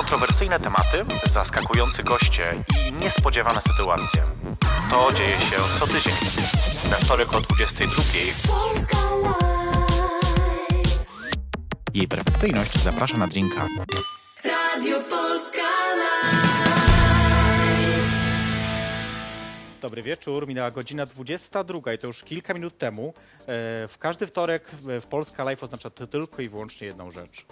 Kontrowersyjne 0.00 0.60
tematy, 0.60 1.04
zaskakujący 1.32 2.02
goście 2.02 2.64
i 2.88 2.92
niespodziewane 2.92 3.60
sytuacje. 3.60 4.22
To 4.90 5.12
dzieje 5.12 5.36
się 5.40 5.56
co 5.78 5.86
tydzień. 5.86 6.12
We 6.90 6.96
wtorek 6.96 7.34
o 7.34 7.40
22. 7.40 8.02
Jej 11.94 12.08
perfekcyjność 12.08 12.78
zaprasza 12.82 13.18
na 13.18 13.26
drinka. 13.26 13.66
Radio 14.44 15.00
Polska 15.00 15.62
Live. 15.96 16.44
Dobry 19.80 20.02
wieczór, 20.02 20.46
minęła 20.48 20.70
godzina 20.70 21.06
22 21.06 21.92
i 21.92 21.98
to 21.98 22.06
już 22.06 22.22
kilka 22.22 22.54
minut 22.54 22.78
temu. 22.78 23.14
E, 23.40 23.88
W 23.88 23.96
każdy 23.98 24.26
wtorek 24.26 24.70
w 25.00 25.06
Polska 25.06 25.44
Live 25.44 25.62
oznacza 25.62 25.90
to 25.90 26.06
tylko 26.06 26.42
i 26.42 26.48
wyłącznie 26.48 26.86
jedną 26.86 27.10
rzecz. 27.10 27.46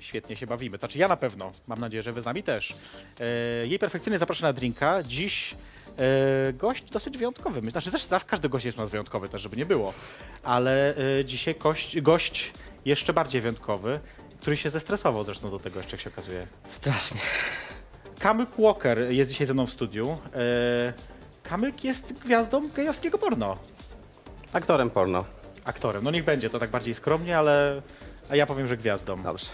Świetnie 0.00 0.36
się 0.36 0.46
bawimy. 0.46 0.78
Znaczy 0.78 0.98
ja 0.98 1.08
na 1.08 1.16
pewno. 1.16 1.50
Mam 1.66 1.78
nadzieję, 1.78 2.02
że 2.02 2.12
wy 2.12 2.20
z 2.20 2.24
nami 2.24 2.42
też. 2.42 2.74
E, 3.20 3.66
Jej 3.66 3.78
perfekcyjnie 3.78 4.18
zaprasza 4.18 4.46
na 4.46 4.52
drinka. 4.52 5.02
Dziś 5.02 5.54
e, 5.98 6.52
gość 6.52 6.84
dosyć 6.90 7.18
wyjątkowy. 7.18 7.60
Znaczy 7.70 7.90
zresztą 7.90 8.08
zawsze 8.08 8.28
każdy 8.28 8.48
gość 8.48 8.64
jest 8.64 8.78
u 8.78 8.80
nas 8.80 8.90
wyjątkowy 8.90 9.28
też, 9.28 9.42
żeby 9.42 9.56
nie 9.56 9.66
było. 9.66 9.92
Ale 10.42 10.94
e, 11.18 11.24
dzisiaj 11.24 11.54
gość, 11.54 12.00
gość 12.00 12.52
jeszcze 12.84 13.12
bardziej 13.12 13.40
wyjątkowy, 13.40 14.00
który 14.40 14.56
się 14.56 14.70
zestresował 14.70 15.24
zresztą 15.24 15.50
do 15.50 15.58
tego 15.58 15.78
jeszcze, 15.80 15.96
jak 15.96 16.00
się 16.00 16.10
okazuje. 16.10 16.46
Strasznie. 16.68 17.20
Kamyk 18.18 18.48
Walker 18.58 18.98
jest 19.12 19.30
dzisiaj 19.30 19.46
ze 19.46 19.54
mną 19.54 19.66
w 19.66 19.70
studiu. 19.70 20.18
E, 20.34 20.92
Kamyk 21.42 21.84
jest 21.84 22.12
gwiazdą 22.12 22.68
gejowskiego 22.68 23.18
porno. 23.18 23.56
Aktorem 24.52 24.90
porno. 24.90 25.24
Aktorem. 25.64 26.04
No 26.04 26.10
niech 26.10 26.24
będzie, 26.24 26.50
to 26.50 26.58
tak 26.58 26.70
bardziej 26.70 26.94
skromnie, 26.94 27.38
ale 27.38 27.82
a 28.30 28.36
ja 28.36 28.46
powiem, 28.46 28.66
że 28.66 28.76
gwiazdą. 28.76 29.22
Dobrze. 29.22 29.46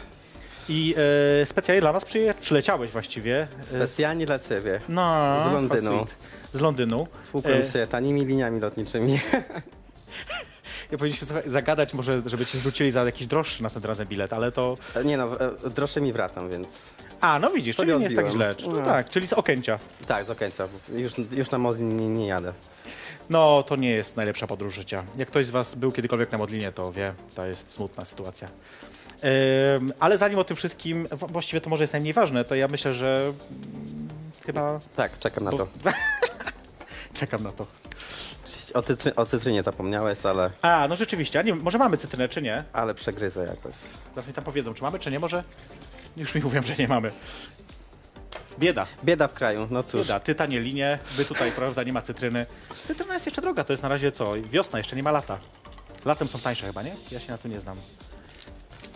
I 0.68 0.94
e, 1.42 1.46
specjalnie 1.46 1.80
dla 1.80 1.92
nas 1.92 2.04
przyje, 2.04 2.34
przyleciałeś 2.34 2.90
właściwie. 2.90 3.48
e, 3.62 3.66
Specjalnie 3.66 4.26
dla 4.26 4.38
ciebie. 4.38 4.80
Z, 4.86 4.88
no, 4.88 5.36
z 5.50 5.52
Londynu. 5.52 5.92
sweet. 6.04 6.14
Z 6.52 6.60
Londynu. 6.60 7.06
Współpracuję 7.22 7.64
E, 7.64 7.72
się 7.72 7.86
tanimi 7.86 8.24
liniami 8.24 8.60
lotniczymi. 8.60 9.20
ja 10.90 10.98
powinniśmy 10.98 11.26
słuchaj, 11.26 11.42
zagadać 11.50 11.94
może, 11.94 12.22
żeby 12.26 12.46
ci 12.46 12.58
zwrócili 12.58 12.90
za 12.90 13.04
jakiś 13.04 13.26
droższy 13.26 13.62
następnym 13.62 13.88
razem 13.88 14.06
bilet, 14.08 14.32
ale 14.32 14.52
to... 14.52 14.76
Nie 15.04 15.16
no, 15.16 15.40
e, 15.40 15.70
droższe 15.70 16.00
mi 16.00 16.12
wracam, 16.12 16.50
więc... 16.50 16.68
A, 17.20 17.38
no 17.38 17.50
widzisz, 17.50 17.76
To 17.76 17.82
czyli 17.82 17.96
nie 17.96 18.02
jest 18.04 18.16
tak 18.16 18.28
źle. 18.30 18.50
odbiłem. 18.50 18.74
No 18.74 18.80
No. 18.80 18.86
tak, 18.86 19.10
czyli 19.10 19.26
z 19.26 19.32
Okęcia. 19.32 19.78
Tak, 20.06 20.24
z 20.26 20.30
Okęcia. 20.30 20.68
Już, 20.94 21.12
już 21.32 21.50
na 21.50 21.58
modli 21.58 21.84
nie, 21.84 22.08
nie 22.08 22.26
jadę. 22.26 22.52
No, 23.30 23.62
to 23.62 23.76
nie 23.76 23.90
jest 23.90 24.16
najlepsza 24.16 24.46
podróż 24.46 24.74
życia. 24.74 25.04
Jak 25.16 25.28
ktoś 25.28 25.46
z 25.46 25.50
Was 25.50 25.74
był 25.74 25.92
kiedykolwiek 25.92 26.32
na 26.32 26.38
Modlinie, 26.38 26.72
to 26.72 26.92
wie, 26.92 27.12
to 27.34 27.46
jest 27.46 27.70
smutna 27.70 28.04
sytuacja. 28.04 28.48
Ale 30.00 30.18
zanim 30.18 30.38
o 30.38 30.44
tym 30.44 30.56
wszystkim, 30.56 31.08
właściwie 31.12 31.60
to 31.60 31.70
może 31.70 31.82
jest 31.84 31.92
najmniej 31.92 32.12
ważne, 32.12 32.44
to 32.44 32.54
ja 32.54 32.68
myślę, 32.68 32.92
że 32.92 33.16
mm, 33.16 34.08
chyba 34.46 34.80
Tak, 34.96 35.18
czekam 35.18 35.44
na 35.44 35.50
to. 35.50 35.68
czekam 37.14 37.42
na 37.42 37.52
to. 37.52 37.66
O, 38.74 38.82
cytry, 38.82 39.14
o 39.14 39.26
cytrynie 39.26 39.62
zapomniałeś, 39.62 40.26
ale, 40.26 40.50
A, 40.62 40.86
no 40.88 40.96
rzeczywiście, 40.96 41.38
a 41.38 41.42
nie, 41.42 41.54
może 41.54 41.78
mamy 41.78 41.96
cytrynę, 41.96 42.28
czy 42.28 42.42
nie? 42.42 42.64
ale 42.72 42.94
przegryzę 42.94 43.44
jakoś. 43.44 43.74
Zaraz 44.14 44.28
mi 44.28 44.34
tam 44.34 44.44
powiedzą, 44.44 44.74
czy 44.74 44.82
mamy, 44.82 44.98
czy 44.98 45.10
nie, 45.10 45.18
może? 45.18 45.44
Już 46.16 46.34
mi 46.34 46.40
mówią, 46.40 46.62
że 46.62 46.76
nie 46.76 46.88
mamy. 46.88 47.10
Bieda, 48.58 48.86
Bieda 49.04 49.28
w 49.28 49.32
kraju, 49.32 49.68
no 49.70 49.82
cóż. 49.82 50.00
bieda, 50.02 50.20
tytanie 50.20 50.60
linie, 50.60 50.98
wy 51.16 51.24
tutaj, 51.24 51.52
prawda, 51.52 51.82
nie 51.82 51.92
ma 51.92 52.02
cytryny. 52.02 52.46
Cytryna 52.84 53.14
jest 53.14 53.26
jeszcze 53.26 53.42
droga, 53.42 53.64
to 53.64 53.72
jest 53.72 53.82
na 53.82 53.88
razie 53.88 54.12
co, 54.12 54.32
wiosna, 54.42 54.78
jeszcze 54.78 54.96
nie 54.96 55.02
ma 55.02 55.10
lata. 55.10 55.38
Latem 56.04 56.28
są 56.28 56.38
tańsze 56.38 56.66
chyba, 56.66 56.82
nie? 56.82 56.94
Ja 57.10 57.20
się 57.20 57.32
na 57.32 57.38
tym 57.38 57.50
nie 57.50 57.60
znam. 57.60 57.76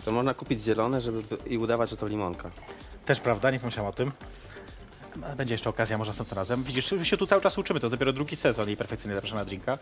To 0.05 0.11
można 0.11 0.33
kupić 0.33 0.61
zielone 0.61 1.01
żeby, 1.01 1.21
i 1.45 1.57
udawać, 1.57 1.89
że 1.89 1.97
to 1.97 2.07
limonka. 2.07 2.51
Też 3.05 3.19
prawda, 3.19 3.51
nie 3.51 3.59
pomyślałem 3.59 3.89
o 3.89 3.93
tym. 3.93 4.11
Będzie 5.37 5.53
jeszcze 5.53 5.69
okazja, 5.69 5.97
może 5.97 6.09
następnym 6.09 6.37
razem. 6.37 6.63
Widzisz, 6.63 6.91
my 6.91 7.05
się 7.05 7.17
tu 7.17 7.27
cały 7.27 7.41
czas 7.41 7.57
uczymy, 7.57 7.79
to 7.79 7.87
jest 7.87 7.93
dopiero 7.93 8.13
drugi 8.13 8.35
sezon 8.35 8.69
i 8.69 8.77
perfekcyjnie 8.77 9.15
zapraszam 9.15 9.37
na 9.37 9.45
drinka. 9.45 9.77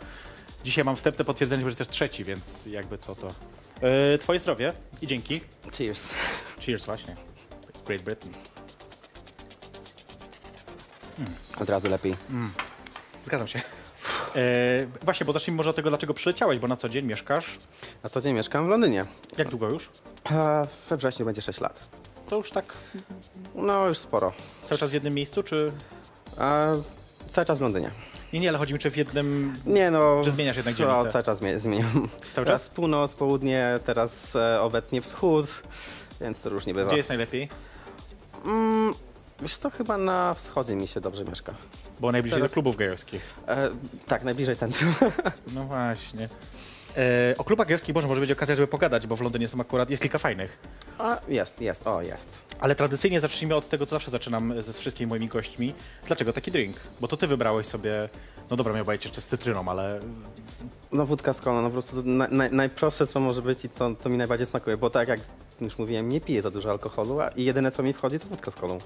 Dzisiaj 0.64 0.84
mam 0.84 0.96
wstępne 0.96 1.26
potwierdzenie, 1.26 1.70
że 1.70 1.76
też 1.76 1.88
trzeci, 1.88 2.24
więc 2.24 2.66
jakby 2.66 2.98
co 2.98 3.16
to. 3.16 3.28
Yy, 3.82 4.18
twoje 4.18 4.40
zdrowie 4.40 4.74
i 5.02 5.08
dzięki. 5.08 5.42
Cheers. 5.78 6.10
Cheers 6.66 6.86
właśnie. 6.86 7.16
Great 7.86 8.02
Britain. 8.02 8.34
Od 11.60 11.70
razu 11.70 11.90
lepiej. 11.90 12.16
Zgadzam 13.24 13.48
się. 13.48 13.62
Yy, 14.36 14.42
właśnie, 15.02 15.26
bo 15.26 15.32
zacznijmy 15.34 15.58
może 15.58 15.70
od 15.70 15.76
tego, 15.76 15.90
dlaczego 15.90 16.14
przyleciałeś, 16.14 16.60
bo 16.60 16.68
na 16.68 16.76
co 16.76 16.90
dzień 16.90 17.06
mieszkasz. 17.06 17.58
Na 18.04 18.10
co 18.10 18.22
dzień 18.22 18.34
mieszkam 18.34 18.66
w 18.66 18.70
Londynie. 18.70 19.06
Jak 19.38 19.50
długo 19.50 19.70
już? 19.70 19.90
A 20.24 20.66
we 20.90 20.98
wrześniu 20.98 21.26
będzie 21.26 21.42
6 21.42 21.62
lat. 21.62 21.90
To 22.30 22.36
już 22.36 22.52
tak 22.52 22.66
No, 23.56 23.88
już 23.88 23.98
sporo. 23.98 24.32
cały 24.66 24.80
czas 24.80 24.90
w 24.90 24.94
jednym 24.94 25.14
miejscu, 25.14 25.44
czy... 25.44 25.72
A, 26.38 26.68
cały 27.30 27.46
czas 27.46 27.58
w 27.58 27.62
Londynie. 27.62 27.92
Nie, 28.34 28.40
nie, 28.40 28.50
ale 28.50 28.58
chodzi 28.58 28.74
mi, 28.74 28.80
czy 28.80 28.92
w 28.92 28.98
jednym... 28.98 29.56
Nie 29.66 29.92
no. 29.92 30.22
Czy 30.24 30.32
zmieniasz 30.32 30.56
jednak 30.58 30.76
dzielnicę? 30.76 31.10
Cały 31.12 31.24
czas 31.24 31.40
zmie- 31.42 31.60
zmieniam. 31.60 32.08
Cały 32.34 32.48
czas? 32.48 32.70
północ, 32.70 33.16
południe, 33.16 33.80
teraz 33.86 34.36
e, 34.36 34.62
obecnie 34.62 35.02
wschód, 35.02 35.46
więc 36.22 36.42
to 36.42 36.50
różnie 36.50 36.74
bywa. 36.74 36.88
Gdzie 36.88 36.98
jest 36.98 37.10
najlepiej? 37.10 37.50
Mm, 38.46 38.94
wiesz 39.42 39.58
co, 39.58 39.70
chyba 39.70 39.98
na 39.98 40.34
wschodzie 40.34 40.76
mi 40.76 40.88
się 40.88 41.02
dobrze 41.02 41.24
mieszka. 41.26 41.54
Było 42.04 42.12
najbliżej 42.12 42.38
Teraz- 42.40 42.52
do 42.52 42.54
klubów 42.54 42.76
gejowskich. 42.76 43.22
E, 43.48 43.70
tak, 44.08 44.24
najbliżej 44.24 44.56
centrum. 44.56 44.94
No 45.56 45.64
właśnie. 45.64 46.30
E, 46.98 47.36
o 47.38 47.44
klubach 47.44 47.68
gejowskich 47.68 47.96
może, 47.96 48.08
może 48.08 48.22
będzie 48.22 48.34
okazja, 48.34 48.56
żeby 48.56 48.68
pogadać, 48.68 49.08
bo 49.08 49.16
w 49.16 49.22
Londynie 49.22 49.48
są 49.48 49.62
akurat, 49.62 49.90
jest 49.90 50.04
kilka 50.04 50.18
fajnych. 50.18 50.60
A, 51.00 51.18
jest, 51.28 51.62
jest, 51.62 51.88
o, 51.88 52.02
jest. 52.02 52.30
Ale 52.60 52.76
tradycyjnie 52.76 53.20
zacznijmy 53.20 53.56
od 53.56 53.70
tego, 53.70 53.86
co 53.86 53.90
zawsze 53.90 54.12
zaczynam 54.12 54.62
ze 54.62 54.74
wszystkimi 54.74 55.10
moimi 55.10 55.28
gośćmi. 55.28 55.74
Dlaczego 56.08 56.34
taki 56.34 56.52
drink? 56.52 56.76
Bo 57.02 57.08
to 57.08 57.18
ty 57.18 57.28
wybrałeś 57.28 57.68
sobie, 57.68 58.10
no 58.50 58.56
dobra, 58.58 58.74
miał 58.74 58.86
być 58.86 59.06
jeszcze 59.06 59.22
z 59.22 59.28
cytryną, 59.28 59.66
ale 59.68 60.00
No 60.92 61.06
wódka 61.06 61.34
z 61.34 61.42
kolą, 61.42 61.62
no 61.62 61.68
po 61.68 61.74
prostu 61.74 62.04
na, 62.06 62.28
na, 62.28 62.50
najprostsze 62.50 63.08
co 63.08 63.20
może 63.20 63.42
być 63.42 63.66
i 63.66 63.70
co, 63.70 63.96
co 63.96 64.10
mi 64.10 64.18
najbardziej 64.18 64.48
smakuje, 64.48 64.78
bo 64.78 64.90
tak 64.90 65.08
jak 65.08 65.20
już 65.62 65.78
mówiłem, 65.78 66.10
nie 66.10 66.22
piję 66.22 66.42
za 66.42 66.52
dużo 66.52 66.72
alkoholu, 66.72 67.22
a 67.22 67.28
i 67.28 67.44
jedyne 67.44 67.72
co 67.72 67.84
mi 67.84 67.94
wchodzi 67.94 68.20
to 68.20 68.28
wódka 68.28 68.52
z 68.52 68.56
kolą. 68.56 68.80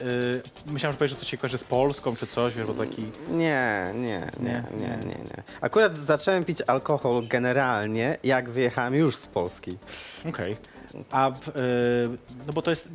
Yy, 0.00 0.42
myślałem, 0.66 0.92
że 0.92 0.98
powiesz, 0.98 1.10
że 1.10 1.16
to 1.16 1.24
się 1.24 1.36
kojarzy 1.36 1.58
z 1.58 1.64
Polską 1.64 2.16
czy 2.16 2.26
coś, 2.26 2.54
wiesz, 2.54 2.66
bo 2.66 2.74
taki... 2.74 3.02
Nie, 3.28 3.92
nie, 3.94 4.30
nie, 4.40 4.64
Nie? 4.70 4.78
nie, 4.80 5.06
nie. 5.06 5.42
Akurat 5.60 5.96
zacząłem 5.96 6.44
pić 6.44 6.62
alkohol 6.66 7.26
generalnie, 7.28 8.16
jak 8.24 8.50
wyjechałem 8.50 8.94
już 8.94 9.16
z 9.16 9.26
Polski. 9.26 9.78
Okej. 10.28 10.56
A, 11.10 11.28
yy, 11.28 12.18
no 12.46 12.52
bo 12.52 12.62
to 12.62 12.70
jest, 12.70 12.88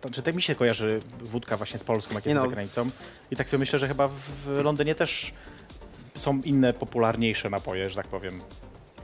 znaczy 0.00 0.22
tak 0.22 0.34
mi 0.34 0.42
się 0.42 0.54
kojarzy 0.54 1.00
wódka 1.20 1.56
właśnie 1.56 1.78
z 1.78 1.84
Polską, 1.84 2.14
jak 2.14 2.26
jest 2.26 2.36
no. 2.36 2.42
za 2.42 2.48
granicą. 2.48 2.90
I 3.30 3.36
tak 3.36 3.48
sobie 3.48 3.58
myślę, 3.58 3.78
że 3.78 3.88
chyba 3.88 4.08
w, 4.08 4.60
Londynie 4.64 4.94
też 4.94 5.32
są 6.14 6.40
inne, 6.44 6.72
popularniejsze 6.72 7.50
napoje, 7.50 7.90
że 7.90 7.96
tak 7.96 8.06
powiem. 8.06 8.40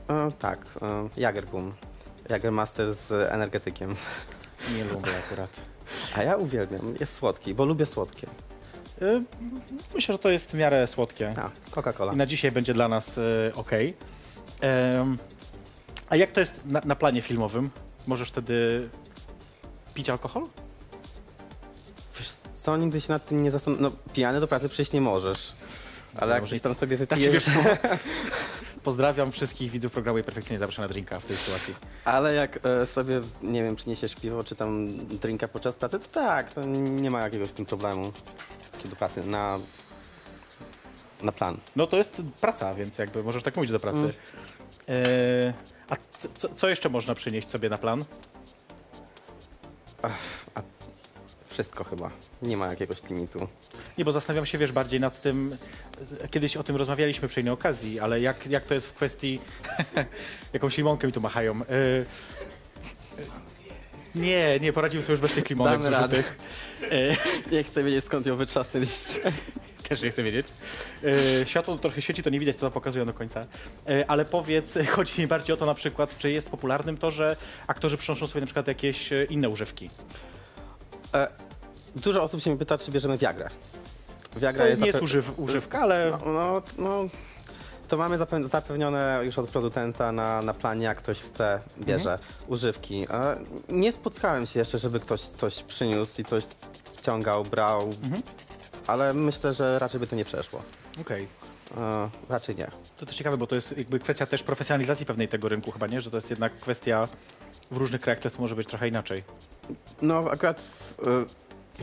E, 0.09 0.31
tak, 0.39 0.65
e, 0.81 1.09
Jagerbum. 1.17 1.73
Jagermaster 2.29 2.93
z 2.93 3.11
energetykiem. 3.31 3.95
Nie 4.77 4.83
lubię 4.83 5.11
akurat. 5.27 5.49
A 6.15 6.23
ja 6.23 6.35
uwielbiam, 6.35 6.95
jest 6.99 7.15
słodki, 7.15 7.53
bo 7.53 7.65
lubię 7.65 7.85
słodkie. 7.85 8.27
Yy, 9.01 9.23
myślę, 9.95 10.13
że 10.13 10.19
to 10.19 10.29
jest 10.29 10.51
w 10.51 10.53
miarę 10.53 10.87
słodkie. 10.87 11.33
A, 11.37 11.49
Coca-Cola. 11.71 12.15
Na 12.15 12.25
dzisiaj 12.25 12.51
będzie 12.51 12.73
dla 12.73 12.87
nas 12.87 13.17
y, 13.17 13.51
ok. 13.55 13.71
A 16.09 16.15
jak 16.15 16.31
to 16.31 16.39
jest 16.39 16.61
na, 16.65 16.81
na 16.85 16.95
planie 16.95 17.21
filmowym? 17.21 17.69
Możesz 18.07 18.29
wtedy 18.29 18.89
pić 19.93 20.09
alkohol? 20.09 20.43
Wiesz 22.19 22.29
co, 22.61 22.77
nigdy 22.77 23.01
się 23.01 23.09
nad 23.09 23.25
tym 23.25 23.43
nie 23.43 23.51
zastanawiam. 23.51 23.83
No, 23.83 24.13
pijany 24.13 24.39
do 24.39 24.47
pracy 24.47 24.69
przyjść 24.69 24.91
nie 24.91 25.01
możesz. 25.01 25.53
Ale 26.15 26.33
jak 26.33 26.41
Może 26.41 26.49
gdzieś 26.51 26.61
tam 26.61 26.75
sobie 26.75 26.97
Znaczy, 26.97 27.15
wypijesz... 27.15 27.33
wiesz 27.33 27.55
co? 27.55 27.61
Pozdrawiam 28.83 29.31
wszystkich 29.31 29.71
widzów 29.71 29.91
programu 29.91 30.17
i 30.19 30.23
perfekcyjnie 30.23 30.59
zapraszam 30.59 30.83
na 30.83 30.89
drinka 30.89 31.19
w 31.19 31.25
tej 31.25 31.35
sytuacji. 31.35 31.75
Ale 32.05 32.33
jak 32.33 32.59
e, 32.65 32.85
sobie, 32.85 33.21
nie 33.41 33.63
wiem, 33.63 33.75
przyniesiesz 33.75 34.15
piwo 34.15 34.43
czy 34.43 34.55
tam 34.55 34.97
drinka 35.07 35.47
podczas 35.47 35.75
pracy, 35.75 35.99
to 35.99 36.05
tak, 36.07 36.51
to 36.53 36.63
nie 36.65 37.11
ma 37.11 37.21
jakiegoś 37.21 37.49
z 37.49 37.53
tym 37.53 37.65
problemu. 37.65 38.11
Czy 38.77 38.87
do 38.87 38.95
pracy, 38.95 39.23
na, 39.23 39.59
na 41.21 41.31
plan. 41.31 41.57
No 41.75 41.87
to 41.87 41.97
jest 41.97 42.21
praca, 42.41 42.75
więc 42.75 42.97
jakby 42.97 43.23
możesz 43.23 43.43
tak 43.43 43.55
mówić 43.55 43.71
do 43.71 43.79
pracy. 43.79 43.97
Mm. 43.99 44.13
E, 44.89 45.53
a 45.89 45.95
c- 45.95 46.29
co, 46.35 46.49
co 46.53 46.69
jeszcze 46.69 46.89
można 46.89 47.15
przynieść 47.15 47.49
sobie 47.49 47.69
na 47.69 47.77
plan? 47.77 48.05
A 50.55 50.61
wszystko 51.45 51.83
chyba. 51.83 52.11
Nie 52.41 52.57
ma 52.57 52.67
jakiegoś 52.67 53.03
limitu. 53.03 53.47
Nie, 53.99 54.05
bo 54.05 54.11
zastanawiam 54.11 54.45
się, 54.45 54.57
wiesz, 54.57 54.71
bardziej 54.71 54.99
nad 54.99 55.21
tym, 55.21 55.57
kiedyś 56.31 56.57
o 56.57 56.63
tym 56.63 56.75
rozmawialiśmy 56.75 57.27
przy 57.27 57.41
innej 57.41 57.53
okazji, 57.53 57.99
ale 57.99 58.21
jak, 58.21 58.47
jak 58.47 58.63
to 58.63 58.73
jest 58.73 58.87
w 58.87 58.93
kwestii, 58.93 59.39
jakąś 60.53 60.77
limonkę 60.77 61.07
mi 61.07 61.13
tu 61.13 61.21
machają. 61.21 61.61
E, 61.61 61.65
e, 61.65 62.05
nie, 64.15 64.59
nie, 64.59 64.73
poradziłem 64.73 65.03
sobie 65.03 65.13
już 65.13 65.21
bez 65.21 65.31
tych 65.31 65.49
limonek 65.49 65.83
radę. 65.83 65.97
zużytych. 65.99 66.37
Nie 67.51 67.63
chcę 67.63 67.83
wiedzieć 67.83 68.05
skąd 68.05 68.25
ją 68.25 68.35
wytrzasnęliście. 68.35 69.21
Też 69.89 70.01
nie 70.01 70.11
chcę 70.11 70.23
wiedzieć. 70.23 70.47
E, 71.41 71.45
światło 71.45 71.77
trochę 71.77 72.01
świeci, 72.01 72.23
to 72.23 72.29
nie 72.29 72.39
widać, 72.39 72.55
co 72.55 72.61
to 72.61 72.71
pokazują 72.71 73.05
do 73.05 73.13
końca. 73.13 73.45
E, 73.87 74.11
ale 74.11 74.25
powiedz, 74.25 74.77
chodzi 74.89 75.21
mi 75.21 75.27
bardziej 75.27 75.53
o 75.53 75.57
to 75.57 75.65
na 75.65 75.73
przykład, 75.73 76.17
czy 76.17 76.31
jest 76.31 76.49
popularnym 76.49 76.97
to, 76.97 77.11
że 77.11 77.35
aktorzy 77.67 77.97
przynoszą 77.97 78.27
sobie 78.27 78.41
na 78.41 78.45
przykład 78.45 78.67
jakieś 78.67 79.09
inne 79.29 79.49
używki. 79.49 79.89
E, 81.13 81.27
Dużo 81.95 82.23
osób 82.23 82.41
się 82.41 82.49
mnie 82.49 82.59
pyta, 82.59 82.77
czy 82.77 82.91
bierzemy 82.91 83.17
Viagrę. 83.17 83.49
Viagra 84.37 84.65
To 84.65 84.75
nie 84.79 84.85
jest 84.85 84.97
zape- 84.97 85.03
używ, 85.03 85.39
używka, 85.39 85.79
ale 85.81 86.11
No, 86.25 86.31
no, 86.33 86.61
no, 86.77 87.03
to 87.87 87.97
mamy 87.97 88.17
zape- 88.17 88.47
zapewnione 88.47 89.21
już 89.25 89.39
od 89.39 89.49
producenta 89.49 90.11
na, 90.11 90.41
na 90.41 90.53
planie, 90.53 90.85
jak 90.85 90.97
ktoś 90.97 91.19
chce, 91.19 91.59
bierze 91.79 92.11
Mhm. 92.11 92.29
używki. 92.47 93.07
Nie 93.69 93.93
spotkałem 93.93 94.45
się 94.45 94.59
jeszcze, 94.59 94.77
żeby 94.77 94.99
ktoś 94.99 95.21
coś 95.21 95.63
przyniósł 95.63 96.21
i 96.21 96.23
coś 96.23 96.43
wciągał, 96.83 97.43
brał, 97.43 97.81
Mhm. 98.03 98.21
ale 98.87 99.13
myślę, 99.13 99.53
że 99.53 99.79
raczej 99.79 99.99
by 99.99 100.07
to 100.07 100.15
nie 100.15 100.25
przeszło. 100.25 100.61
okej. 101.01 101.27
E, 101.77 102.09
raczej 102.29 102.55
nie. 102.55 102.71
To 102.97 103.05
też 103.05 103.15
ciekawe, 103.15 103.37
bo 103.37 103.47
to 103.47 103.55
jest 103.55 103.77
jakby 103.77 103.99
kwestia 103.99 104.25
też 104.25 104.43
profesjonalizacji 104.43 105.05
pewnej 105.05 105.27
tego 105.27 105.49
rynku 105.49 105.71
chyba, 105.71 105.87
nie? 105.87 106.01
Że 106.01 106.11
to 106.11 106.17
jest 106.17 106.29
jednak 106.29 106.53
kwestia 106.59 107.07
w 107.71 107.77
różnych 107.77 108.01
krajach 108.01 108.19
to 108.19 108.29
może 108.39 108.55
być 108.55 108.67
trochę 108.67 108.87
inaczej. 108.87 109.23
No 110.01 110.17
akurat 110.31 110.59
y, 110.59 111.03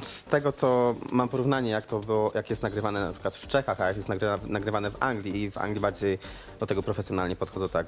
z 0.03 0.25
tego, 0.25 0.53
co 0.53 0.95
mam 1.13 1.29
porównanie, 1.29 1.71
jak 1.71 1.87
to 1.87 1.99
było, 1.99 2.33
jak 2.35 2.51
jest 2.51 2.63
nagrywane 2.63 3.07
na 3.07 3.13
przykład 3.13 3.37
w 3.37 3.47
Czechach, 3.47 3.81
a 3.81 3.87
jak 3.87 3.97
jest 3.97 4.09
nagrywa, 4.09 4.39
nagrywane 4.47 4.91
w 4.91 4.97
Anglii 5.01 5.43
i 5.43 5.51
w 5.51 5.59
Anglii 5.59 5.81
bardziej 5.81 6.19
do 6.61 6.67
tego 6.67 6.83
profesjonalnie 6.83 7.37
podchodzą 7.37 7.69
tak 7.69 7.87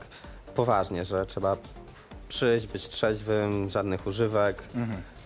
poważnie, 0.54 1.04
że 1.04 1.26
trzeba 1.26 1.56
przyjść, 2.28 2.66
być 2.66 2.88
trzeźwym, 2.88 3.68
żadnych 3.68 4.06
używek 4.06 4.62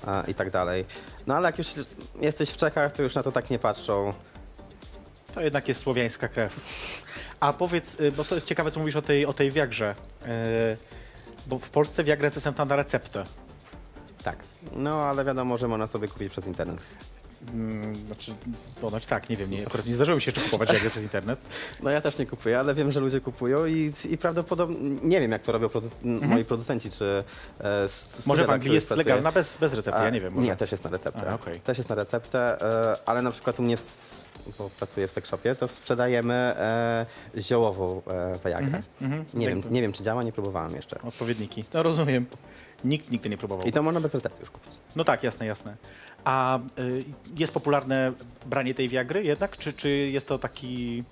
a, 0.06 0.23
i 0.29 0.34
tak 0.34 0.50
dalej. 0.50 0.84
No 1.26 1.37
ale 1.37 1.49
jak 1.49 1.58
już 1.58 1.69
jesteś 2.20 2.50
w 2.50 2.56
Czechach, 2.56 2.93
to 2.93 3.02
już 3.02 3.14
na 3.14 3.23
to 3.23 3.32
tak 3.32 3.50
nie 3.50 3.58
patrzą. 3.58 4.14
To 5.35 5.40
jednak 5.40 5.69
jest 5.69 5.81
słowiańska 5.81 6.28
krew. 6.28 6.61
A 7.40 7.52
powiedz, 7.52 8.00
y, 8.00 8.12
bo 8.12 8.25
to 8.25 8.35
jest 8.35 8.46
ciekawe, 8.46 8.70
co 8.70 8.81
mówisz 8.81 8.96
o 8.96 9.02
tej, 9.02 9.26
o 9.26 9.32
tej 9.32 9.50
Viagrze. 9.50 9.94
Yy, 10.20 10.28
bo 11.46 11.58
w 11.58 11.70
Polsce 11.70 12.05
Viagra 12.05 12.26
jest 12.26 12.37
dostępna 12.37 12.64
na 12.64 12.76
receptę. 12.76 13.25
Tak. 14.24 14.36
No 14.72 15.02
ale 15.04 15.24
wiadomo, 15.24 15.58
że 15.58 15.69
można 15.69 15.86
sobie 15.86 16.08
kupić 16.08 16.28
przez 16.32 16.46
internet. 16.46 16.86
Mm, 17.54 17.96
znaczy, 18.06 18.34
ponoć 18.80 19.06
tak, 19.06 19.28
nie 19.30 19.36
wiem, 19.36 19.50
nie, 19.50 19.66
akurat 19.66 19.86
nie 19.86 19.94
zdarzyło 19.94 20.16
mi 20.16 20.22
się 20.22 20.30
jeszcze 20.30 20.40
kupować 20.44 20.72
Viagrę 20.72 20.90
przez 20.90 21.02
internet. 21.02 21.38
No 21.82 21.90
ja 21.90 22.00
też 22.00 22.19
nie 22.19 22.26
kupuję, 22.26 22.58
ale 22.58 22.74
wiem, 22.74 22.92
że 22.92 23.00
ludzie 23.00 23.20
kupują 23.20 23.66
i, 23.66 23.92
i 24.10 24.19
prawdopodobnie 24.19 24.76
nie 25.02 25.20
wiem, 25.20 25.32
jak 25.32 25.42
to 25.42 25.52
robią 25.52 25.66
produ- 25.69 26.26
moi 26.28 26.44
producenci, 26.44 26.90
czy 26.90 27.24
e, 27.60 27.88
Może 28.26 28.44
w 28.46 28.50
Anglii 28.50 28.74
jest 28.74 28.88
pracuję. 28.88 29.04
legalna 29.04 29.32
bez, 29.32 29.56
bez 29.56 29.72
recepty, 29.74 30.02
ja 30.02 30.10
nie 30.10 30.20
wiem. 30.20 30.34
Może. 30.34 30.46
Nie, 30.46 30.56
też 30.56 30.72
jest 30.72 30.84
na 30.84 30.90
receptę. 30.90 31.30
A, 31.30 31.34
okej. 31.34 31.60
Też 31.60 31.78
jest 31.78 31.90
na 31.90 31.96
receptę, 31.96 32.62
e, 32.92 32.96
ale 33.06 33.22
na 33.22 33.30
przykład 33.30 33.60
u 33.60 33.62
mnie, 33.62 33.76
w, 33.76 34.22
bo 34.58 34.70
pracuję 34.70 35.08
w 35.08 35.10
sekszopie, 35.10 35.54
to 35.54 35.68
sprzedajemy 35.68 36.34
e, 36.34 37.06
ziołową 37.38 38.02
e, 38.06 38.38
Viagrę. 38.48 38.82
mhm. 39.02 39.25
Nie, 39.34 39.44
Jakby- 39.46 39.62
wiem, 39.62 39.72
nie 39.72 39.82
wiem, 39.82 39.92
czy 39.92 40.02
działa, 40.04 40.22
nie 40.22 40.32
próbowałem 40.32 40.75
jeszcze. 40.75 41.02
Odpowiedniki. 41.02 41.64
No 41.75 41.82
rozumiem. 41.82 42.26
Nikt 42.84 43.11
nigdy 43.11 43.29
nie 43.29 43.38
próbował. 43.38 43.67
I 43.67 43.73
to 43.73 43.82
można 43.82 44.00
bez 44.00 44.14
recepty 44.14 44.40
już 44.40 44.50
kupić. 44.50 44.73
No 44.96 45.05
tak, 45.05 45.23
jasne, 45.23 45.46
jasne. 45.46 45.76
A 46.25 46.58
y, 46.58 47.05
jest 47.37 47.55
popularne 47.55 48.12
branie 48.46 48.75
tej 48.75 48.88
Viagry 48.88 49.23
jednak, 49.23 49.56
czy, 49.56 49.73
czy 49.73 49.88
jest 49.88 50.29
to 50.29 50.38
taki... 50.38 51.05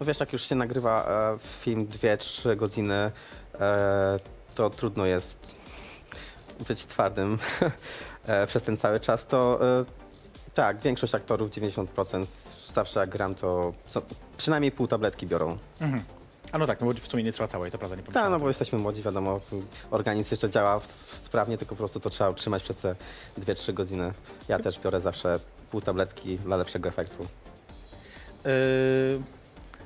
No 0.00 0.06
wiesz, 0.06 0.20
jak 0.20 0.32
już 0.32 0.48
się 0.48 0.54
nagrywa 0.54 1.06
e, 1.34 1.38
film 1.38 1.86
2-3 1.86 2.56
godziny, 2.56 3.10
e, 3.60 4.18
to 4.54 4.70
trudno 4.70 5.06
jest 5.06 5.56
być 6.68 6.86
twardym 6.86 7.38
e, 8.26 8.46
przez 8.46 8.62
ten 8.62 8.76
cały 8.76 9.00
czas, 9.00 9.26
to 9.26 9.58
e, 9.80 9.84
tak, 10.54 10.80
większość 10.80 11.14
aktorów, 11.14 11.50
90% 11.50 12.26
zawsze 12.72 13.00
jak 13.00 13.08
gram, 13.08 13.34
to 13.34 13.72
co, 13.86 14.02
przynajmniej 14.36 14.72
pół 14.72 14.86
tabletki 14.86 15.26
biorą. 15.26 15.58
Mhm. 15.80 16.02
A 16.56 16.58
no 16.58 16.66
tak, 16.66 16.80
no 16.80 16.86
bo 16.86 16.92
w 16.92 17.08
sumie 17.08 17.22
nie 17.22 17.32
trwa 17.32 17.48
całej, 17.48 17.70
to 17.70 17.78
prawda, 17.78 17.96
nie 17.96 18.02
Tak, 18.02 18.30
no 18.30 18.40
bo 18.40 18.48
jesteśmy 18.48 18.78
młodzi, 18.78 19.02
wiadomo, 19.02 19.40
organizm 19.90 20.28
jeszcze 20.30 20.50
działa 20.50 20.80
sprawnie, 21.06 21.58
tylko 21.58 21.74
po 21.74 21.78
prostu 21.78 22.00
to 22.00 22.10
trzeba 22.10 22.30
utrzymać 22.30 22.62
przez 22.62 22.76
te 22.76 22.94
2-3 23.38 23.74
godziny. 23.74 24.12
Ja 24.48 24.58
też 24.58 24.80
biorę 24.80 25.00
zawsze 25.00 25.38
pół 25.70 25.80
tabletki 25.80 26.38
dla 26.38 26.56
lepszego 26.56 26.88
efektu. 26.88 27.26
Yy, 28.44 28.50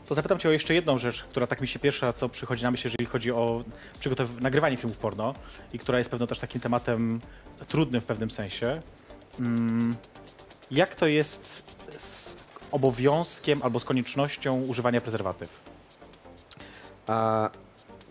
to 0.07 0.15
zapytam 0.15 0.39
Cię 0.39 0.49
o 0.49 0.53
jeszcze 0.53 0.75
jedną 0.75 0.99
rzecz, 0.99 1.23
która 1.23 1.47
tak 1.47 1.61
mi 1.61 1.69
się 1.69 1.79
pierwsza, 1.79 2.13
co 2.13 2.29
przychodzi 2.29 2.63
na 2.63 2.71
myśl, 2.71 2.87
jeżeli 2.87 3.07
chodzi 3.07 3.33
o 3.33 3.65
przygotow- 4.01 4.41
nagrywanie 4.41 4.77
filmów 4.77 4.99
porno 4.99 5.35
i 5.73 5.79
która 5.79 5.99
jest 5.99 6.11
pewno 6.11 6.27
też 6.27 6.39
takim 6.39 6.61
tematem 6.61 7.21
trudnym 7.69 8.01
w 8.01 8.05
pewnym 8.05 8.31
sensie. 8.31 8.83
Mm, 9.41 9.97
jak 10.71 10.95
to 10.95 11.07
jest 11.07 11.63
z 11.99 12.37
obowiązkiem 12.73 13.63
albo 13.63 13.81
z 13.81 13.85
koniecznością 13.85 14.63
używania 14.63 15.01
prezerwatyw? 15.01 15.70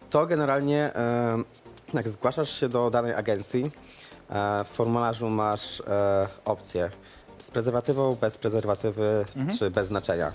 To 0.09 0.27
generalnie, 0.27 0.91
jak 1.93 2.09
zgłaszasz 2.09 2.59
się 2.59 2.69
do 2.69 2.89
danej 2.89 3.13
agencji, 3.13 3.71
e, 4.29 4.63
w 4.63 4.67
formularzu 4.67 5.29
masz 5.29 5.81
e, 5.81 6.27
opcję 6.45 6.89
z 7.39 7.51
prezerwatywą, 7.51 8.15
bez 8.15 8.37
prezerwatywy 8.37 9.25
czy 9.59 9.71
bez 9.71 9.87
znaczenia. 9.87 10.31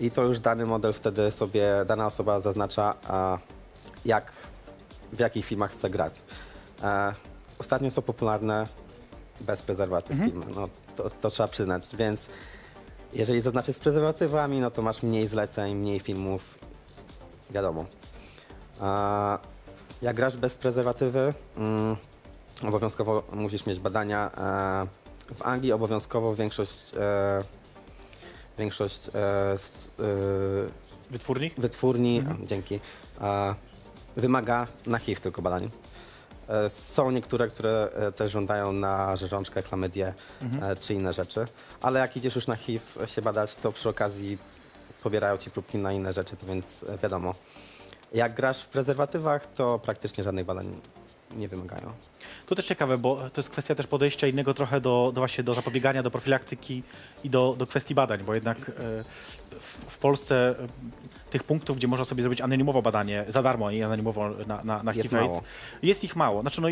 I 0.00 0.10
to 0.10 0.22
już 0.22 0.40
dany 0.40 0.66
model 0.66 0.92
wtedy 0.92 1.30
sobie, 1.30 1.68
dana 1.86 2.06
osoba 2.06 2.40
zaznacza, 2.40 2.94
jak, 4.04 4.32
w 5.12 5.18
jakich 5.18 5.46
filmach 5.46 5.72
chce 5.72 5.90
grać. 5.90 6.22
E, 6.82 7.12
ostatnio 7.58 7.90
są 7.90 8.02
popularne 8.02 8.66
bez 9.40 9.62
prezerwatyw 9.62 10.16
filmy, 10.16 10.46
no, 10.54 10.68
to, 10.96 11.10
to 11.10 11.30
trzeba 11.30 11.48
przyznać, 11.48 11.96
więc 11.96 12.26
jeżeli 13.12 13.40
zaznaczysz 13.40 13.76
z 13.76 13.80
prezerwatywami, 13.80 14.60
no 14.60 14.70
to 14.70 14.82
masz 14.82 15.02
mniej 15.02 15.26
zleceń, 15.26 15.74
mniej 15.74 16.00
filmów, 16.00 16.58
wiadomo. 17.50 17.84
A 18.80 19.38
jak 20.02 20.16
grasz 20.16 20.36
bez 20.36 20.58
prezerwatywy, 20.58 21.34
mm, 21.56 21.96
obowiązkowo 22.68 23.22
musisz 23.32 23.66
mieć 23.66 23.78
badania. 23.80 24.30
E, 25.30 25.34
w 25.34 25.42
Anglii 25.42 25.72
obowiązkowo 25.72 26.34
większość, 26.34 26.92
e, 26.96 27.42
większość 28.58 29.08
e, 29.14 29.52
s- 29.52 29.90
e, 30.00 30.02
Wytwórni? 31.10 31.50
wytwórni, 31.58 32.22
dzięki, 32.44 32.80
e, 33.20 33.54
wymaga 34.16 34.66
na 34.86 34.98
HIV 34.98 35.20
tylko 35.20 35.42
badań. 35.42 35.70
E, 36.48 36.70
Są 36.70 37.10
niektóre, 37.10 37.48
które 37.48 37.88
e, 37.94 38.12
też 38.12 38.32
żądają 38.32 38.72
na 38.72 39.16
rzeżączkę, 39.16 39.62
chlamydię 39.62 40.14
e, 40.62 40.76
czy 40.76 40.94
inne 40.94 41.12
rzeczy, 41.12 41.44
ale 41.82 42.00
jak 42.00 42.16
idziesz 42.16 42.34
już 42.34 42.46
na 42.46 42.56
HIV 42.56 43.06
się 43.06 43.22
badać, 43.22 43.54
to 43.54 43.72
przy 43.72 43.88
okazji 43.88 44.38
pobierają 45.06 45.36
ci 45.36 45.50
próbki 45.50 45.78
na 45.78 45.92
inne 45.92 46.12
rzeczy, 46.12 46.36
to 46.36 46.46
więc 46.46 46.82
e, 46.82 46.98
wiadomo. 46.98 47.34
Jak 48.12 48.34
grasz 48.34 48.62
w 48.62 48.68
prezerwatywach, 48.68 49.46
to 49.46 49.78
praktycznie 49.78 50.24
żadnych 50.24 50.46
badań 50.46 50.80
nie 51.36 51.48
wymagają. 51.48 51.92
To 52.46 52.54
też 52.54 52.66
ciekawe, 52.66 52.98
bo 52.98 53.16
to 53.16 53.40
jest 53.40 53.50
kwestia 53.50 53.74
też 53.74 53.86
podejścia 53.86 54.26
innego 54.26 54.54
trochę 54.54 54.80
do, 54.80 55.12
do 55.14 55.20
właśnie 55.20 55.44
do 55.44 55.54
zapobiegania, 55.54 56.02
do 56.02 56.10
profilaktyki 56.10 56.82
i 57.24 57.30
do, 57.30 57.54
do 57.58 57.66
kwestii 57.66 57.94
badań, 57.94 58.20
bo 58.26 58.34
jednak 58.34 58.58
e, 58.58 58.72
w, 59.88 59.98
Polsce 59.98 60.54
e, 60.58 60.66
tych 61.30 61.44
punktów, 61.44 61.76
gdzie 61.76 61.88
można 61.88 62.04
sobie 62.04 62.22
zrobić 62.22 62.40
anonimowo 62.40 62.82
badanie 62.82 63.24
za 63.28 63.42
darmo 63.42 63.70
i 63.70 63.82
anonimowo 63.82 64.30
na, 64.46 64.64
na, 64.64 64.82
na 64.82 64.92
Jest 64.92 65.08
HIV 65.08 65.22
mało. 65.22 65.42
jest 65.82 66.04
ich 66.04 66.16
mało. 66.16 66.40
Znaczy, 66.40 66.60
no, 66.60 66.68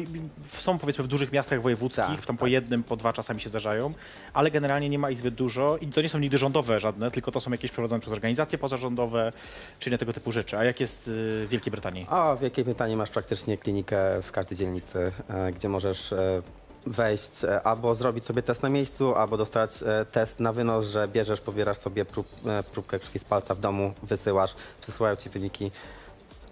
są 0.48 0.78
powiedzmy 0.78 1.04
w 1.04 1.06
dużych 1.06 1.32
miastach 1.32 1.62
wojewódzkich, 1.62 2.04
Tak, 2.16 2.26
tam 2.26 2.36
po 2.36 2.44
tak. 2.44 2.52
jednym, 2.52 2.82
po 2.82 2.96
dwa 2.96 3.12
czasami 3.12 3.40
się 3.40 3.48
zdarzają, 3.48 3.92
ale 4.34 4.50
generalnie 4.50 4.88
nie 4.88 4.98
ma 4.98 5.10
ich 5.10 5.18
zbyt 5.18 5.34
dużo 5.34 5.76
i 5.80 5.86
to 5.86 6.02
nie 6.02 6.08
są 6.08 6.18
nigdy 6.18 6.38
rządowe 6.38 6.80
żadne, 6.80 7.10
tylko 7.10 7.32
to 7.32 7.40
są 7.40 7.50
jakieś 7.50 7.70
prowadzone 7.70 8.00
przez 8.00 8.12
organizacje 8.12 8.58
pozarządowe, 8.58 9.32
czy 9.78 9.90
inne 9.90 9.98
tego 9.98 10.12
typu 10.12 10.32
rzeczy. 10.32 10.58
A 10.58 10.64
jak 10.64 10.80
jest 10.80 11.08
y, 11.08 11.10
w 11.10 11.46
Wielkiej 11.50 11.70
Brytanii? 11.70 12.06
A 12.10 12.34
w 12.34 12.40
Wielkiej 12.40 12.64
Brytanii 12.64 12.96
masz 12.96 13.10
praktycznie 13.10 13.58
klinikę 13.58 14.22
w 14.22 14.32
każdej 14.32 14.58
dzielnicy, 14.58 15.12
e, 15.30 15.43
gdzie 15.52 15.68
możesz 15.68 16.12
e, 16.12 16.42
wejść 16.86 17.44
e, 17.44 17.62
albo 17.62 17.94
zrobić 17.94 18.24
sobie 18.24 18.42
test 18.42 18.62
na 18.62 18.68
miejscu, 18.68 19.14
albo 19.14 19.36
dostać 19.36 19.82
e, 19.82 20.04
test 20.04 20.40
na 20.40 20.52
wynos, 20.52 20.86
że 20.86 21.08
bierzesz, 21.08 21.40
pobierasz 21.40 21.78
sobie 21.78 22.04
prób, 22.04 22.28
próbkę 22.72 22.98
krwi 22.98 23.18
z 23.18 23.24
palca 23.24 23.54
w 23.54 23.60
domu, 23.60 23.92
wysyłasz, 24.02 24.54
przesyłają 24.80 25.16
ci 25.16 25.30
wyniki. 25.30 25.70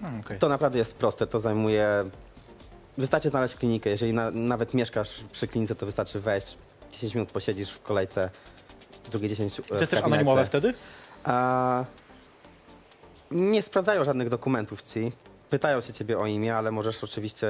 Hmm, 0.01 0.21
okej. 0.21 0.39
To 0.39 0.49
naprawdę 0.49 0.79
jest 0.79 0.95
proste, 0.95 1.27
to 1.27 1.41
zajmuje... 1.41 2.05
Wystarczy 2.99 3.31
znaleźć 3.31 3.55
klinikę, 3.55 3.91
jeżeli 3.91 4.13
na, 4.13 4.31
nawet 4.31 4.75
mieszkasz 4.75 5.25
przy 5.33 5.49
klinice, 5.49 5.75
to 5.75 5.87
wystarczy 5.87 6.21
wejść, 6.21 6.57
10 6.91 7.15
minut 7.15 7.33
posiedzisz 7.33 7.71
w 7.71 7.83
kolejce, 7.83 8.31
drugie 9.11 9.29
10 9.29 9.61
To 9.69 9.75
jest 9.75 9.91
też 9.91 10.03
anonimowe 10.03 10.47
wtedy? 10.47 10.75
a, 11.25 11.85
nie 13.31 13.63
sprawdzają 13.63 14.05
żadnych 14.05 14.29
dokumentów 14.29 14.83
ci. 14.83 15.13
Pytają 15.52 15.80
się 15.80 15.92
ciebie 15.92 16.18
o 16.18 16.26
imię, 16.26 16.56
ale 16.56 16.71
możesz 16.71 17.04
oczywiście 17.04 17.47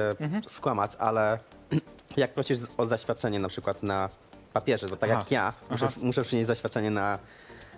skłamać, 0.47 0.91
ale 0.99 1.39
jak 2.17 2.33
prosisz 2.33 2.59
o 2.77 2.85
zaświadczenie 2.85 3.39
na 3.39 3.47
przykład 3.47 3.83
na 3.83 4.09
papierze, 4.53 4.89
to 4.89 4.95
tak 4.95 5.09
Aha. 5.09 5.19
jak 5.19 5.31
ja, 5.31 5.53
muszę, 5.69 5.85
Aha. 5.85 5.95
muszę 6.01 6.21
przynieść 6.21 6.47
zaświadczenie 6.47 6.91
na, 6.91 7.19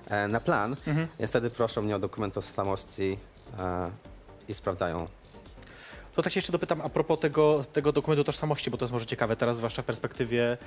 e, 0.09 0.27
na 0.27 0.39
plan, 0.39 0.75
więc 1.19 1.31
wtedy 1.31 1.49
proszą 1.49 1.81
mnie 1.81 1.95
o 1.95 1.99
dokument 1.99 2.33
tożsamości 2.33 3.17
e, 3.59 3.91
i 4.47 4.53
sprawdzają. 4.53 5.07
To 6.13 6.21
tak 6.21 6.33
się 6.33 6.37
jeszcze 6.37 6.51
dopytam 6.51 6.81
a 6.81 6.89
propos 6.89 7.19
tego, 7.19 7.65
tego 7.73 7.91
dokumentu 7.91 8.23
tożsamości, 8.23 8.71
bo 8.71 8.77
to 8.77 8.85
jest 8.85 8.93
może 8.93 9.05
ciekawe 9.05 9.35
teraz, 9.35 9.57
zwłaszcza 9.57 9.81
w 9.81 9.85
perspektywie 9.85 10.57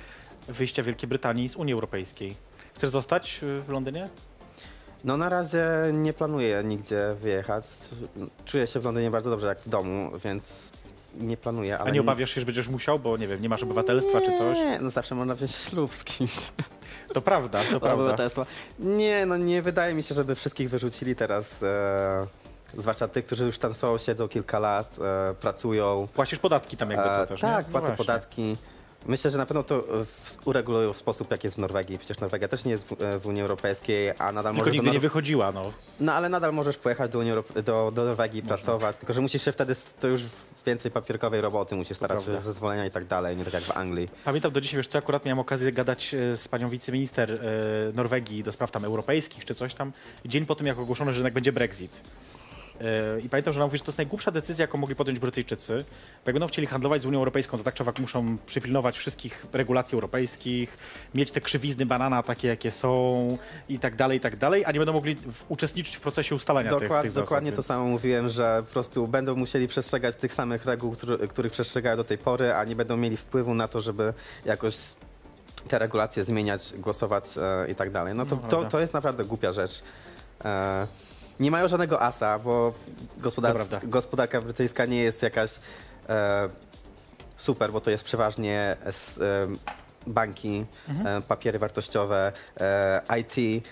wyjścia 0.47 0.83
Wielkiej 0.83 1.09
Brytanii 1.09 1.49
z 1.49 1.55
Unii 1.55 1.73
Europejskiej. 1.73 2.35
Chcesz 2.75 2.89
zostać 2.89 3.39
y, 3.43 3.61
w 3.61 3.69
Londynie? 3.69 4.09
No 5.03 5.17
na 5.17 5.29
razie 5.29 5.65
nie 5.93 6.13
planuję 6.13 6.63
nigdzie 6.63 7.15
wyjechać. 7.21 7.65
Czuję 8.45 8.67
się 8.67 8.79
w 8.79 8.85
Londynie 8.85 9.11
bardzo 9.11 9.29
dobrze 9.29 9.47
jak 9.47 9.59
w 9.59 9.69
domu, 9.69 10.11
więc 10.23 10.43
nie 11.15 11.37
planuję. 11.37 11.77
Ale 11.77 11.89
A 11.89 11.93
nie 11.93 12.01
obawiasz 12.01 12.29
się, 12.29 12.41
że 12.41 12.45
będziesz 12.45 12.67
musiał, 12.67 12.99
bo 12.99 13.17
nie 13.17 13.27
wiem, 13.27 13.41
nie 13.41 13.49
masz 13.49 13.63
obywatelstwa 13.63 14.21
czy 14.21 14.37
coś? 14.37 14.57
Nie, 14.57 14.79
no 14.81 14.89
zawsze 14.89 15.15
można 15.15 15.35
wziąć 15.35 15.51
ślub 15.55 15.93
z 15.93 16.03
kimś. 16.03 16.31
To 17.13 17.21
prawda, 17.21 17.59
to 17.71 17.79
prawda. 17.79 18.15
Nie, 18.79 19.25
no 19.25 19.37
nie 19.37 19.61
wydaje 19.61 19.93
mi 19.93 20.03
się, 20.03 20.15
żeby 20.15 20.35
wszystkich 20.35 20.69
wyrzucili 20.69 21.15
teraz. 21.15 21.63
E, 21.63 22.27
zwłaszcza 22.77 23.07
tych, 23.07 23.25
którzy 23.25 23.45
już 23.45 23.59
tam 23.59 23.73
są, 23.73 23.97
siedzą 23.97 24.27
kilka 24.27 24.59
lat, 24.59 24.97
e, 25.01 25.33
pracują. 25.33 26.07
Płacisz 26.13 26.39
podatki 26.39 26.77
tam 26.77 26.91
jakby 26.91 27.05
co 27.09 27.23
E, 27.23 27.27
też, 27.27 27.41
tak, 27.41 27.49
nie? 27.51 27.57
No 27.57 27.63
płacą 27.63 27.79
właśnie. 27.79 27.97
podatki. 27.97 28.57
Myślę, 29.07 29.31
że 29.31 29.37
na 29.37 29.45
pewno 29.45 29.63
to 29.63 29.75
e, 30.01 30.05
w, 30.05 30.37
uregulują 30.45 30.93
w 30.93 30.97
sposób, 30.97 31.31
jak 31.31 31.43
jest 31.43 31.55
w 31.55 31.59
Norwegii. 31.59 31.97
Przecież 31.97 32.19
Norwegia 32.19 32.47
też 32.47 32.65
nie 32.65 32.71
jest 32.71 32.87
w, 32.87 33.01
e, 33.01 33.19
w 33.19 33.27
Unii 33.27 33.41
Europejskiej, 33.41 34.09
a 34.17 34.31
nadal 34.31 34.53
Tylko 34.53 34.57
możesz 34.57 34.73
nigdy 34.73 34.85
do 34.85 34.91
nie 34.93 34.97
Nor- 34.99 35.01
wychodziła, 35.01 35.51
no. 35.51 35.71
No 35.99 36.13
ale 36.13 36.29
nadal 36.29 36.53
możesz 36.53 36.77
pojechać 36.77 37.11
do, 37.11 37.19
Unii 37.19 37.31
do, 37.65 37.91
do 37.95 38.03
Norwegii 38.03 38.39
i 38.39 38.43
pracować, 38.43 38.97
tylko 38.97 39.13
że 39.13 39.21
musisz 39.21 39.45
się 39.45 39.51
wtedy, 39.51 39.71
s- 39.71 39.95
to 39.99 40.07
już 40.07 40.21
więcej 40.65 40.91
papierkowej 40.91 41.41
roboty, 41.41 41.75
musisz 41.75 41.97
starać 41.97 42.19
się 42.19 42.25
prawda. 42.25 42.43
zezwolenia 42.43 42.85
i 42.85 42.91
tak 42.91 43.05
dalej, 43.05 43.37
nie 43.37 43.43
tak 43.45 43.53
jak 43.53 43.63
w 43.63 43.71
Anglii. 43.77 44.09
Pamiętam 44.25 44.51
do 44.51 44.61
dzisiaj, 44.61 44.77
wiesz 44.77 44.87
co, 44.87 44.97
akurat 44.97 45.25
miałem 45.25 45.39
okazję 45.39 45.71
gadać 45.71 46.13
e, 46.13 46.37
z 46.37 46.47
panią 46.47 46.69
wiceminister 46.69 47.31
e, 47.33 47.37
Norwegii 47.93 48.43
do 48.43 48.51
spraw 48.51 48.71
tam 48.71 48.85
europejskich 48.85 49.45
czy 49.45 49.55
coś 49.55 49.73
tam, 49.73 49.91
dzień 50.25 50.45
po 50.45 50.55
tym, 50.55 50.67
jak 50.67 50.79
ogłoszono, 50.79 51.11
że 51.11 51.17
jednak 51.17 51.33
będzie 51.33 51.51
Brexit. 51.51 52.01
E, 52.81 53.19
I 53.19 53.29
pamiętam, 53.29 53.53
że 53.53 53.59
ona 53.59 53.65
mówi, 53.65 53.77
że 53.77 53.83
to 53.83 53.89
jest 53.91 53.97
najgłupsza 53.97 54.31
decyzja, 54.31 54.63
jaką 54.63 54.77
mogli 54.77 54.95
podjąć 54.95 55.19
Brytyjczycy. 55.19 55.85
Bo 56.25 56.29
jak 56.29 56.33
będą 56.33 56.47
chcieli 56.47 56.67
handlować 56.67 57.01
z 57.01 57.05
Unią 57.05 57.17
Europejską, 57.19 57.57
to 57.57 57.63
tak 57.63 57.73
czy 57.73 57.83
owak 57.83 57.99
muszą 57.99 58.37
przypilnować 58.45 58.97
wszystkich 58.97 59.45
regulacji 59.53 59.95
europejskich, 59.95 60.77
mieć 61.15 61.31
te 61.31 61.41
krzywizny 61.41 61.85
banana 61.85 62.23
takie, 62.23 62.47
jakie 62.47 62.71
są 62.71 63.27
i 63.69 63.79
tak 63.79 63.95
dalej, 63.95 64.17
i 64.17 64.21
tak 64.21 64.35
dalej, 64.35 64.65
a 64.65 64.71
nie 64.71 64.79
będą 64.79 64.93
mogli 64.93 65.15
w, 65.15 65.45
uczestniczyć 65.49 65.95
w 65.95 65.99
procesie 65.99 66.35
ustalania 66.35 66.69
tych, 66.69 66.79
Dokład, 66.79 67.01
tych 67.01 67.11
zasad. 67.11 67.25
dokładnie 67.27 67.51
to 67.51 67.55
więc- 67.57 67.65
samo 67.65 67.85
mówiłem, 67.87 68.29
że 68.29 68.63
po 68.67 68.73
prostu 68.73 69.07
będą 69.07 69.35
musieli 69.35 69.67
przestrzegać 69.67 70.15
tych 70.15 70.33
samych 70.33 70.65
reguł, 70.65 70.91
który, 70.91 71.27
których 71.27 71.51
przestrzegają 71.51 71.97
do 71.97 72.03
tej 72.03 72.17
pory, 72.17 72.53
a 72.53 72.63
nie 72.65 72.75
będą 72.75 72.97
mieli 72.97 73.17
wpływu 73.17 73.53
na 73.53 73.67
to, 73.67 73.81
żeby 73.81 74.13
jakoś 74.45 74.77
te 75.67 75.79
regulacje 75.79 76.23
zmieniać, 76.23 76.73
głosować 76.77 77.23
e, 77.37 77.71
i 77.71 77.75
tak 77.75 77.91
dalej. 77.91 78.15
No 78.15 78.25
to, 78.25 78.35
No, 78.41 78.47
to, 78.49 78.65
to 78.65 78.79
jest 78.79 78.93
naprawdę 78.93 79.25
głupia 79.25 79.51
rzecz. 79.51 79.83
E, 80.45 80.87
nie 81.39 81.51
mają 81.51 81.67
żadnego 81.67 82.01
asa, 82.01 82.39
bo 82.39 82.73
gospodar- 83.21 83.53
gospodarka 83.83 84.41
brytyjska 84.41 84.85
nie 84.85 85.01
jest 85.03 85.23
jakaś 85.23 85.51
e, 86.09 86.49
super, 87.37 87.71
bo 87.71 87.81
to 87.81 87.91
jest 87.91 88.03
przeważnie 88.03 88.77
s, 88.85 89.17
e, 89.17 89.47
banki, 90.07 90.65
Mhm. 90.89 91.07
e, 91.17 91.21
papiery 91.21 91.59
wartościowe, 91.59 92.31
e, 92.59 93.01
IT. 93.19 93.63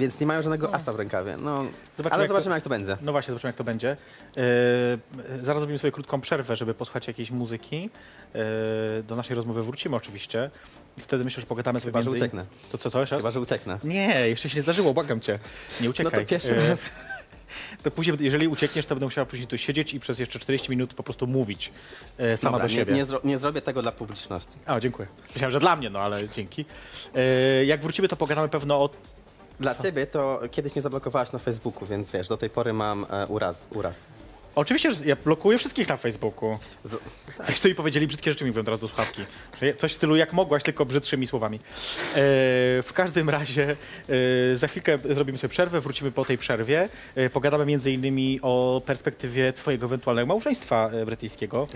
Więc 0.00 0.20
nie 0.20 0.26
mają 0.26 0.42
żadnego 0.42 0.74
asa 0.74 0.92
w 0.92 0.96
rękawie. 0.96 1.36
No, 1.36 1.56
Zobaczymy, 1.96 2.14
ale 2.14 2.22
jak 2.22 2.28
to- 2.28 2.34
zobaczymy, 2.34 2.54
jak 2.54 2.64
to 2.64 2.70
będzie. 2.70 2.96
No 3.02 3.12
właśnie, 3.12 3.30
zobaczymy 3.32 3.48
jak 3.48 3.56
to 3.56 3.64
będzie. 3.64 3.90
E, 3.90 3.96
zaraz 5.40 5.60
zrobimy 5.60 5.78
sobie 5.78 5.92
krótką 5.92 6.20
przerwę, 6.20 6.56
żeby 6.56 6.74
posłuchać 6.74 7.08
jakiejś 7.08 7.30
muzyki. 7.30 7.90
E, 8.34 9.02
do 9.02 9.16
naszej 9.16 9.36
rozmowy 9.36 9.62
wrócimy 9.62 9.96
oczywiście. 9.96 10.50
I 10.98 11.00
wtedy 11.00 11.24
myślę, 11.24 11.40
że 11.40 11.46
pogadamy 11.46 11.80
sobie 11.80 11.88
Chyba, 11.90 12.02
że 12.02 12.10
między... 12.10 12.24
ucieknę. 12.24 12.44
Co, 12.68 12.78
co, 12.78 12.90
co 12.90 13.00
jeszcze? 13.00 13.16
Chyba, 13.16 13.30
że 13.30 13.40
ucieknę. 13.40 13.78
Nie, 13.84 14.28
jeszcze 14.28 14.48
się 14.48 14.56
nie 14.56 14.62
zdarzyło, 14.62 14.94
błagam 14.94 15.20
cię. 15.20 15.38
Nie 15.80 15.90
uciekaj. 15.90 16.12
No 16.12 16.20
to 16.20 16.26
pierwszy 16.26 16.56
E, 16.56 16.68
raz. 16.68 16.80
To 17.82 17.90
później, 17.90 18.16
jeżeli 18.20 18.48
uciekniesz, 18.48 18.86
to 18.86 18.94
będę 18.94 19.06
musiała 19.06 19.26
później 19.26 19.46
tu 19.48 19.58
siedzieć 19.58 19.94
i 19.94 20.00
przez 20.00 20.18
jeszcze 20.18 20.38
40 20.38 20.70
minut 20.70 20.94
po 20.94 21.02
prostu 21.02 21.26
mówić 21.26 21.72
e, 22.18 22.36
sama 22.36 22.52
Dobra, 22.52 22.68
do 22.68 22.74
nie, 22.74 22.80
siebie. 22.80 22.94
nie, 22.94 23.04
zro, 23.04 23.20
nie 23.24 23.38
zrobię 23.38 23.62
tego 23.62 23.82
dla 23.82 23.92
publiczności. 23.92 24.52
A, 24.66 24.80
dziękuję. 24.80 25.08
Myślałem, 25.28 25.50
że 25.52 25.60
dla 25.60 25.76
mnie, 25.76 25.90
no 25.90 25.98
ale 25.98 26.28
dzięki. 26.28 26.64
E, 27.14 27.64
jak 27.64 27.80
wrócimy, 27.80 28.08
to 28.08 28.16
pogadamy 28.16 28.48
pewno 28.48 28.82
o 28.84 28.90
Dla 29.60 29.74
ciebie 29.74 30.06
to 30.06 30.40
kiedyś 30.50 30.74
mnie 30.74 30.82
zablokowałaś 30.82 31.32
na 31.32 31.38
Facebooku, 31.38 31.86
więc 31.86 32.10
wiesz, 32.10 32.28
do 32.28 32.36
tej 32.36 32.50
pory 32.50 32.72
mam 32.72 33.06
e, 33.10 33.26
uraz. 33.26 33.62
uraz. 33.74 33.96
Oczywiście, 34.54 34.90
że 34.90 35.06
ja 35.06 35.16
blokuję 35.24 35.58
wszystkich 35.58 35.88
na 35.88 35.96
Facebooku. 35.96 36.58
Z, 36.84 36.96
Wiesz, 37.48 37.60
co 37.60 37.68
mi 37.68 37.74
powiedzieli, 37.74 38.06
brzydkie 38.06 38.30
rzeczy 38.30 38.44
mi 38.44 38.50
mówią 38.50 38.64
teraz 38.64 38.80
do 38.80 38.88
słuchawki. 38.88 39.22
Że 39.62 39.74
Coś 39.74 39.92
w 39.92 39.94
stylu 39.94 40.16
jak 40.16 40.32
mogłaś, 40.32 40.62
tylko 40.62 40.86
brzydszymi 40.86 41.26
słowami. 41.26 41.56
E, 41.56 41.62
w 42.82 42.90
każdym 42.94 43.30
razie 43.30 43.76
e, 44.52 44.56
za 44.56 44.68
chwilkę 44.68 44.98
zrobimy 45.10 45.38
sobie 45.38 45.48
przerwę, 45.48 45.80
wrócimy 45.80 46.12
po 46.12 46.24
tej 46.24 46.38
przerwie. 46.38 46.88
E, 47.14 47.30
pogadamy 47.30 47.66
między 47.66 47.92
innymi 47.92 48.38
o 48.42 48.82
perspektywie 48.86 49.52
twojego 49.52 49.86
ewentualnego 49.86 50.26
małżeństwa 50.26 50.90
e, 50.92 51.06
brytyjskiego. 51.06 51.68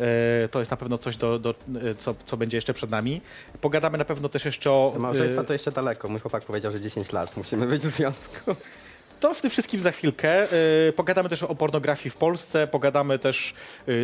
E, 0.00 0.48
to 0.48 0.58
jest 0.58 0.70
na 0.70 0.76
pewno 0.76 0.98
coś, 0.98 1.16
do, 1.16 1.38
do, 1.38 1.50
e, 1.50 1.54
co, 1.94 2.14
co 2.24 2.36
będzie 2.36 2.56
jeszcze 2.56 2.74
przed 2.74 2.90
nami. 2.90 3.20
Pogadamy 3.60 3.98
na 3.98 4.04
pewno 4.04 4.28
też 4.28 4.44
jeszcze 4.44 4.72
o... 4.72 4.90
do 4.94 5.00
małżeństwa 5.00 5.42
e, 5.42 5.44
to 5.44 5.52
jeszcze 5.52 5.72
daleko. 5.72 6.08
Mój 6.08 6.20
chłopak 6.20 6.44
powiedział, 6.44 6.72
że 6.72 6.80
10 6.80 7.12
lat 7.12 7.36
musimy 7.36 7.66
być 7.66 7.82
w 7.82 7.90
związku. 7.90 8.56
To 9.20 9.34
w 9.34 9.40
tym 9.40 9.50
wszystkim 9.50 9.80
za 9.80 9.90
chwilkę. 9.90 10.48
Pogadamy 10.96 11.28
też 11.28 11.42
o 11.42 11.54
pornografii 11.54 12.10
w 12.10 12.16
Polsce, 12.16 12.66
pogadamy 12.66 13.18
też 13.18 13.54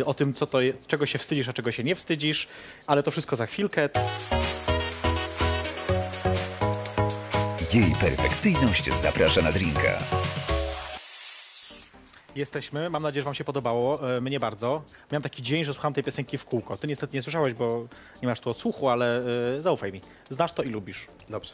o 0.05 0.13
tym, 0.13 0.33
co 0.33 0.47
to 0.47 0.59
czego 0.87 1.05
się 1.05 1.19
wstydzisz, 1.19 1.49
a 1.49 1.53
czego 1.53 1.71
się 1.71 1.83
nie 1.83 1.95
wstydzisz, 1.95 2.47
ale 2.87 3.03
to 3.03 3.11
wszystko 3.11 3.35
za 3.35 3.45
chwilkę. 3.45 3.89
Jej 7.73 7.95
perfekcyjność 8.01 8.93
zaprasza 8.93 9.41
na 9.41 9.51
drinka. 9.51 9.99
Jesteśmy, 12.35 12.89
mam 12.89 13.03
nadzieję, 13.03 13.21
że 13.21 13.25
wam 13.25 13.33
się 13.33 13.43
podobało, 13.43 14.07
yy, 14.07 14.21
mnie 14.21 14.39
bardzo. 14.39 14.81
Miałem 15.11 15.23
taki 15.23 15.43
dzień, 15.43 15.63
że 15.63 15.73
słuchałem 15.73 15.93
tej 15.93 16.03
piosenki 16.03 16.37
w 16.37 16.45
kółko. 16.45 16.77
Ty 16.77 16.87
niestety 16.87 17.17
nie 17.17 17.21
słyszałeś, 17.21 17.53
bo 17.53 17.87
nie 18.21 18.27
masz 18.27 18.39
tu 18.39 18.49
odsłuchu, 18.49 18.89
ale 18.89 19.23
yy, 19.55 19.61
zaufaj 19.61 19.91
mi. 19.91 20.01
Znasz 20.29 20.53
to 20.53 20.63
i 20.63 20.69
lubisz. 20.69 21.07
Dobrze. 21.29 21.53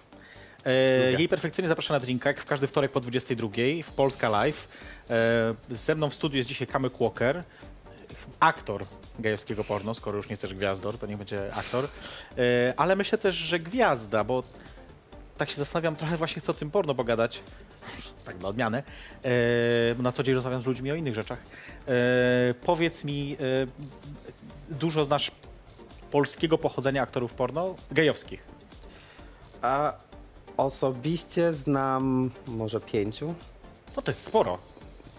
E, 0.65 0.99
Lubię. 0.99 1.17
jej 1.17 1.29
perfekcyjnie 1.29 1.69
zaprasza 1.69 1.93
na 1.93 1.99
drinka, 1.99 2.29
jak 2.29 2.41
w 2.41 2.45
każdy 2.45 2.67
wtorek 2.67 2.91
po 2.91 2.99
22 2.99 3.49
w 3.83 3.91
Polska 3.91 4.29
Live. 4.29 4.67
E, 5.09 5.55
ze 5.69 5.95
mną 5.95 6.09
w 6.09 6.13
studiu 6.13 6.37
jest 6.37 6.49
dzisiaj 6.49 6.67
Kamyk 6.67 6.97
Walker, 6.97 7.43
aktor 8.39 8.85
gejowskiego 9.19 9.63
porno, 9.63 9.93
skoro 9.93 10.17
już 10.17 10.29
nie 10.29 10.35
chcesz 10.35 10.53
gwiazdor, 10.53 10.97
to 10.97 11.07
niech 11.07 11.17
będzie 11.17 11.53
aktor. 11.53 11.87
E, 12.37 12.73
ale 12.77 12.95
myślę 12.95 13.17
też, 13.17 13.35
że 13.35 13.59
gwiazda, 13.59 14.23
bo 14.23 14.43
tak 15.37 15.49
się 15.49 15.55
zastanawiam, 15.55 15.95
trochę 15.95 16.17
właśnie 16.17 16.41
chcę 16.41 16.51
o 16.51 16.55
tym 16.55 16.71
porno 16.71 16.95
pogadać. 16.95 17.41
Tak 18.25 18.37
dla 18.37 18.49
odmiany. 18.49 18.83
E, 19.23 19.31
na 19.99 20.11
co 20.11 20.23
dzień 20.23 20.35
rozmawiam 20.35 20.61
z 20.61 20.65
ludźmi 20.65 20.91
o 20.91 20.95
innych 20.95 21.15
rzeczach. 21.15 21.39
E, 21.87 21.93
powiedz 22.65 23.03
mi, 23.03 23.37
e, 24.69 24.75
dużo 24.75 25.05
znasz 25.05 25.31
polskiego 26.11 26.57
pochodzenia 26.57 27.01
aktorów 27.01 27.33
porno? 27.33 27.75
Gejowskich. 27.91 28.43
A 29.61 29.93
osobiście 30.57 31.53
znam 31.53 32.31
może 32.47 32.79
pięciu. 32.79 33.35
No 33.95 34.01
to 34.01 34.11
jest 34.11 34.25
sporo. 34.25 34.57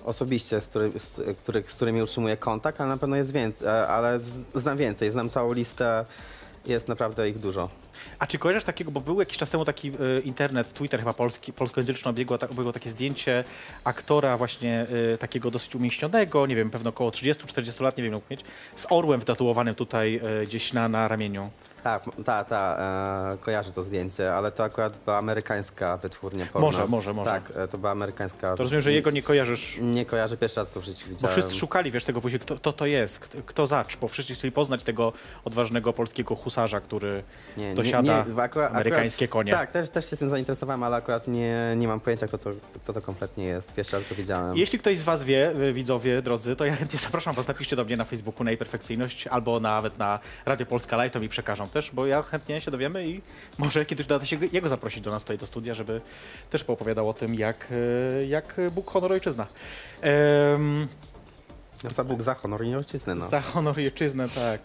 Osobiście, 0.04 0.60
z, 0.60 0.66
który, 0.66 0.92
z, 1.00 1.38
których, 1.38 1.72
z 1.72 1.74
którymi 1.74 2.02
utrzymuję 2.02 2.36
kontakt, 2.36 2.80
ale 2.80 2.90
na 2.90 2.96
pewno 2.96 3.16
jest 3.16 3.32
więcej, 3.32 3.68
e, 3.68 3.88
ale 3.88 4.18
znam 4.54 4.76
więcej, 4.76 5.10
znam 5.10 5.30
całą 5.30 5.52
listę, 5.52 6.04
jest 6.66 6.88
naprawdę 6.88 7.28
ich 7.28 7.38
dużo. 7.38 7.68
A 8.18 8.26
czy 8.26 8.38
kojarzysz 8.38 8.64
takiego, 8.64 8.90
bo 8.90 9.00
był 9.00 9.20
jakiś 9.20 9.38
czas 9.38 9.50
temu 9.50 9.64
taki 9.64 9.88
e, 9.88 10.20
internet, 10.20 10.72
Twitter 10.72 11.00
chyba 11.00 11.12
polski, 11.12 11.52
polskojęzyczny 11.52 12.10
obiegło, 12.10 12.38
ta, 12.38 12.48
obiegło 12.48 12.72
takie 12.72 12.90
zdjęcie 12.90 13.44
aktora 13.84 14.36
właśnie 14.36 14.86
e, 15.14 15.18
takiego 15.18 15.50
dosyć 15.50 15.74
umieśnionego, 15.74 16.46
nie 16.46 16.56
wiem, 16.56 16.70
pewno 16.70 16.90
około 16.90 17.10
30-40 17.10 17.82
lat, 17.82 17.96
nie 17.96 18.04
wiem, 18.04 18.12
mógł 18.12 18.26
mieć, 18.30 18.40
z 18.76 18.86
orłem 18.90 19.20
wtatuowanym 19.20 19.74
tutaj 19.74 20.20
e, 20.42 20.46
gdzieś 20.46 20.72
na, 20.72 20.88
na 20.88 21.08
ramieniu. 21.08 21.50
Tak, 21.82 22.04
ta, 22.24 22.44
ta, 22.44 22.78
e, 23.32 23.36
kojarzę 23.38 23.72
to 23.72 23.84
zdjęcie, 23.84 24.34
ale 24.34 24.52
to 24.52 24.64
akurat 24.64 24.98
była 25.04 25.16
amerykańska 25.18 25.96
wytwórnia 25.96 26.46
porno. 26.46 26.66
Może, 26.66 26.86
może, 26.86 27.14
może. 27.14 27.30
Tak, 27.30 27.52
e, 27.56 27.68
to 27.68 27.78
była 27.78 27.92
amerykańska. 27.92 28.50
To 28.50 28.62
rozumiem, 28.62 28.82
że 28.82 28.92
jego 28.92 29.10
nie 29.10 29.22
kojarzysz, 29.22 29.78
Nie 29.82 30.06
kojarzę, 30.06 30.36
pierwszy 30.36 30.60
raz 30.60 30.74
go 30.74 30.80
w 30.80 30.84
życiu 30.84 31.04
bo 31.04 31.10
widziałem. 31.10 31.32
wszyscy 31.32 31.54
szukali, 31.54 31.90
wiesz, 31.90 32.04
tego 32.04 32.20
później, 32.20 32.40
kto, 32.40 32.56
kto 32.56 32.72
to 32.72 32.86
jest, 32.86 33.18
kto, 33.18 33.38
kto 33.46 33.66
zacz, 33.66 33.96
bo 33.96 34.08
wszyscy 34.08 34.34
chcieli 34.34 34.52
poznać 34.52 34.84
tego 34.84 35.12
odważnego 35.44 35.92
polskiego 35.92 36.36
husarza, 36.36 36.80
który 36.80 37.22
Nie, 37.56 37.74
dosiada 37.90 38.24
bo 38.28 38.42
akurat- 38.42 38.70
amerykańskie 38.70 39.24
akurat, 39.24 39.32
konie. 39.32 39.52
Tak, 39.52 39.72
też, 39.72 39.90
też 39.90 40.10
się 40.10 40.16
tym 40.16 40.30
zainteresowałem, 40.30 40.82
ale 40.82 40.96
akurat 40.96 41.28
nie, 41.28 41.74
nie 41.76 41.88
mam 41.88 42.00
pojęcia, 42.00 42.26
kto 42.26 42.38
to, 42.38 42.50
kto 42.82 42.92
to 42.92 43.02
kompletnie 43.02 43.44
jest. 43.44 43.72
Pierwszy 43.72 43.96
raz 43.96 44.08
go 44.08 44.14
widziałem. 44.14 44.56
Jeśli 44.56 44.78
ktoś 44.78 44.98
z 44.98 45.04
Was 45.04 45.24
wie, 45.24 45.52
widzowie, 45.72 46.22
drodzy, 46.22 46.56
to 46.56 46.64
ja 46.64 46.76
chętnie 46.80 46.98
zapraszam 46.98 47.34
Was, 47.34 47.48
napiszcie 47.48 47.76
do 47.76 47.84
mnie 47.84 47.96
na 47.96 48.04
Facebooku 48.04 48.44
na 48.44 48.56
perfekcyjność 48.56 49.26
albo 49.26 49.60
nawet 49.60 49.98
na 49.98 50.18
Radio 50.46 50.66
Polska 50.66 50.96
Live, 50.96 51.12
to 51.12 51.20
mi 51.20 51.28
przekażą 51.28 51.68
też, 51.68 51.90
bo 51.92 52.06
ja 52.06 52.22
chętnie 52.22 52.60
się 52.60 52.70
dowiemy 52.70 53.06
i 53.08 53.22
może 53.58 53.86
kiedyś 53.86 54.06
uda 54.06 54.26
się 54.26 54.36
jego 54.52 54.68
zaprosić 54.68 55.00
do 55.00 55.10
nas 55.10 55.22
tutaj 55.22 55.38
do 55.38 55.46
studia, 55.46 55.74
żeby 55.74 56.00
też 56.50 56.64
poopowiadał 56.64 57.08
o 57.08 57.12
tym, 57.12 57.34
jak, 57.34 57.68
y, 57.70 58.26
jak 58.26 58.60
Bóg, 58.72 58.90
honor, 58.90 59.12
ojczyzna. 59.12 59.46
No, 61.84 61.90
za 61.90 62.04
Bóg, 62.04 62.22
za 62.22 62.34
honor 62.34 62.64
i 62.64 62.68
nie 62.68 62.76
ojczyznę, 62.76 63.14
no. 63.14 63.28
Za 63.28 63.40
honor 63.40 63.78
i 63.78 63.84
ojczyznę, 63.84 64.28
tak. 64.28 64.60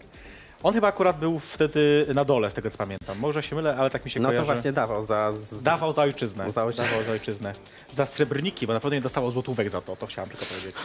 On 0.62 0.74
chyba 0.74 0.88
akurat 0.88 1.18
był 1.18 1.38
wtedy 1.38 2.06
na 2.14 2.24
dole, 2.24 2.50
z 2.50 2.54
tego 2.54 2.70
co 2.70 2.78
pamiętam. 2.78 3.18
Może 3.18 3.42
się 3.42 3.56
mylę, 3.56 3.76
ale 3.76 3.90
tak 3.90 4.04
mi 4.04 4.10
się 4.10 4.20
No 4.20 4.28
kojarzy. 4.28 4.46
to 4.46 4.52
właśnie 4.54 4.72
dawał 4.72 5.02
za... 5.02 5.32
Z... 5.32 5.62
Dawał 5.62 5.92
za 5.92 6.02
ojczyznę. 6.02 6.52
Za 6.52 6.64
ojczyznę. 6.64 6.84
Dawał 6.88 7.04
za 7.04 7.12
ojczyznę. 7.12 7.54
Za 7.92 8.06
srebrniki, 8.06 8.66
bo 8.66 8.72
na 8.72 8.80
pewno 8.80 8.94
nie 8.94 9.00
dostało 9.00 9.30
złotówek 9.30 9.70
za 9.70 9.80
to, 9.80 9.96
to 9.96 10.06
chciałam 10.06 10.30
tylko 10.30 10.44
powiedzieć. 10.44 10.74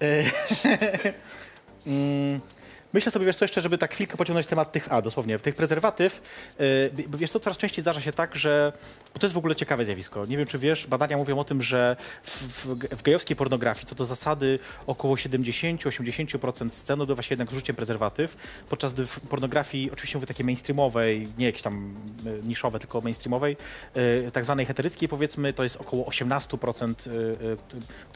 Myślę 2.92 3.12
sobie, 3.12 3.26
wiesz 3.26 3.36
co, 3.36 3.44
jeszcze, 3.44 3.60
żeby 3.60 3.78
tak 3.78 3.94
chwilkę 3.94 4.16
pociągnąć 4.16 4.46
temat 4.46 4.72
tych, 4.72 4.92
a 4.92 5.02
dosłownie, 5.02 5.38
tych 5.38 5.54
prezerwatyw, 5.54 6.22
yy, 6.58 7.18
wiesz 7.18 7.30
co, 7.30 7.40
coraz 7.40 7.58
częściej 7.58 7.82
zdarza 7.82 8.00
się 8.00 8.12
tak, 8.12 8.36
że, 8.36 8.72
bo 9.14 9.20
to 9.20 9.26
jest 9.26 9.34
w 9.34 9.38
ogóle 9.38 9.56
ciekawe 9.56 9.84
zjawisko, 9.84 10.26
nie 10.26 10.36
wiem 10.36 10.46
czy 10.46 10.58
wiesz, 10.58 10.86
badania 10.86 11.16
mówią 11.16 11.38
o 11.38 11.44
tym, 11.44 11.62
że 11.62 11.96
w, 12.22 12.42
w, 12.42 12.66
w 12.96 13.02
gejowskiej 13.02 13.36
pornografii, 13.36 13.86
co 13.86 13.94
do 13.94 14.04
zasady 14.04 14.58
około 14.86 15.14
70-80% 15.14 16.70
scen 16.70 17.00
odbywa 17.00 17.22
się 17.22 17.32
jednak 17.32 17.50
z 17.50 17.52
użyciem 17.52 17.76
prezerwatyw, 17.76 18.36
podczas 18.68 18.92
gdy 18.92 19.06
w 19.06 19.20
pornografii, 19.20 19.90
oczywiście 19.92 20.18
mówię 20.18 20.26
takiej 20.26 20.44
mainstreamowej, 20.44 21.28
nie 21.38 21.46
jakieś 21.46 21.62
tam 21.62 21.94
y, 22.26 22.40
niszowe, 22.46 22.78
tylko 22.78 23.00
mainstreamowej, 23.00 23.56
y, 23.96 24.30
tak 24.32 24.44
zwanej 24.44 24.66
heteryckiej 24.66 25.08
powiedzmy, 25.08 25.52
to 25.52 25.62
jest 25.62 25.76
około 25.76 26.04
18% 26.04 27.06
y, 27.06 27.10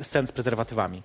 y, 0.00 0.04
scen 0.04 0.26
z 0.26 0.32
prezerwatywami. 0.32 1.02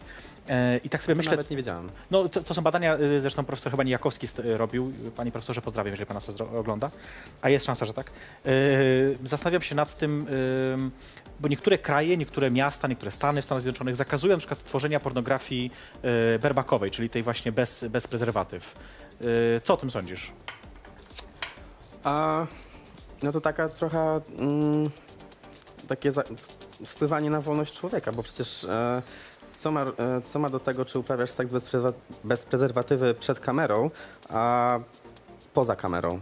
Y, 0.49 0.77
I 0.83 0.89
tak 0.89 1.03
sobie 1.03 1.15
myślę, 1.15 1.31
Nawet 1.31 1.49
nie 1.49 1.57
wiedziałem. 1.57 1.89
no, 2.11 2.29
to, 2.29 2.43
to 2.43 2.53
są 2.53 2.61
badania, 2.61 2.97
y, 2.99 3.21
zresztą 3.21 3.45
profesor 3.45 3.71
chyba 3.71 3.83
Nijakowski 3.83 4.27
y, 4.39 4.57
robił. 4.57 4.93
Panie 5.15 5.31
profesorze, 5.31 5.61
pozdrawiam, 5.61 5.91
jeżeli 5.91 6.05
pan 6.05 6.15
nas 6.15 6.29
ogląda. 6.55 6.91
A 7.41 7.49
jest 7.49 7.65
szansa, 7.65 7.85
że 7.85 7.93
tak. 7.93 8.11
Y, 8.47 9.17
Zastanawiam 9.23 9.61
się 9.61 9.75
nad 9.75 9.97
tym, 9.97 10.25
bo 11.39 11.47
niektóre 11.47 11.77
kraje, 11.77 12.17
niektóre 12.17 12.51
miasta, 12.51 12.87
niektóre 12.87 13.11
stany 13.11 13.41
w 13.41 13.45
Stanach 13.45 13.61
Zjednoczonych 13.61 13.95
zakazują 13.95 14.33
na 14.33 14.39
przykład 14.39 14.63
tworzenia 14.63 14.99
pornografii 14.99 15.71
y, 16.35 16.39
berbakowej, 16.39 16.91
czyli 16.91 17.09
tej 17.09 17.23
właśnie 17.23 17.51
bez, 17.51 17.85
bez 17.89 18.07
prezerwatyw. 18.07 18.75
Co 19.63 19.73
o 19.73 19.77
tym 19.77 19.89
sądzisz? 19.89 20.31
A, 22.03 22.45
no 23.23 23.31
to 23.31 23.41
taka 23.41 23.69
trochę 23.69 24.21
mm, 24.37 24.89
takie 25.87 26.11
za, 26.11 26.23
wpływanie 26.85 27.29
na 27.29 27.41
wolność 27.41 27.79
człowieka, 27.79 28.11
bo 28.11 28.23
przecież 28.23 28.63
e, 28.63 29.01
co, 29.59 29.71
ma, 29.71 29.81
e, 29.81 30.21
co 30.31 30.39
ma 30.39 30.49
do 30.49 30.59
tego, 30.59 30.85
czy 30.85 30.99
uprawiasz 30.99 31.31
seks 31.31 31.51
bez, 31.51 31.71
bez 32.23 32.45
prezerwatywy 32.45 33.13
przed 33.13 33.39
kamerą, 33.39 33.91
a 34.29 34.79
poza 35.53 35.75
kamerą? 35.75 36.19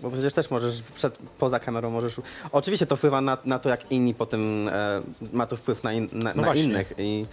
Bo 0.00 0.10
przecież 0.10 0.34
też 0.34 0.50
możesz, 0.50 0.82
przed, 0.82 1.18
poza 1.38 1.60
kamerą 1.60 1.90
możesz... 1.90 2.20
Oczywiście 2.52 2.86
to 2.86 2.96
wpływa 2.96 3.20
na, 3.20 3.38
na 3.44 3.58
to, 3.58 3.68
jak 3.68 3.92
inni 3.92 4.14
potem, 4.14 4.68
e, 4.68 5.02
ma 5.32 5.46
to 5.46 5.56
wpływ 5.56 5.84
na, 5.84 5.92
in, 5.92 6.08
na, 6.12 6.34
No 6.34 6.42
na 6.42 6.54
innych 6.54 6.92
i... 6.98 7.26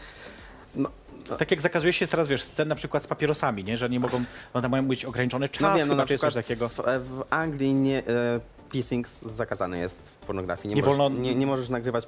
No, 0.75 0.89
Tak 1.37 1.51
jak 1.51 1.61
zakazuje 1.61 1.93
się 1.93 2.07
teraz, 2.07 2.27
wiesz, 2.27 2.43
scen 2.43 2.67
na 2.67 2.75
przykład 2.75 3.03
z 3.03 3.07
papierosami, 3.07 3.63
nie? 3.63 3.77
że 3.77 3.89
nie 3.89 3.99
mogą, 3.99 4.23
one 4.53 4.61
tam 4.61 4.71
mają 4.71 4.87
być 4.87 5.05
ograniczony 5.05 5.49
czas, 5.49 5.61
no 5.61 5.75
wiem, 5.75 5.87
no 5.87 5.93
chyba, 5.93 6.05
czy 6.05 6.13
jest 6.13 6.21
coś 6.21 6.33
takiego. 6.33 6.69
w, 6.69 6.75
w 6.75 7.23
Anglii 7.29 7.73
nie, 7.73 7.99
e, 7.99 8.39
pissing 8.73 9.07
zakazany 9.07 9.79
jest 9.79 10.09
w 10.09 10.15
pornografii. 10.15 10.69
Nie, 10.69 10.75
Nie 10.75 10.81
możesz, 10.81 10.97
wolno- 10.97 11.19
nie, 11.19 11.35
nie 11.35 11.47
możesz 11.47 11.69
nagrywać 11.69 12.05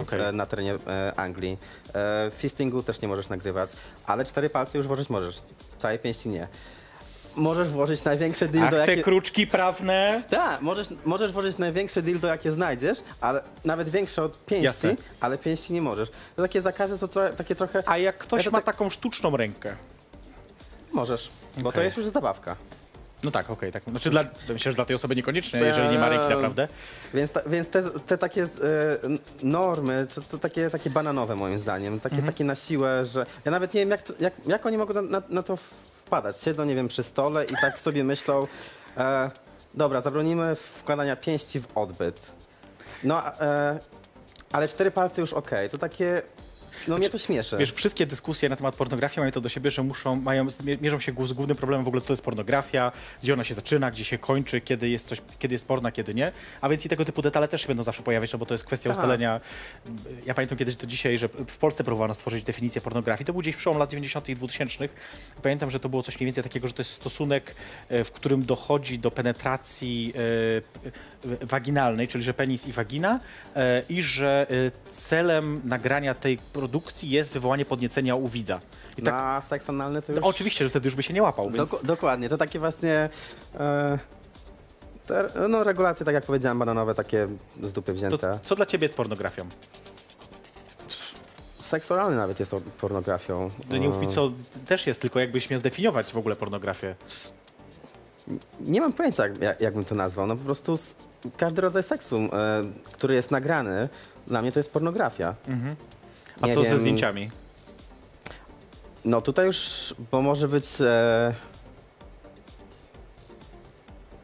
Okej. 0.00 0.20
e, 0.20 0.32
na 0.32 0.46
terenie 0.46 0.74
e, 0.86 1.12
Anglii. 1.16 1.58
E, 1.94 2.30
fistingu 2.38 2.82
też 2.82 3.00
nie 3.00 3.08
możesz 3.08 3.28
nagrywać, 3.28 3.70
ale 4.06 4.24
cztery 4.24 4.50
palce 4.50 4.78
już 4.78 4.86
włożyć 4.86 5.10
możesz, 5.10 5.36
całej 5.78 5.98
pięści 5.98 6.28
nie. 6.28 6.48
Możesz 7.36 7.68
włożyć 7.68 8.04
największe 8.04 8.44
Ach, 8.44 8.50
dildo, 8.50 8.70
te 8.70 8.76
jakie... 8.76 9.02
kruczki 9.02 9.46
prawne. 9.46 10.22
Tak, 10.30 10.62
możesz, 10.62 10.88
możesz 11.04 11.32
włożyć 11.32 11.58
największe 11.58 12.02
dildo, 12.02 12.28
jakie 12.28 12.52
znajdziesz, 12.52 12.98
ale 13.20 13.42
nawet 13.64 13.88
większe 13.88 14.22
od 14.22 14.44
pięści, 14.44 14.64
Jasne. 14.64 14.96
ale 15.20 15.38
pięści 15.38 15.72
nie 15.72 15.82
możesz. 15.82 16.08
To 16.36 16.42
takie 16.42 16.60
zakazy 16.60 16.98
to 16.98 17.08
trochę, 17.08 17.32
takie 17.32 17.54
trochę... 17.54 17.82
A 17.86 17.98
jak 17.98 18.18
ktoś 18.18 18.44
Ja 18.44 18.50
ma 18.50 18.58
tak- 18.58 18.64
taką 18.64 18.90
sztuczną 18.90 19.36
rękę? 19.36 19.76
Możesz, 20.92 21.30
bo 21.58 21.72
to 21.72 21.82
jest 21.82 21.96
już 21.96 22.06
zabawka. 22.06 22.56
No 23.24 23.30
tak, 23.30 23.50
okej, 23.50 23.72
tak. 23.72 23.82
Znaczy 23.84 24.10
dla, 24.10 24.24
myślę, 24.48 24.72
że 24.72 24.76
dla 24.76 24.84
tej 24.84 24.96
osoby 24.96 25.16
niekoniecznie, 25.16 25.60
jeżeli 25.60 25.88
nie 25.88 25.98
ma 25.98 26.08
ręki 26.08 26.24
Eee, 26.24 26.34
naprawdę. 26.34 26.68
Więc, 27.14 27.30
ta, 27.30 27.40
więc 27.46 27.68
te, 27.68 27.82
te 27.82 28.18
takie 28.18 28.42
e, 28.42 28.46
normy, 29.42 30.06
czy 30.10 30.22
to 30.22 30.38
takie, 30.38 30.70
takie 30.70 30.90
bananowe 30.90 31.36
moim 31.36 31.58
zdaniem, 31.58 32.00
takie, 32.00 32.16
Mhm. 32.16 32.32
takie 32.32 32.44
na 32.44 32.54
siłę, 32.54 33.04
że 33.04 33.26
ja 33.44 33.50
nawet 33.50 33.74
nie 33.74 33.80
wiem, 33.80 33.90
jak, 33.90 34.02
to, 34.02 34.12
jak, 34.20 34.32
jak 34.46 34.66
oni 34.66 34.78
mogą 34.78 34.94
na, 34.94 35.02
na, 35.02 35.22
na 35.28 35.42
to 35.42 35.56
wpadać. 35.56 36.40
Siedzą, 36.40 36.64
nie 36.64 36.74
wiem, 36.74 36.88
przy 36.88 37.02
stole 37.02 37.44
i 37.44 37.54
tak 37.60 37.78
sobie 37.78 38.04
myślą, 38.04 38.46
e, 38.96 39.30
dobra, 39.74 40.00
zabronimy 40.00 40.56
wkładania 40.56 41.16
pięści 41.16 41.60
w 41.60 41.66
odbyt. 41.74 42.32
No, 43.04 43.40
e, 43.40 43.78
ale 44.52 44.68
cztery 44.68 44.90
palce 44.90 45.20
już 45.20 45.32
okej, 45.32 45.70
to 45.70 45.78
takie, 45.78 46.22
no 46.88 46.98
mnie 46.98 47.10
to 47.10 47.18
śmieszy. 47.18 47.56
Wiesz, 47.56 47.72
wszystkie 47.72 48.06
dyskusje 48.06 48.48
na 48.48 48.56
temat 48.56 48.76
pornografii 48.76 49.20
mają 49.20 49.32
to 49.32 49.40
do 49.40 49.48
siebie, 49.48 49.70
że 49.70 49.82
muszą, 49.82 50.16
mają, 50.16 50.46
mierzą 50.80 51.00
się 51.00 51.12
z 51.26 51.32
głównym 51.32 51.56
problemem 51.56 51.84
w 51.84 51.88
ogóle, 51.88 52.00
co 52.00 52.06
to 52.06 52.12
jest 52.12 52.22
pornografia, 52.22 52.92
gdzie 53.22 53.32
ona 53.32 53.44
się 53.44 53.54
zaczyna, 53.54 53.90
gdzie 53.90 54.04
się 54.04 54.18
kończy, 54.18 54.60
kiedy 54.60 54.88
jest 54.88 55.08
coś, 55.08 55.22
kiedy 55.38 55.54
jest 55.54 55.66
porna, 55.66 55.92
kiedy 55.92 56.14
nie. 56.14 56.32
A 56.60 56.68
więc 56.68 56.86
i 56.86 56.88
tego 56.88 57.04
typu 57.04 57.22
detale 57.22 57.48
też 57.48 57.62
się 57.62 57.68
będą 57.68 57.82
zawsze 57.82 58.02
pojawiać, 58.02 58.32
no 58.32 58.38
bo 58.38 58.46
to 58.46 58.54
jest 58.54 58.64
kwestia 58.64 58.90
Tak. 58.90 58.98
ustalenia. 58.98 59.40
Ja 60.26 60.34
pamiętam 60.34 60.58
kiedyś 60.58 60.76
do 60.76 60.86
dzisiaj, 60.86 61.18
że 61.18 61.28
w 61.28 61.58
Polsce 61.58 61.84
próbowano 61.84 62.14
stworzyć 62.14 62.44
definicję 62.44 62.80
pornografii. 62.80 63.26
To 63.26 63.32
był 63.32 63.42
gdzieś 63.42 63.56
przełom 63.56 63.78
lat 63.78 63.90
90. 63.90 64.28
i 64.28 64.34
2000. 64.34 64.88
Pamiętam, 65.42 65.70
że 65.70 65.80
to 65.80 65.88
było 65.88 66.02
coś 66.02 66.16
mniej 66.16 66.26
więcej 66.26 66.44
takiego, 66.44 66.68
że 66.68 66.74
to 66.74 66.80
jest 66.80 66.90
stosunek, 66.90 67.54
e, 67.88 68.04
w 68.04 68.10
którym 68.10 68.44
dochodzi 68.44 68.98
do 68.98 69.10
penetracji 69.10 70.12
e, 71.32 71.46
waginalnej, 71.46 72.08
czyli 72.08 72.24
że 72.24 72.34
penis 72.34 72.66
i 72.66 72.72
wagina 72.72 73.20
e, 73.56 73.82
i 73.88 74.02
że 74.02 74.46
celem 74.96 75.60
nagrania 75.64 76.14
tej 76.14 76.38
produkcji 76.38 76.73
jest 77.02 77.32
wywołanie 77.32 77.64
podniecenia 77.64 78.14
u 78.14 78.28
widza. 78.28 78.60
I 78.98 79.02
tak, 79.02 79.14
Na 79.14 79.40
seks 79.42 79.68
analny 79.70 80.02
to 80.02 80.12
już... 80.12 80.20
no, 80.22 80.26
oczywiście, 80.28 80.64
że 80.64 80.70
wtedy 80.70 80.86
już 80.86 80.94
by 80.94 81.02
się 81.02 81.14
nie 81.14 81.22
łapał, 81.22 81.50
więc... 81.50 81.70
Doko- 81.70 81.84
dokładnie, 81.86 82.28
to 82.28 82.38
takie 82.38 82.58
właśnie. 82.58 83.08
E, 83.54 83.98
te, 85.06 85.28
no, 85.48 85.64
regulacje, 85.64 86.06
tak 86.06 86.14
jak 86.14 86.24
powiedziałem, 86.24 86.58
bananowe, 86.58 86.94
takie 86.94 87.28
z 87.62 87.72
dupy 87.72 87.92
wzięte. 87.92 88.18
To, 88.18 88.38
co 88.42 88.54
dla 88.56 88.66
ciebie 88.66 88.84
jest 88.84 88.94
pornografią? 88.94 89.46
Seks 91.58 91.90
oralny 91.92 92.16
nawet 92.16 92.40
jest 92.40 92.54
pornografią. 92.80 93.50
To 93.70 93.76
nie 93.76 93.88
mów 93.88 94.00
mi, 94.00 94.06
E, 94.06 94.10
co 94.10 94.32
też 94.66 94.86
jest, 94.86 95.00
tylko 95.00 95.20
jakbyś 95.20 95.50
miał 95.50 95.60
zdefiniować 95.60 96.12
w 96.12 96.16
ogóle 96.16 96.36
pornografię. 96.36 96.94
Nie 98.60 98.80
mam 98.80 98.92
pojęcia, 98.92 99.22
jak, 99.22 99.40
jak, 99.42 99.60
jak 99.60 99.74
bym 99.74 99.84
to 99.84 99.94
nazwał. 99.94 100.26
No 100.26 100.36
po 100.36 100.44
prostu 100.44 100.78
każdy 101.36 101.60
rodzaj 101.60 101.82
seksu, 101.82 102.16
e, 102.16 102.28
który 102.92 103.14
jest 103.14 103.30
nagrany, 103.30 103.88
dla 104.26 104.42
mnie 104.42 104.52
to 104.52 104.60
jest 104.60 104.70
pornografia. 104.70 105.34
A 106.40 106.48
co 106.48 106.62
ze 106.64 106.68
wiem. 106.70 106.78
zdjęciami? 106.78 107.30
No 109.04 109.20
tutaj 109.20 109.46
już, 109.46 109.94
bo 110.12 110.22
może 110.22 110.48
być 110.48 110.66
e, 110.80 111.34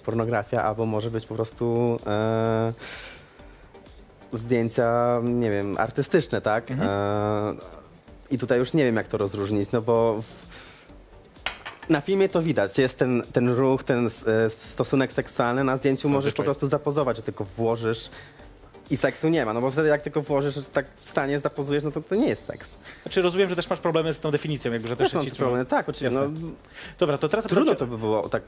pornografia, 0.04 0.62
albo 0.64 0.86
może 0.86 1.10
być 1.10 1.26
po 1.26 1.34
prostu 1.34 1.98
e, 2.06 2.72
zdjęcia, 4.32 5.20
nie 5.24 5.50
wiem, 5.50 5.76
artystyczne, 5.78 6.40
tak? 6.40 6.70
E, 6.70 7.54
I 8.30 8.38
tutaj 8.38 8.58
już 8.58 8.72
nie 8.74 8.84
wiem, 8.84 8.96
jak 8.96 9.08
to 9.08 9.18
rozróżnić, 9.18 9.72
no 9.72 9.82
bo 9.82 10.20
na 11.88 12.00
filmie 12.00 12.28
to 12.28 12.42
widać, 12.42 12.78
jest 12.78 12.96
ten, 12.98 13.22
ten 13.32 13.48
ruch, 13.48 13.84
ten 13.84 14.06
e, 14.06 14.50
stosunek 14.50 15.12
seksualny, 15.12 15.64
na 15.64 15.76
zdjęciu 15.76 16.08
możesz 16.08 16.22
po 16.22 16.26
Zazwyczaj. 16.28 16.44
prostu 16.44 16.66
zapozować, 16.66 17.16
że 17.16 17.22
tylko 17.22 17.44
włożysz 17.44 18.10
i 18.90 18.96
seksu 18.96 19.28
nie 19.28 19.44
ma, 19.44 19.52
no 19.52 19.60
bo 19.60 19.70
wtedy 19.70 19.88
jak 19.88 20.02
tylko 20.02 20.22
włożysz, 20.22 20.54
że 20.54 20.62
tak 20.62 20.86
staniesz, 21.00 21.40
zapozujesz, 21.40 21.82
no 21.82 21.90
to 21.90 22.00
to 22.00 22.14
nie 22.14 22.28
jest 22.28 22.46
seks. 22.46 22.78
Znaczy 23.02 23.22
rozumiem, 23.22 23.48
że 23.48 23.56
też 23.56 23.70
masz 23.70 23.80
problemy 23.80 24.12
z 24.12 24.20
tą 24.20 24.30
definicją, 24.30 24.72
jakby, 24.72 24.88
że 24.88 24.96
też, 24.96 25.10
ci 25.10 25.18
trudno. 25.18 25.36
problemy, 25.36 25.66
tak, 25.66 25.88
oczywiście. 25.88 26.20
No, 26.20 26.50
Dobra, 26.98 27.18
to 27.18 27.28
teraz 27.28 27.44
Trudno 27.46 27.74
to 27.74 27.86
by 27.86 27.98
było 27.98 28.28
tak 28.28 28.42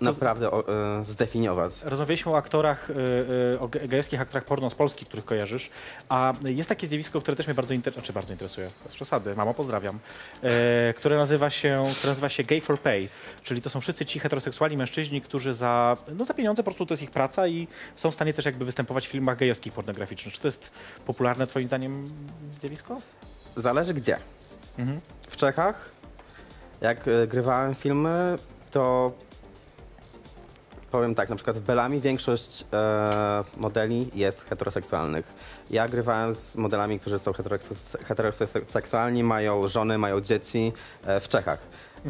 naprawdę 0.00 0.50
o, 0.50 0.68
e, 0.68 1.04
zdefiniować. 1.04 1.72
Rozmawialiśmy 1.84 2.32
o 2.32 2.36
aktorach, 2.36 2.90
y, 2.90 2.94
y, 3.54 3.60
o 3.60 3.68
ge- 3.68 3.88
gejowskich 3.88 4.20
aktorach 4.20 4.44
porno 4.44 4.70
z 4.70 4.74
Polski, 4.74 5.06
których 5.06 5.24
kojarzysz, 5.24 5.70
a 6.08 6.32
jest 6.44 6.68
takie 6.68 6.86
zjawisko, 6.86 7.20
które 7.20 7.36
też 7.36 7.46
mnie 7.46 7.54
bardzo, 7.54 7.74
inter... 7.74 7.92
znaczy 7.92 8.12
bardzo 8.12 8.32
interesuje, 8.32 8.70
z 8.88 8.94
przesady, 8.94 9.34
mamo 9.36 9.54
pozdrawiam, 9.54 9.98
e, 10.42 10.94
które, 10.96 11.16
nazywa 11.16 11.50
się, 11.50 11.84
które 11.98 12.10
nazywa 12.10 12.28
się 12.28 12.42
Gay 12.42 12.60
for 12.60 12.80
Pay, 12.80 13.08
czyli 13.42 13.62
to 13.62 13.70
są 13.70 13.80
wszyscy 13.80 14.06
ci 14.06 14.18
heteroseksualni 14.18 14.76
mężczyźni, 14.76 15.20
którzy 15.20 15.54
za, 15.54 15.96
no 16.18 16.24
za 16.24 16.34
pieniądze 16.34 16.62
po 16.62 16.64
prostu 16.64 16.86
to 16.86 16.92
jest 16.92 17.02
ich 17.02 17.10
praca 17.10 17.46
i 17.46 17.68
są 17.96 18.10
w 18.10 18.14
stanie 18.14 18.34
też 18.34 18.44
jakby 18.44 18.64
występować 18.64 19.08
w 19.08 19.10
filmach 19.10 19.38
gejowskich 19.38 19.72
pornograficznych. 19.92 20.34
Czy 20.34 20.40
to 20.40 20.48
jest 20.48 20.70
popularne 21.06 21.46
twoim 21.46 21.66
zdaniem 21.66 22.04
zjawisko? 22.60 23.00
Zależy 23.56 23.94
gdzie. 23.94 24.18
Mhm. 24.78 25.00
W 25.28 25.36
Czechach, 25.36 25.90
jak 26.80 27.08
e, 27.08 27.26
grywałem 27.26 27.74
filmy, 27.74 28.38
to 28.70 29.12
powiem 30.90 31.14
tak, 31.14 31.28
na 31.28 31.36
przykład 31.36 31.56
w 31.58 31.60
Belami 31.60 32.00
większość 32.00 32.64
e, 32.72 33.44
modeli 33.56 34.10
jest 34.14 34.44
heteroseksualnych. 34.48 35.26
Ja 35.70 35.88
grywałem 35.88 36.34
z 36.34 36.56
modelami, 36.56 37.00
którzy 37.00 37.18
są 37.18 37.30
heteroseks- 37.30 38.04
heteroseksualni, 38.04 39.24
mają 39.24 39.68
żony, 39.68 39.98
mają 39.98 40.20
dzieci 40.20 40.72
e, 41.06 41.20
w 41.20 41.28
Czechach. 41.28 41.58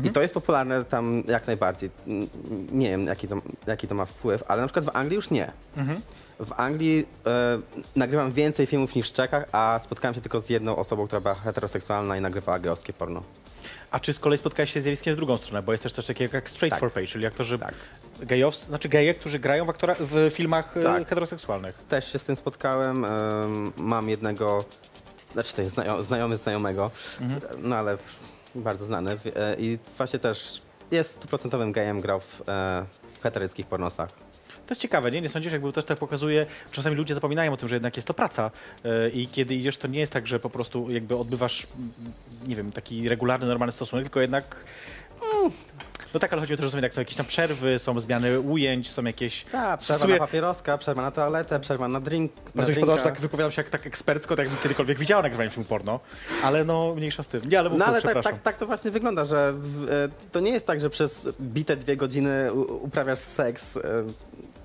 I 0.04 0.10
to 0.10 0.22
jest 0.22 0.34
popularne 0.34 0.84
tam 0.84 1.22
jak 1.28 1.46
najbardziej. 1.46 1.90
N- 2.06 2.28
Nie 2.72 2.90
wiem, 2.90 3.06
jaki 3.06 3.28
to, 3.28 3.36
jaki 3.66 3.88
to 3.88 3.94
ma 3.94 4.04
wpływ, 4.04 4.42
ale 4.48 4.60
na 4.62 4.66
przykład 4.68 4.84
w 4.84 4.96
Anglii 4.96 5.16
już 5.16 5.30
nie. 5.30 5.52
W 6.40 6.52
Anglii 6.56 7.06
e, 7.26 7.58
nagrywam 7.96 8.32
więcej 8.32 8.66
filmów 8.66 8.94
niż 8.94 9.10
w 9.10 9.12
Czechach, 9.12 9.44
a 9.52 9.80
spotkałem 9.82 10.14
się 10.14 10.20
tylko 10.20 10.40
z 10.40 10.50
jedną 10.50 10.76
osobą, 10.76 11.06
która 11.06 11.20
była 11.20 11.34
heteroseksualna 11.34 12.16
i 12.16 12.20
nagrywała 12.20 12.58
geowskie 12.58 12.92
porno. 12.92 13.22
A 13.90 14.00
czy 14.00 14.12
z 14.12 14.18
kolei 14.20 14.38
spotkałeś 14.38 14.72
się 14.72 14.80
z 14.80 14.82
zjawiskiem 14.82 15.14
z 15.14 15.16
drugą 15.16 15.36
stronę, 15.36 15.62
bo 15.62 15.72
jest 15.72 15.82
też 15.82 15.92
coś 15.92 16.06
takiego 16.06 16.36
jak 16.36 16.50
straight 16.50 16.70
Tak. 16.70 16.80
for 16.80 16.92
pay, 16.92 17.06
czyli 17.06 17.26
aktorzy 17.26 17.58
Tak. 17.58 17.74
gejows, 18.20 18.66
znaczy 18.66 18.88
geje, 18.88 19.14
którzy 19.14 19.38
grają 19.38 19.64
w, 19.64 19.70
aktora, 19.70 19.94
w 20.00 20.30
filmach 20.32 20.76
e, 20.76 20.82
Tak. 20.82 21.08
heteroseksualnych. 21.08 21.84
Też 21.88 22.12
się 22.12 22.18
z 22.18 22.24
tym 22.24 22.36
spotkałem. 22.36 23.04
em, 23.04 23.72
mam 23.76 24.08
jednego, 24.08 24.64
znaczy 25.32 25.54
to 25.54 25.62
jest 25.62 25.74
znajo, 25.74 26.02
znajomy 26.02 26.36
znajomego, 26.36 26.90
no 27.58 27.76
ale 27.76 27.96
w- 27.96 28.20
bardzo 28.54 28.84
znany. 28.84 29.10
e, 29.36 29.56
I 29.58 29.78
właśnie 29.96 30.18
też 30.18 30.62
jest 30.90 31.10
stuprocentowym 31.14 31.72
gejem, 31.72 32.00
grał 32.00 32.20
w 32.20 32.42
e, 32.48 32.84
heteryckich 33.22 33.66
pornosach. 33.66 34.08
To 34.68 34.72
jest 34.72 34.80
ciekawe, 34.80 35.10
nie? 35.10 35.20
Nie 35.20 35.28
sądzisz, 35.28 35.52
jakby 35.52 35.72
też 35.72 35.84
tak 35.84 35.98
pokazuje, 35.98 36.46
czasami 36.70 36.96
ludzie 36.96 37.14
zapominają 37.14 37.52
o 37.52 37.56
tym, 37.56 37.68
że 37.68 37.76
jednak 37.76 37.96
jest 37.96 38.08
to 38.08 38.14
praca 38.14 38.50
e, 38.84 39.08
i 39.08 39.26
kiedy 39.26 39.54
idziesz, 39.54 39.76
to 39.76 39.88
nie 39.88 40.00
jest 40.00 40.12
tak, 40.12 40.26
że 40.26 40.40
po 40.40 40.50
prostu 40.50 40.90
jakby 40.90 41.16
odbywasz, 41.16 41.66
nie 42.46 42.56
wiem, 42.56 42.72
taki 42.72 43.08
regularny, 43.08 43.46
normalny 43.46 43.72
stosunek, 43.72 44.04
tylko 44.04 44.20
jednak... 44.20 44.56
mm, 45.40 45.52
No 46.14 46.20
tak, 46.20 46.32
ale 46.32 46.40
chodzi 46.42 46.54
o 46.54 46.56
to, 46.56 46.62
że 46.62 46.70
są 46.70 46.76
jednak 46.76 46.94
są 46.94 47.00
jakieś 47.00 47.14
tam 47.16 47.26
przerwy, 47.26 47.78
są 47.78 48.00
zmiany 48.00 48.40
ujęć, 48.40 48.90
są 48.90 49.04
jakieś... 49.04 49.44
Tak, 49.44 49.80
przerwa 49.80 50.06
na 50.06 50.18
papieroska, 50.18 50.78
przerwa 50.78 51.02
na 51.02 51.10
toaletę, 51.10 51.60
przerwa 51.60 51.88
na 51.88 52.00
drink. 52.00 52.32
Bardzo 52.54 52.70
mi 52.70 52.74
się 52.74 52.80
podoba, 52.80 52.98
że 52.98 53.04
tak 53.04 53.20
wypowiadam 53.20 53.52
się 53.52 53.62
jak 53.62 53.70
tak 53.70 53.86
ekspercko, 53.86 54.36
tak 54.36 54.44
jakbym 54.46 54.62
kiedykolwiek 54.62 54.98
widziała 54.98 55.22
nagrywanie 55.22 55.50
filmu 55.50 55.64
porno, 55.64 56.00
ale 56.44 56.64
no 56.64 56.94
mniejsza 56.94 57.22
z 57.22 57.26
tym. 57.26 57.40
Nie, 57.50 57.58
ale 57.58 57.70
mów, 57.70 57.78
No 57.78 57.86
ale 57.86 58.02
tak, 58.02 58.24
tak, 58.24 58.42
tak 58.42 58.56
to 58.56 58.66
właśnie 58.66 58.90
wygląda, 58.90 59.24
że 59.24 59.52
w, 59.52 59.90
e, 59.90 60.08
to 60.32 60.40
nie 60.40 60.50
jest 60.50 60.66
tak, 60.66 60.80
że 60.80 60.90
przez 60.90 61.28
bite 61.40 61.76
dwie 61.76 61.96
godziny 61.96 62.52
uprawiasz 62.52 63.18
seks, 63.18 63.76
e, 63.76 63.80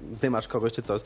dymasz 0.03 0.47
kogoś 0.47 0.71
czy 0.71 0.81
coś. 0.81 1.01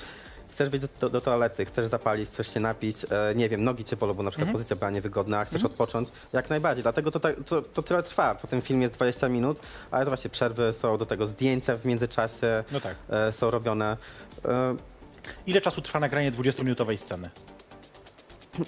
Chcesz 0.51 0.69
wyjść 0.69 0.87
do, 0.99 1.09
do, 1.09 1.21
toalety, 1.21 1.65
chcesz 1.65 1.87
zapalić, 1.87 2.29
chcesz 2.29 2.53
się 2.53 2.59
napić, 2.59 2.97
e, 3.09 3.35
nie 3.35 3.49
wiem, 3.49 3.63
nogi 3.63 3.83
cię 3.83 3.95
bolą, 3.95 4.13
bo 4.13 4.23
na 4.23 4.31
przykład 4.31 4.51
pozycja 4.51 4.75
była 4.75 4.91
niewygodna, 4.91 5.45
chcesz 5.45 5.63
odpocząć, 5.63 6.09
jak 6.33 6.49
najbardziej. 6.49 6.83
Dlatego 6.83 7.11
to, 7.11 7.19
tak- 7.19 7.35
to, 7.45 7.61
to 7.61 7.81
tyle 7.83 8.03
trwa. 8.03 8.35
Po 8.35 8.47
tym 8.47 8.61
filmie 8.61 8.81
jest 8.83 8.95
20 8.95 9.29
minut, 9.29 9.59
ale 9.91 10.05
to 10.05 10.09
właśnie 10.11 10.29
przerwy 10.29 10.73
są 10.73 10.97
do 10.97 11.05
tego 11.05 11.27
zdjęcia 11.27 11.77
w 11.77 11.85
międzyczasie, 11.85 12.63
No 12.71 12.79
tak. 12.81 12.95
e, 13.09 13.31
są 13.31 13.51
robione. 13.51 13.97
E, 14.45 14.75
Ile 15.47 15.61
czasu 15.61 15.81
trwa 15.81 15.99
nagranie 15.99 16.31
20-minutowej 16.31 16.97
sceny? 16.97 17.29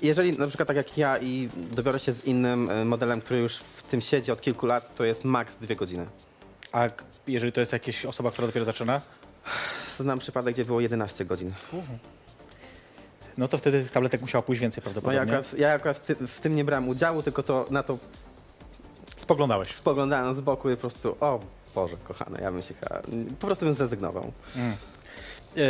Jeżeli 0.02 0.38
na 0.38 0.48
przykład 0.48 0.68
tak 0.68 0.78
jak 0.78 0.98
ja 0.98 1.18
i 1.18 1.50
dobiorę 1.72 2.00
się 2.00 2.12
z 2.14 2.26
innym 2.26 2.70
e, 2.70 2.86
modelem, 2.86 3.22
który 3.22 3.40
już 3.40 3.58
w 3.58 3.82
tym 3.84 4.02
siedzi 4.02 4.32
od 4.32 4.42
kilku 4.42 4.66
lat, 4.66 4.96
to 4.96 5.06
jest 5.06 5.24
maks 5.26 5.58
dwie 5.58 5.76
godziny. 5.76 6.06
A 6.72 6.88
jeżeli 7.28 7.52
to 7.52 7.60
jest 7.60 7.74
jakaś 7.74 8.06
osoba, 8.06 8.32
która 8.32 8.48
dopiero 8.48 8.66
zaczyna, 8.66 9.02
Znam 10.04 10.20
przypadek, 10.20 10.54
gdzie 10.54 10.66
było 10.66 10.82
11 10.82 11.26
godzin. 11.26 11.54
no 13.38 13.48
to 13.48 13.58
wtedy 13.58 13.86
tabletek 13.86 14.22
musiała 14.22 14.42
pójść 14.42 14.62
więcej 14.62 14.84
No 14.86 14.90
ja 14.90 14.94
prawdopodobnie. 14.94 15.22
akurat, 15.38 15.60
ja 15.60 15.74
akurat 15.74 15.98
w, 15.98 16.00
ty, 16.00 16.16
w 16.28 16.40
tym 16.40 16.56
nie 16.56 16.66
brałem 16.66 16.90
udziału, 16.90 17.24
tylko 17.24 17.44
to 17.44 17.66
na 17.70 17.84
to 17.84 17.98
Spoglądałeś. 19.16 19.76
spoglądałem 19.76 20.34
z 20.34 20.42
boku 20.42 20.70
i 20.70 20.76
po 20.76 20.82
prostu, 20.82 21.16
o 21.20 21.40
Boże, 21.76 21.96
kochane, 22.04 22.42
ja 22.42 22.52
bym 22.52 22.62
się 22.62 22.74
chyba, 22.74 23.02
po 23.40 23.48
prostu 23.48 23.66
bym 23.66 23.74
zrezygnował. 23.76 24.32
Yy, 25.56 25.64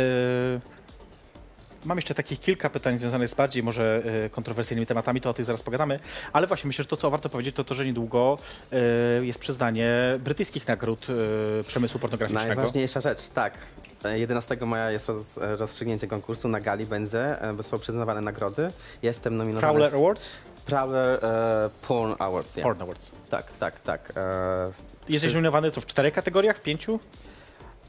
Mam 1.84 1.98
jeszcze 1.98 2.14
takich 2.14 2.40
kilka 2.40 2.70
pytań 2.70 2.98
związanych 2.98 3.28
z 3.28 3.34
bardziej 3.34 3.62
może 3.62 4.02
yy, 4.22 4.30
kontrowersyjnymi 4.30 4.86
tematami, 4.86 5.20
to 5.20 5.30
o 5.30 5.34
tych 5.34 5.44
zaraz 5.44 5.62
pogadamy. 5.62 6.00
Ale 6.32 6.46
właśnie 6.46 6.68
myślę, 6.68 6.82
że 6.82 6.88
to, 6.88 6.96
co 6.96 7.10
warto 7.10 7.28
powiedzieć, 7.28 7.56
to 7.56 7.64
to, 7.64 7.74
że 7.74 7.86
niedługo 7.86 8.38
yy, 8.72 9.26
jest 9.26 9.38
przyznanie 9.38 10.18
brytyjskich 10.24 10.68
nagród 10.68 11.08
yy, 11.08 11.64
przemysłu 11.66 12.00
pornograficznego. 12.00 12.46
Najważniejsza 12.54 13.00
rzecz, 13.00 13.28
tak. 13.28 13.58
E, 14.04 14.18
11 14.18 14.56
maja 14.66 14.90
jest 14.90 15.08
roz, 15.08 15.38
e, 15.38 15.56
rozstrzygnięcie 15.56 16.06
konkursu, 16.06 16.48
na 16.48 16.60
gali 16.60 16.86
będzie, 16.86 17.42
e, 17.42 17.52
bo 17.52 17.62
są 17.62 17.78
przyznawane 17.78 18.20
nagrody. 18.20 18.72
Jestem 19.02 19.36
nominowany. 19.36 19.60
Prowler 19.72 19.94
Awards? 19.96 20.36
Prowler 20.66 21.24
e, 21.24 21.70
Porn 21.88 22.14
Awards. 22.18 22.56
ja. 22.56 22.62
Porn 22.62 22.82
Awards. 22.82 23.12
Tak, 23.30 23.44
tak, 23.60 23.80
tak. 23.80 24.12
E, 24.16 24.72
Jesteś 25.08 25.32
nominowany 25.32 25.70
co, 25.70 25.80
w 25.80 25.86
czterech 25.86 26.14
kategoriach, 26.14 26.56
w 26.56 26.60
pięciu? 26.60 27.00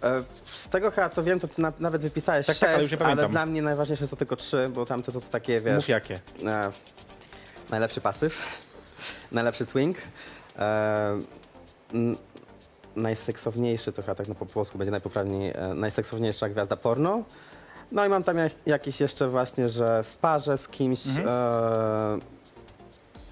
E, 0.04 0.24
Z 0.46 0.70
tego 0.70 0.92
chyba 0.92 1.10
co 1.10 1.24
wiem, 1.24 1.40
to 1.40 1.48
ty 1.48 1.62
na, 1.62 1.74
nawet 1.80 2.02
wypisałeś 2.02 2.46
Tak, 2.46 2.54
sześć, 2.56 2.60
tak, 2.62 2.70
ale 2.74 2.84
już 2.84 2.92
nie 2.92 3.06
ale 3.06 3.30
dla 3.30 3.46
mnie 3.46 3.62
najważniejsze 3.62 4.08
są 4.08 4.18
tylko 4.18 4.36
trzy, 4.36 4.70
bo 4.74 4.86
tamte 4.86 5.12
to 5.12 5.20
są 5.20 5.28
takie, 5.30 5.62
wiesz... 5.62 5.76
Mów 5.76 5.88
jakie. 5.88 6.20
E, 6.46 6.72
najlepszy 7.70 8.02
pasyw, 8.02 8.58
najlepszy 9.32 9.66
twink, 9.66 9.98
e, 10.60 11.22
najseksowniejszy, 12.96 13.92
to 13.92 14.02
chyba 14.02 14.16
tak 14.16 14.28
no 14.28 14.36
po 14.36 14.46
polsku 14.46 14.78
będzie 14.78 14.92
najpoprawniej, 14.92 15.52
e, 15.56 15.74
najseksowniejsza 15.76 16.50
gwiazda 16.50 16.76
porno. 16.76 17.24
No 17.92 18.06
i 18.06 18.10
mam 18.10 18.24
tam 18.24 18.38
jak, 18.38 18.52
jakiś 18.66 19.02
jeszcze 19.02 19.28
właśnie, 19.28 19.70
że 19.70 20.04
w 20.04 20.16
parze 20.18 20.58
z 20.58 20.68
kimś, 20.68 21.08
Mhm. 21.08 21.28
e, 21.30 21.32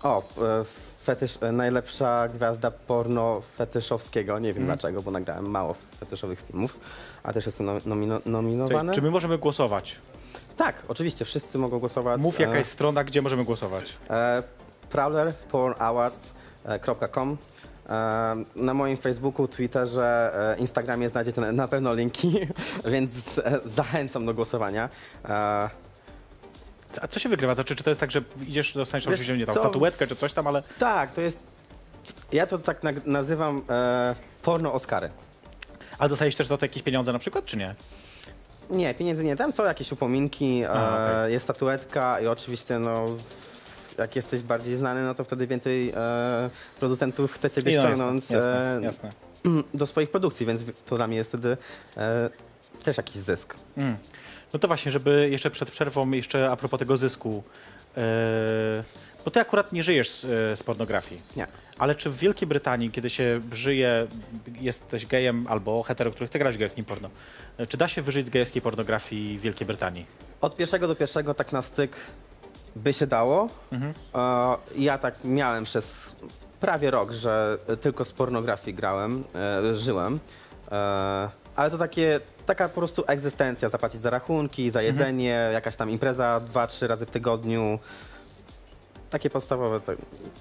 o, 0.04 0.20
e, 0.22 0.24
fetysz, 1.04 1.38
e, 1.42 1.52
najlepsza 1.52 2.28
gwiazda 2.28 2.72
porno 2.72 3.42
fetyszowskiego, 3.58 4.40
nie 4.40 4.54
wiem 4.54 4.64
Mhm. 4.64 4.78
dlaczego, 4.80 5.02
bo 5.02 5.12
nagrałem 5.12 5.50
mało 5.50 5.76
fetyszowych 6.00 6.42
filmów, 6.48 6.80
a 7.24 7.34
też 7.34 7.46
jestem 7.46 7.66
nom- 7.66 7.80
nomino- 7.80 8.20
Czyli, 8.22 8.32
nominowany. 8.32 8.94
czy 8.94 9.02
my 9.02 9.12
możemy 9.12 9.38
głosować? 9.38 9.96
Tak, 10.58 10.76
oczywiście, 10.88 11.26
wszyscy 11.26 11.58
mogą 11.58 11.80
głosować. 11.80 12.22
Mów 12.22 12.40
e, 12.40 12.44
jaka 12.44 12.58
jest 12.58 12.72
strona, 12.72 13.04
gdzie 13.04 13.22
możemy 13.22 13.44
głosować. 13.44 13.98
E, 14.10 14.44
prowlerpornawards.com 14.90 17.32
e, 17.32 17.38
Na 18.56 18.74
moim 18.74 18.98
Facebooku, 18.98 19.48
Twitterze, 19.48 20.32
e, 20.56 20.60
Instagramie 20.60 21.10
znajdziecie 21.10 21.42
na, 21.42 21.68
pewno 21.68 21.94
linki, 21.94 22.40
więc 22.92 23.38
e, 23.38 23.60
zachęcam 23.66 24.26
do 24.26 24.34
głosowania. 24.34 24.90
E, 25.26 25.70
A 27.02 27.08
co 27.10 27.20
się 27.20 27.30
wygrywa? 27.30 27.56
To 27.56 27.64
czy, 27.64 27.76
czy 27.76 27.84
to 27.84 27.90
jest 27.90 28.00
tak, 28.00 28.12
że 28.12 28.22
idziesz, 28.48 28.74
dostaniesz 28.74 29.06
Wiesz 29.06 29.14
oczywiście 29.14 29.38
nie 29.38 29.46
tam 29.46 29.56
co? 29.56 29.62
statuetkę 29.62 30.08
czy 30.08 30.16
coś 30.16 30.34
tam, 30.34 30.48
ale 30.48 30.64
tak, 30.80 31.12
to 31.14 31.22
jest. 31.22 31.44
Ja 32.32 32.48
to 32.48 32.58
tak 32.58 32.82
nazywam 33.06 33.62
e, 33.70 34.16
porno 34.42 34.74
Oscary. 34.74 35.10
ale 36.00 36.10
dostajesz 36.10 36.36
też 36.36 36.48
za 36.48 36.58
to 36.58 36.66
jakieś 36.66 36.84
pieniądze 36.84 37.14
na 37.14 37.20
przykład, 37.20 37.46
czy 37.46 37.58
nie? 37.58 37.76
Nie, 38.70 38.94
pieniędzy 38.94 39.24
nie, 39.24 39.36
tam 39.36 39.52
są 39.52 39.64
jakieś 39.64 39.92
upominki, 39.92 40.62
e, 40.64 40.70
A, 40.70 40.94
okej. 41.22 41.34
jest 41.34 41.44
statuetka 41.44 42.20
i 42.20 42.28
oczywiście 42.28 42.80
no. 42.80 43.06
Jak 44.00 44.16
jesteś 44.16 44.42
bardziej 44.42 44.76
znany, 44.76 45.04
no 45.04 45.14
to 45.14 45.24
wtedy 45.24 45.48
więcej 45.48 45.94
e, 45.96 46.50
producentów 46.80 47.34
chce 47.34 47.50
ciebie 47.50 47.72
I 47.72 47.76
no, 47.76 47.82
ściągnąć 47.82 48.30
jasne, 48.30 48.78
e, 48.78 48.82
jasne. 48.82 49.10
do 49.74 49.86
swoich 49.86 50.12
produkcji, 50.12 50.46
więc 50.46 50.66
to 50.86 50.96
dla 50.96 51.08
mnie 51.08 51.18
jest 51.18 51.30
wtedy 51.30 51.58
e, 51.98 52.30
też 52.84 52.98
jakiś 52.98 53.16
zysk. 53.16 53.56
Mm. 53.78 53.98
No 54.54 54.60
to 54.60 54.68
właśnie, 54.68 54.92
żeby 54.92 55.30
jeszcze 55.32 55.52
przed 55.52 55.72
przerwą, 55.72 56.12
jeszcze 56.12 56.52
a 56.52 56.56
propos 56.56 56.80
tego 56.80 56.98
zysku, 56.98 57.44
e, 57.98 58.84
bo 59.26 59.32
ty 59.32 59.40
akurat 59.40 59.74
nie 59.74 59.84
żyjesz 59.84 60.10
z, 60.10 60.26
e, 60.26 60.56
z 60.56 60.64
pornografii. 60.64 61.22
Nie. 61.36 61.48
Ale 61.78 61.96
czy 61.96 62.10
w 62.10 62.18
Wielkiej 62.18 62.48
Brytanii, 62.48 62.92
kiedy 62.92 63.10
się 63.10 63.42
żyje, 63.52 64.08
jesteś 64.62 65.06
gejem 65.06 65.48
albo 65.50 65.84
hetero, 65.84 66.12
który 66.12 66.28
chce 66.28 66.40
grać 66.40 66.56
w 66.56 66.60
gejskim 66.60 66.86
porno, 66.86 67.10
czy 67.70 67.78
da 67.78 67.88
się 67.88 68.02
wyżyć 68.02 68.26
z 68.26 68.30
gejskiej 68.30 68.62
pornografii 68.62 69.38
w 69.38 69.42
Wielkiej 69.42 69.68
Brytanii? 69.68 70.06
Od 70.42 70.56
pierwszego 70.56 70.88
do 70.88 70.96
pierwszego 70.96 71.34
tak 71.34 71.52
na 71.52 71.62
styk 71.62 71.98
by 72.76 72.94
się 72.94 73.08
dało. 73.08 73.48
Mhm. 73.72 73.94
E, 74.16 74.58
ja 74.76 74.98
tak 74.98 75.16
miałem 75.24 75.64
przez 75.64 76.16
prawie 76.60 76.92
rok, 76.92 77.12
że 77.12 77.58
tylko 77.82 78.06
z 78.06 78.14
pornografii 78.14 78.76
grałem, 78.76 79.24
e, 79.70 79.74
żyłem. 79.76 80.20
E, 80.72 81.30
ale 81.56 81.72
to 81.72 81.78
takie, 81.78 82.20
taka 82.46 82.70
po 82.70 82.76
prostu 82.76 83.04
egzystencja, 83.08 83.70
zapłacić 83.70 84.02
za 84.02 84.10
rachunki, 84.10 84.72
za 84.72 84.82
jedzenie, 84.82 85.50
jakaś 85.54 85.76
tam 85.76 85.90
impreza 85.90 86.40
dwa, 86.40 86.68
trzy 86.68 86.88
razy 86.88 87.06
w 87.06 87.10
tygodniu. 87.10 87.80
Takie 89.10 89.30
podstawowe, 89.30 89.80
to 89.80 89.92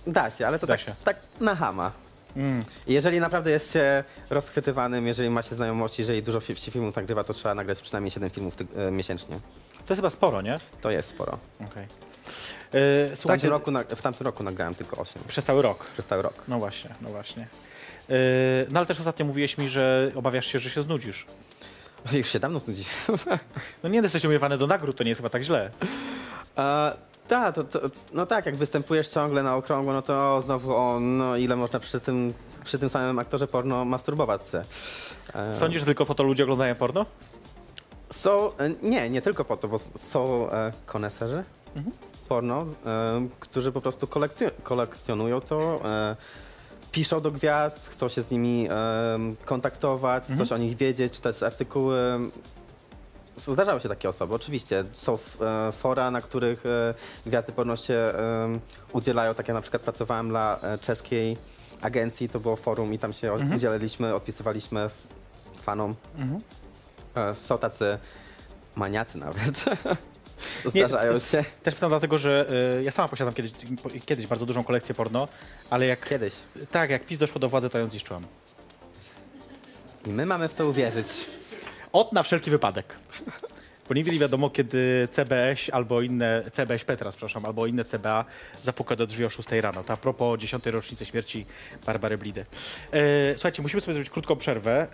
da 0.06 0.30
się, 0.30 0.46
ale 0.46 0.58
to 0.58 0.66
Da 0.66 0.72
tak, 0.72 0.80
się. 0.80 0.94
tak 1.04 1.16
na 1.40 1.54
hama. 1.56 1.92
Mm. 2.36 2.62
Jeżeli 2.86 3.20
naprawdę 3.20 3.50
jest 3.50 3.72
się 3.72 4.04
rozchwytywanym, 4.30 5.06
jeżeli 5.06 5.30
ma 5.30 5.42
się 5.42 5.54
znajomości, 5.54 6.02
jeżeli 6.02 6.22
dużo 6.22 6.40
się 6.40 6.54
filmów 6.54 6.96
nagrywa, 6.96 7.24
to 7.24 7.34
trzeba 7.34 7.54
nagrać 7.54 7.80
przynajmniej 7.80 8.10
7 8.10 8.30
filmów 8.30 8.54
e, 8.76 8.90
miesięcznie. 8.90 9.36
To 9.86 9.92
jest 9.94 9.98
chyba 9.98 10.10
sporo, 10.10 10.42
nie? 10.42 10.58
To 10.80 10.90
jest 10.90 11.08
sporo. 11.08 11.38
Okej. 11.70 11.86
E, 12.28 13.16
W 13.16 13.22
tamtym, 13.26 13.50
roku, 13.50 13.70
na- 13.70 13.84
w 13.84 14.02
tamtym 14.02 14.24
roku 14.26 14.42
nagrałem 14.42 14.74
tylko 14.74 14.96
8 14.96 15.22
przez 15.28 15.44
cały 15.44 15.62
rok. 15.62 15.84
przez 15.86 16.06
cały 16.06 16.22
rok. 16.22 16.34
No 16.48 16.58
właśnie, 16.58 16.90
no 17.00 17.08
właśnie. 17.10 17.42
E, 18.10 18.14
no 18.70 18.80
ale 18.80 18.86
też 18.86 18.98
ostatnio 18.98 19.26
mówiłeś 19.26 19.58
mi, 19.58 19.68
że 19.68 20.10
obawiasz 20.14 20.46
się, 20.46 20.58
że 20.58 20.70
się 20.70 20.82
znudzisz. 20.82 21.26
Już 22.12 22.28
się 22.32 22.38
dawno 22.40 22.60
znudzi. 22.60 22.84
No 23.82 23.88
nie 23.88 24.00
jesteś 24.00 24.24
umiewany 24.24 24.58
do 24.58 24.66
nagród, 24.66 24.96
to 24.96 25.04
nie 25.04 25.08
jest 25.10 25.18
chyba 25.20 25.28
tak 25.28 25.42
źle. 25.42 25.70
E, 26.58 26.92
tak, 27.28 27.54
to, 27.54 27.64
to, 27.64 27.80
no 28.12 28.26
tak, 28.26 28.46
jak 28.46 28.56
występujesz 28.56 29.08
ciągle 29.08 29.42
na 29.42 29.56
okrągło, 29.56 29.92
no 29.92 30.02
to 30.02 30.42
znowu 30.42 30.74
o, 30.76 31.00
no 31.00 31.36
ile 31.36 31.56
można 31.56 31.80
przy 31.80 32.00
tym, 32.00 32.34
przy 32.64 32.78
tym 32.78 32.88
samym 32.88 33.18
aktorze 33.18 33.46
porno 33.46 33.84
masturbować 33.84 34.46
się. 34.48 34.62
E, 35.34 35.54
Sądzisz, 35.54 35.80
że 35.80 35.86
tylko 35.86 36.06
po 36.06 36.14
to 36.14 36.22
ludzie 36.22 36.42
oglądają 36.42 36.74
porno? 36.74 37.06
Są, 38.12 38.56
e, 38.56 38.70
nie, 38.82 39.10
nie 39.10 39.22
tylko 39.22 39.44
po 39.44 39.56
to, 39.56 39.68
bo 39.68 39.78
są 39.78 40.50
e, 40.50 40.72
koneserzy 40.86 41.44
porno, 42.28 42.66
e, 42.86 43.28
którzy 43.40 43.72
po 43.72 43.80
prostu 43.80 44.06
kolekcjo- 44.06 44.50
kolekcjonują 44.62 45.40
to, 45.40 45.80
e, 45.84 46.16
piszą 46.92 47.20
do 47.20 47.30
gwiazd, 47.30 47.88
chcą 47.88 48.08
się 48.08 48.22
z 48.22 48.30
nimi 48.30 48.68
e, 48.70 48.74
kontaktować, 49.44 50.26
coś 50.26 50.52
o 50.52 50.56
nich 50.56 50.76
wiedzieć, 50.76 51.12
czytać 51.14 51.42
artykuły. 51.42 51.98
Zdarzały 53.36 53.80
się 53.80 53.88
takie 53.88 54.08
osoby, 54.08 54.34
oczywiście. 54.34 54.84
Są 54.92 55.18
e, 55.40 55.72
fora, 55.72 56.10
na 56.10 56.20
których 56.20 56.66
e, 56.66 56.94
gwiazdy 57.26 57.52
porno 57.52 57.76
się 57.76 57.94
e, 57.94 58.12
udzielają. 58.92 59.34
Tak 59.34 59.48
jak 59.48 59.54
na 59.54 59.60
przykład 59.60 59.82
pracowałem 59.82 60.28
dla 60.28 60.60
czeskiej 60.80 61.36
agencji, 61.82 62.28
to 62.28 62.40
było 62.40 62.56
forum 62.56 62.94
i 62.94 62.98
tam 62.98 63.12
się 63.12 63.32
Mhm. 63.32 63.54
udzielaliśmy, 63.56 64.14
odpisywaliśmy 64.14 64.90
fanom. 65.62 65.94
E, 67.14 67.34
Są 67.34 67.58
tacy 67.58 67.98
maniacy 68.76 69.18
nawet. 69.18 69.64
Nie, 70.74 70.88
Zdarzają 70.88 71.18
się. 71.18 71.44
Też 71.62 71.74
pytam 71.74 71.88
dlatego, 71.90 72.18
że 72.18 72.46
y, 72.80 72.82
ja 72.84 72.90
sama 72.90 73.08
posiadam 73.08 73.34
kiedyś, 73.34 73.52
kiedyś 74.06 74.26
bardzo 74.26 74.46
dużą 74.46 74.64
kolekcję 74.64 74.94
porno, 74.94 75.28
ale 75.70 75.86
jak 75.86 76.08
Kiedyś. 76.08 76.34
tak, 76.70 76.90
jak 76.90 77.04
PiS 77.04 77.18
doszło 77.18 77.38
do 77.38 77.48
władzy, 77.48 77.70
to 77.70 77.78
ją 77.78 77.86
zniszczyłam. 77.86 78.26
I 80.06 80.10
my 80.10 80.26
mamy 80.26 80.48
w 80.48 80.54
to 80.54 80.68
uwierzyć. 80.68 81.06
Od 81.92 82.12
na 82.12 82.22
wszelki 82.22 82.50
wypadek. 82.50 82.94
Bo 83.88 83.94
nigdy 83.94 84.10
nie 84.12 84.18
wiadomo, 84.18 84.50
kiedy 84.50 85.08
CBS 85.10 85.60
albo 85.72 86.00
inne, 86.02 86.42
CBSP 86.52 86.96
teraz, 86.96 87.16
przepraszam, 87.16 87.44
albo 87.44 87.66
inne 87.66 87.84
CBA 87.84 88.24
zapuka 88.62 88.96
do 88.96 89.06
drzwi 89.06 89.24
o 89.24 89.30
6 89.30 89.48
rano. 89.52 89.84
To 89.84 89.92
a 89.92 89.96
propos 89.96 90.40
10. 90.40 90.66
rocznicy 90.66 91.06
śmierci 91.06 91.46
Barbary 91.86 92.18
Blidy. 92.18 92.46
E, 92.92 93.34
słuchajcie, 93.34 93.62
musimy 93.62 93.80
sobie 93.80 93.94
zrobić 93.94 94.10
krótką 94.10 94.36
przerwę. 94.36 94.86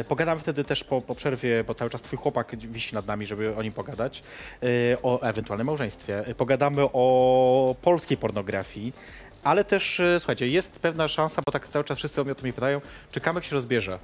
E, 0.00 0.04
pogadamy 0.04 0.40
wtedy 0.40 0.64
też 0.64 0.84
po, 0.84 1.00
po 1.00 1.14
przerwie, 1.14 1.64
bo 1.64 1.74
cały 1.74 1.90
czas 1.90 2.02
twój 2.02 2.18
chłopak 2.18 2.56
wisi 2.56 2.94
nad 2.94 3.06
nami, 3.06 3.26
żeby 3.26 3.56
o 3.56 3.62
nim 3.62 3.72
pogadać, 3.72 4.22
e, 4.62 4.66
o 5.02 5.22
ewentualnym 5.22 5.66
małżeństwie. 5.66 6.26
E, 6.26 6.34
Pogadamy 6.34 6.82
o 6.82 7.74
polskiej 7.82 8.16
pornografii, 8.16 8.92
ale 9.44 9.64
też, 9.64 10.00
e, 10.00 10.18
słuchajcie, 10.20 10.48
jest 10.48 10.70
pewna 10.78 11.08
szansa, 11.08 11.42
bo 11.46 11.52
tak 11.52 11.68
cały 11.68 11.84
czas 11.84 11.98
wszyscy 11.98 12.20
o 12.20 12.24
mnie 12.24 12.32
o 12.32 12.34
to 12.34 12.42
mnie 12.42 12.52
pytają, 12.52 12.80
czy 13.10 13.20
Kamek 13.20 13.44
się 13.44 13.54
rozbierze. 13.54 13.98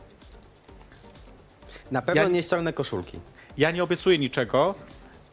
Na 1.90 2.02
pewno 2.02 2.22
Ja- 2.22 2.28
nie 2.28 2.42
ściągnę 2.42 2.72
koszulki. 2.72 3.20
Ja 3.56 3.70
nie 3.70 3.82
obiecuję 3.82 4.18
niczego, 4.18 4.74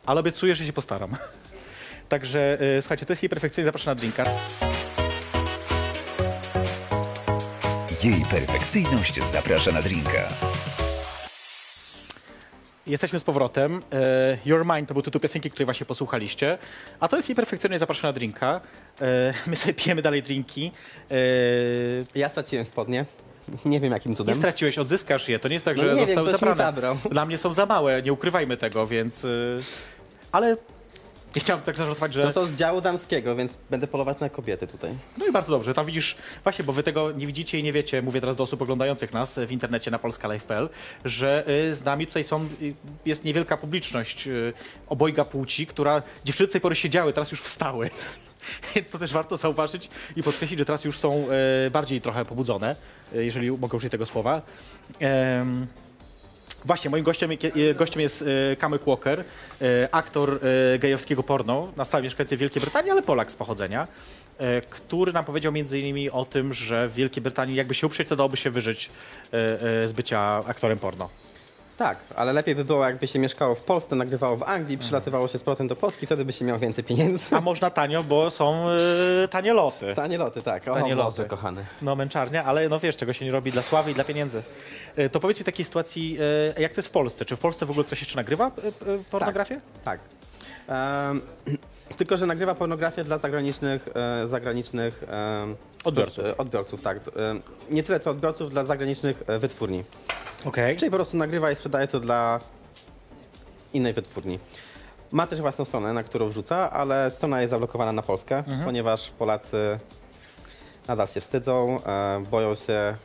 ale 0.05 0.19
obiecuję, 0.19 0.55
że 0.55 0.65
się 0.65 0.73
postaram. 0.73 1.17
Także 2.09 2.57
y, 2.77 2.81
słuchajcie, 2.81 3.05
to 3.05 3.13
jest 3.13 3.23
jej 3.23 3.29
perfekcyjnie 3.29 3.65
zapraszam 3.65 3.91
na 3.91 3.95
drinka. 3.95 4.25
Jej 8.03 8.25
perfekcyjność 8.31 9.23
zaprasza 9.23 9.71
na 9.71 9.81
drinka. 9.81 10.29
Jesteśmy 12.87 13.19
z 13.19 13.23
powrotem. 13.23 13.77
Y, 13.77 13.81
Your 14.45 14.65
Mind 14.65 14.87
to 14.87 14.93
był 14.93 15.03
tytuł 15.03 15.21
piosenki, 15.21 15.51
której 15.51 15.65
właśnie 15.65 15.85
posłuchaliście. 15.85 16.57
A 16.99 17.07
to 17.07 17.15
jest 17.15 17.29
jej 17.29 17.35
perfekcyjnie 17.35 17.79
zapraszam 17.79 18.09
na 18.09 18.13
drinka. 18.13 18.61
Y, 19.01 19.03
my 19.47 19.55
sobie 19.55 19.73
pijemy 19.73 20.01
dalej 20.01 20.23
drinki. 20.23 20.71
Ja 22.15 22.29
straciłem 22.29 22.65
spodnie. 22.65 23.05
Nie 23.65 23.79
wiem 23.79 23.91
jakim 23.93 24.11
nie 24.11 24.15
cudem. 24.17 24.35
straciłeś, 24.35 24.77
odzyskasz 24.77 25.29
je. 25.29 25.39
To 25.39 25.47
nie 25.47 25.53
jest 25.53 25.65
tak, 25.65 25.77
No 25.77 25.83
że 25.83 25.89
nie 25.89 25.95
wiem, 25.95 26.07
zostały 26.07 26.27
mi 26.27 26.31
zabrane. 26.31 26.55
zabrał. 26.63 26.97
Dla 27.11 27.25
mnie 27.25 27.37
są 27.37 27.53
za 27.53 27.65
małe, 27.65 28.01
nie 28.03 28.13
ukrywajmy 28.13 28.57
tego, 28.57 28.87
więc... 28.87 29.25
y, 29.25 29.59
ale 30.31 30.57
nie 31.35 31.41
chciałbym 31.41 31.65
tak 31.65 31.75
zażartować, 31.75 32.13
że... 32.13 32.23
To 32.23 32.31
są 32.31 32.45
z 32.45 32.53
działu 32.53 32.81
damskiego, 32.81 33.35
więc 33.35 33.57
będę 33.69 33.87
polować 33.87 34.19
na 34.19 34.29
kobiety 34.29 34.67
tutaj. 34.67 34.91
No 35.17 35.25
i 35.27 35.31
bardzo 35.31 35.51
dobrze. 35.51 35.73
Tam 35.73 35.85
widzisz, 35.85 36.15
właśnie, 36.43 36.65
bo 36.65 36.73
wy 36.73 36.83
tego 36.83 37.11
nie 37.11 37.27
widzicie 37.27 37.59
i 37.59 37.63
nie 37.63 37.73
wiecie, 37.73 38.01
mówię 38.01 38.21
teraz 38.21 38.35
do 38.35 38.43
osób 38.43 38.61
oglądających 38.61 39.13
nas 39.13 39.39
w 39.39 39.51
internecie 39.51 39.91
na 39.91 39.99
polskalife.pl, 39.99 40.69
że 41.05 41.43
y, 41.69 41.75
z 41.75 41.83
nami 41.83 42.07
tutaj 42.07 42.23
są, 42.23 42.47
y, 42.61 42.73
jest 43.05 43.23
niewielka 43.25 43.57
publiczność 43.57 44.29
obojga 44.87 45.25
płci, 45.25 45.67
która 45.67 46.01
dziewczyny 46.25 46.47
do 46.47 46.51
tej 46.51 46.61
pory 46.61 46.75
siedziały, 46.75 47.13
teraz 47.13 47.31
już 47.31 47.41
wstały. 47.41 47.89
Więc 48.75 48.89
to 48.89 48.99
też 48.99 49.13
warto 49.13 49.37
zauważyć 49.37 49.89
i 50.15 50.23
podkreślić, 50.23 50.59
że 50.59 50.65
teraz 50.65 50.85
już 50.85 50.99
są 50.99 51.27
y, 51.67 51.71
bardziej 51.71 52.01
trochę 52.01 52.25
pobudzone, 52.25 52.75
y, 53.15 53.25
jeżeli 53.25 53.51
mogę 53.51 53.77
użyć 53.77 53.91
tego 53.91 54.05
słowa. 54.05 54.41
Właśnie, 56.65 56.89
moim 56.89 57.03
gościem, 57.03 57.31
e, 57.31 57.73
gościem 57.73 58.01
jest 58.01 58.25
e, 58.51 58.55
Kamek 58.55 58.81
Walker, 58.87 59.23
e, 59.61 59.89
aktor 59.91 60.39
e, 60.73 60.79
gejowskiego 60.79 61.23
porno 61.23 61.71
na 61.77 61.85
stałe 61.85 62.03
mieszkający 62.03 62.37
Wielkiej 62.37 62.61
Brytanii, 62.61 62.91
ale 62.91 63.01
Polak 63.01 63.31
z 63.31 63.35
pochodzenia, 63.35 63.87
e, 64.37 64.61
który 64.61 65.13
nam 65.13 65.25
powiedział 65.25 65.51
między 65.51 65.79
innymi 65.79 66.09
o 66.09 66.25
tym, 66.25 66.53
że 66.53 66.89
w 66.89 66.93
Wielkiej 66.93 67.23
Brytanii 67.23 67.55
jakby 67.55 67.73
się 67.73 67.87
uprzeć, 67.87 68.07
to 68.07 68.15
dałoby 68.15 68.37
się 68.37 68.49
wyżyć 68.49 68.89
e, 69.33 69.37
e, 69.83 69.87
z 69.87 69.93
bycia 69.93 70.43
aktorem 70.47 70.79
porno. 70.79 71.09
Tak, 71.77 71.97
ale 72.15 72.33
lepiej 72.33 72.55
by 72.55 72.65
było, 72.65 72.85
jakby 72.85 73.07
się 73.07 73.19
mieszkało 73.19 73.55
w 73.55 73.63
Polsce, 73.63 73.95
nagrywało 73.95 74.37
w 74.37 74.43
Anglii, 74.43 74.77
przylatywało 74.77 75.27
się 75.27 75.37
z 75.37 75.43
powrotem 75.43 75.67
do 75.67 75.75
Polski, 75.75 76.05
wtedy 76.05 76.25
by 76.25 76.33
się 76.33 76.45
miał 76.45 76.59
więcej 76.59 76.83
pieniędzy. 76.83 77.35
A 77.35 77.41
można 77.41 77.69
tanio, 77.69 78.03
bo 78.03 78.29
są 78.29 78.65
e, 79.23 79.27
tanie 79.27 79.53
loty. 79.53 79.93
Tanie 79.95 80.17
loty, 80.17 80.41
tak. 80.41 80.67
O, 80.67 80.73
Tanie 80.73 80.95
loty. 80.95 81.25
kochany. 81.25 81.65
No 81.81 81.95
męczarnia, 81.95 82.43
ale 82.43 82.69
no 82.69 82.79
wiesz, 82.79 82.97
czego 82.97 83.13
się 83.13 83.25
nie 83.25 83.31
robi 83.31 83.51
dla 83.51 83.61
sławy 83.61 83.91
i 83.91 83.93
dla 83.93 84.03
pieniędzy. 84.03 84.43
E, 84.95 85.09
To 85.09 85.19
powiedz 85.19 85.37
mi 85.37 85.43
w 85.43 85.45
takiej 85.45 85.65
sytuacji, 85.65 86.17
e, 86.57 86.61
jak 86.61 86.73
to 86.73 86.79
jest 86.79 86.89
w 86.89 86.91
Polsce? 86.91 87.25
Czy 87.25 87.35
w 87.35 87.39
Polsce 87.39 87.65
w 87.65 87.71
ogóle 87.71 87.85
ktoś 87.85 87.99
jeszcze 88.01 88.15
nagrywa 88.15 88.51
pornografię? 89.11 89.61
Tak. 89.85 89.99
Em, 89.99 90.05
tylko, 91.97 92.17
że 92.17 92.25
nagrywa 92.25 92.55
pornografię 92.55 93.03
dla 93.03 93.17
zagranicznych, 93.17 93.89
e, 94.23 94.27
zagranicznych 94.27 95.03
Odbiorców. 95.83 96.25
e, 96.25 96.37
odbiorców, 96.37 96.81
tak. 96.81 96.97
Em, 96.97 97.41
nie 97.69 97.83
tyle 97.83 97.99
co 97.99 98.11
odbiorców, 98.11 98.49
dla 98.51 98.65
zagranicznych 98.65 99.23
e, 99.27 99.39
wytwórni. 99.39 99.83
Okej. 100.45 100.77
Czyli 100.77 100.91
po 100.91 100.97
prostu 100.97 101.17
nagrywa 101.17 101.51
i 101.51 101.55
sprzedaje 101.55 101.87
to 101.87 101.99
dla 101.99 102.39
innej 103.73 103.93
wytwórni. 103.93 104.39
Ma 105.11 105.27
też 105.27 105.41
własną 105.41 105.65
stronę, 105.65 105.93
na 105.93 106.03
którą 106.03 106.27
wrzuca, 106.29 106.71
ale 106.71 107.11
strona 107.11 107.41
jest 107.41 107.51
zablokowana 107.51 107.91
na 107.91 108.01
Polskę, 108.01 108.37
Mhm. 108.37 108.63
ponieważ 108.65 109.09
Polacy 109.09 109.79
nadal 110.87 111.07
się 111.07 111.21
wstydzą, 111.21 111.79
e, 111.85 112.23
boją 112.31 112.55
się, 112.55 112.95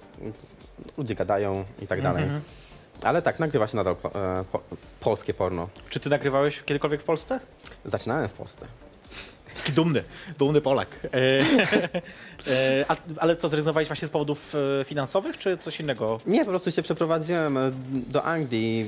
ludzie 0.98 1.14
gadają 1.14 1.64
i 1.82 1.86
tak 1.86 2.02
dalej. 2.02 2.22
Mhm. 2.22 2.40
Ale 3.02 3.22
tak, 3.22 3.38
nagrywa 3.38 3.66
się 3.66 3.76
nadal 3.76 3.96
po, 3.96 4.08
e, 4.08 4.44
po, 4.52 4.60
polskie 5.00 5.34
porno. 5.34 5.68
Czy 5.88 6.00
ty 6.00 6.10
nagrywałeś 6.10 6.62
kiedykolwiek 6.62 7.02
w 7.02 7.04
Polsce? 7.04 7.40
Zaczynałem 7.84 8.28
w 8.28 8.32
Polsce. 8.32 8.66
Taki 9.56 9.72
dumny, 9.72 10.04
dumny 10.38 10.60
Polak. 10.60 10.88
E, 11.04 11.10
e, 12.52 12.84
a, 12.88 12.96
ale 13.18 13.36
co, 13.36 13.48
zrezygnowałeś 13.48 13.88
właśnie 13.88 14.08
z 14.08 14.10
powodów 14.10 14.54
e, 14.80 14.84
finansowych, 14.84 15.38
czy 15.38 15.58
coś 15.58 15.80
innego? 15.80 16.20
Nie, 16.26 16.44
po 16.44 16.50
prostu 16.50 16.70
się 16.70 16.82
przeprowadziłem 16.82 17.56
e, 17.56 17.70
do 17.92 18.24
Anglii. 18.24 18.86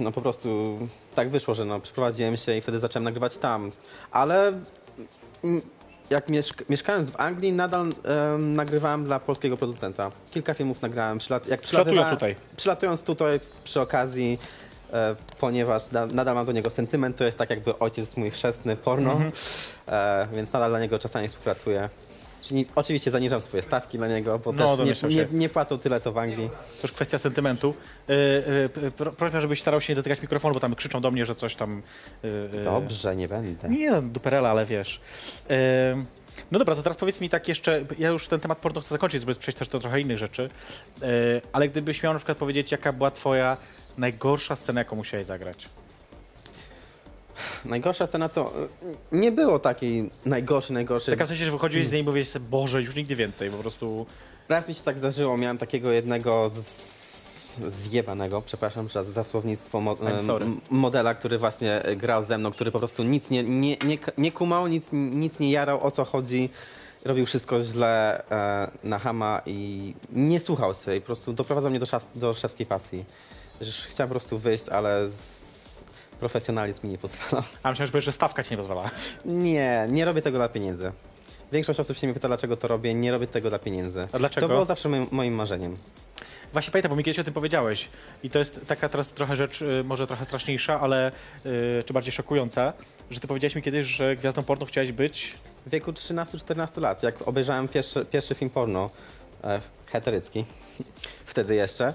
No 0.00 0.12
po 0.12 0.22
prostu 0.22 0.78
tak 1.14 1.30
wyszło, 1.30 1.54
że 1.54 1.64
no, 1.64 1.80
przeprowadziłem 1.80 2.36
się 2.36 2.56
i 2.56 2.60
wtedy 2.60 2.78
zacząłem 2.78 3.04
nagrywać 3.04 3.36
tam. 3.36 3.72
Ale 4.10 4.52
jak 6.12 6.28
mieszk 6.28 6.68
mieszkając 6.68 7.10
w 7.10 7.20
Anglii, 7.20 7.52
nadal 7.52 7.80
em, 8.04 8.54
nagrywałem 8.54 9.04
dla 9.04 9.20
polskiego 9.20 9.56
producenta. 9.56 10.10
Kilka 10.30 10.54
filmów 10.54 10.82
nagrałem. 10.82 11.18
Przylat 11.18 11.46
jak 11.48 11.60
Przylatując 11.60 12.10
tutaj. 12.10 12.36
Przylatując 12.56 13.02
tutaj 13.02 13.40
przy 13.64 13.80
okazji, 13.80 14.38
e, 14.92 15.16
ponieważ 15.40 15.88
da, 15.88 16.06
nadal 16.06 16.34
mam 16.34 16.46
do 16.46 16.52
niego 16.52 16.70
sentyment, 16.70 17.16
to 17.16 17.24
jest 17.24 17.38
tak 17.38 17.50
jakby 17.50 17.78
ojciec 17.78 18.16
mój 18.16 18.30
chrzestny 18.30 18.76
porno, 18.76 19.12
Mhm. 19.12 19.32
e, 19.88 20.28
więc 20.34 20.52
nadal 20.52 20.70
dla 20.70 20.80
niego 20.80 20.98
czasami 20.98 21.28
współpracuję. 21.28 21.88
Czyli 22.42 22.66
oczywiście 22.74 23.10
zaniżam 23.10 23.40
swoje 23.40 23.62
stawki 23.62 23.98
dla 23.98 24.08
niego, 24.08 24.38
bo 24.38 24.52
No, 24.52 24.68
też 24.68 24.76
domyślam 24.76 25.10
nie, 25.10 25.16
nie, 25.16 25.22
się. 25.22 25.28
nie 25.34 25.48
płacą 25.48 25.78
tyle 25.78 26.00
co 26.00 26.12
w 26.12 26.18
Anglii. 26.18 26.50
To 26.50 26.82
już 26.86 26.92
kwestia 26.92 27.18
sentymentu. 27.18 27.74
E, 28.08 28.68
p- 28.68 28.90
pro- 28.90 29.12
proszę, 29.12 29.40
żebyś 29.40 29.60
starał 29.60 29.80
się 29.80 29.92
nie 29.92 29.96
dotykać 29.96 30.22
mikrofonu, 30.22 30.54
bo 30.54 30.60
tam 30.60 30.74
krzyczą 30.74 31.00
do 31.00 31.10
mnie, 31.10 31.24
że 31.24 31.34
coś 31.34 31.54
tam... 31.54 31.82
e, 32.60 32.64
Dobrze, 32.64 33.16
nie 33.16 33.28
będę. 33.28 33.68
Nie, 33.68 33.90
no, 33.90 34.02
duperela, 34.02 34.50
ale 34.50 34.66
wiesz. 34.66 35.00
No 36.50 36.58
dobra, 36.58 36.74
to 36.76 36.82
teraz 36.82 36.96
powiedz 36.96 37.20
mi 37.20 37.28
tak 37.28 37.48
jeszcze, 37.48 37.84
ja 37.98 38.08
już 38.08 38.28
ten 38.28 38.40
temat 38.40 38.58
porno 38.58 38.80
chcę 38.80 38.88
zakończyć, 38.94 39.20
żeby 39.22 39.34
przejść 39.34 39.58
też 39.58 39.68
do 39.68 39.78
trochę 39.80 40.00
innych 40.00 40.18
rzeczy, 40.18 40.48
e, 41.02 41.06
ale 41.52 41.68
gdybyś 41.68 42.02
miał 42.02 42.12
na 42.12 42.18
przykład 42.18 42.38
powiedzieć, 42.38 42.72
jaka 42.72 42.92
była 42.92 43.10
twoja 43.10 43.56
najgorsza 43.98 44.56
scena, 44.56 44.80
jaką 44.80 44.96
musiałeś 44.96 45.26
zagrać? 45.26 45.68
Najgorsza 47.64 48.06
scena 48.06 48.28
to 48.28 48.52
y, 48.82 49.16
nie 49.16 49.32
było 49.32 49.58
takiej 49.58 50.10
najgorszej, 50.26 50.74
najgorszej. 50.74 51.14
Taka 51.14 51.24
w 51.24 51.28
sensie, 51.28 51.44
że 51.44 51.50
wychodziłeś 51.50 51.86
z 51.88 51.92
niej 51.92 52.02
i 52.02 52.04
mówiłeś 52.04 52.28
sobie, 52.28 52.46
Boże, 52.50 52.82
już 52.82 52.96
nigdy 52.96 53.16
więcej, 53.16 53.50
po 53.50 53.56
prostu... 53.56 54.06
Raz 54.48 54.68
mi 54.68 54.74
się 54.74 54.82
tak 54.82 54.98
zdarzyło, 54.98 55.36
miałem 55.36 55.58
takiego 55.58 55.92
jednego 55.92 56.50
z... 56.54 57.02
zjebanego, 57.82 58.42
przepraszam 58.42 58.88
za, 58.88 59.02
za 59.04 59.24
słownictwo, 59.24 59.80
mo, 59.80 59.96
modela, 60.70 61.14
który 61.14 61.38
właśnie 61.38 61.88
y, 61.88 61.96
grał 61.96 62.24
ze 62.24 62.38
mną, 62.38 62.50
który 62.50 62.70
po 62.70 62.78
prostu 62.78 63.02
nic 63.02 63.30
nie, 63.30 63.42
nie, 63.42 63.76
nie, 63.76 63.98
nie 64.18 64.32
kumał, 64.32 64.66
nic, 64.66 64.86
nic 64.92 65.38
nie 65.38 65.50
jarał, 65.50 65.86
o 65.86 65.90
co 65.90 66.04
chodzi. 66.04 66.50
Robił 67.04 67.26
wszystko 67.26 67.62
źle 67.62 68.22
e, 68.30 68.70
na 68.84 68.98
hama 68.98 69.40
i 69.46 69.94
nie 70.12 70.40
słuchał 70.40 70.72
i 70.96 71.00
po 71.00 71.06
prostu 71.06 71.32
doprowadzał 71.32 71.70
mnie 71.70 71.80
do, 71.80 71.86
szas, 71.86 72.08
do 72.14 72.34
szewskiej 72.34 72.66
pasji. 72.66 73.04
Chciałem 73.88 74.08
po 74.08 74.12
prostu 74.12 74.38
wyjść, 74.38 74.68
ale 74.68 75.08
z... 75.08 75.41
profesjonalizm 76.22 76.86
mi 76.86 76.92
nie 76.92 76.98
pozwalał. 76.98 77.44
A 77.62 77.70
myślałem, 77.70 77.86
że 77.86 77.92
powiesz, 77.92 78.04
że 78.04 78.12
stawka 78.12 78.42
ci 78.42 78.50
nie 78.50 78.56
pozwala. 78.56 78.90
Nie, 79.24 79.86
nie 79.88 80.04
robię 80.04 80.22
tego 80.22 80.38
dla 80.38 80.48
pieniędzy. 80.48 80.92
Większość 81.52 81.80
osób 81.80 81.96
się 81.96 82.06
mnie 82.06 82.14
pyta, 82.14 82.28
dlaczego 82.28 82.56
to 82.56 82.68
robię. 82.68 82.94
Nie 82.94 83.12
robię 83.12 83.26
tego 83.26 83.48
dla 83.48 83.58
pieniędzy. 83.58 84.08
A 84.12 84.18
dlaczego? 84.18 84.48
To 84.48 84.52
było 84.52 84.64
zawsze 84.64 84.88
moim, 84.88 85.06
moim 85.10 85.34
marzeniem. 85.34 85.76
Właśnie 86.52 86.72
pamiętam, 86.72 86.90
bo 86.90 86.96
mi 86.96 87.04
kiedyś 87.04 87.18
o 87.18 87.24
tym 87.24 87.34
powiedziałeś. 87.34 87.88
I 88.22 88.30
to 88.30 88.38
jest 88.38 88.66
taka 88.66 88.88
teraz 88.88 89.10
trochę 89.10 89.36
rzecz, 89.36 89.62
y, 89.62 89.84
może 89.84 90.06
trochę 90.06 90.24
straszniejsza, 90.24 90.80
ale 90.80 91.12
y, 91.46 91.82
czy 91.86 91.92
bardziej 91.92 92.12
szokująca, 92.12 92.72
że 93.10 93.20
ty 93.20 93.28
powiedziałeś 93.28 93.54
mi 93.54 93.62
kiedyś, 93.62 93.86
że 93.86 94.16
gwiazdą 94.16 94.42
porno 94.42 94.66
chciałeś 94.66 94.92
być. 94.92 95.34
W 95.66 95.70
wieku 95.70 95.92
13-14 95.92 96.80
lat, 96.80 97.02
jak 97.02 97.28
obejrzałem 97.28 97.68
pierwszy, 97.68 98.04
pierwszy 98.04 98.34
film 98.34 98.50
porno, 98.50 98.90
e, 99.44 99.60
heterycki, 99.92 100.44
wtedy 101.32 101.54
jeszcze, 101.54 101.94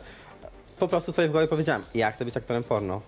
po 0.80 0.88
prostu 0.88 1.12
sobie 1.12 1.28
w 1.28 1.32
głowie 1.32 1.48
powiedziałem, 1.48 1.84
ja 1.96 2.12
chcę 2.12 2.26
być 2.26 2.38
aktorem 2.38 2.64
porno. 2.64 3.02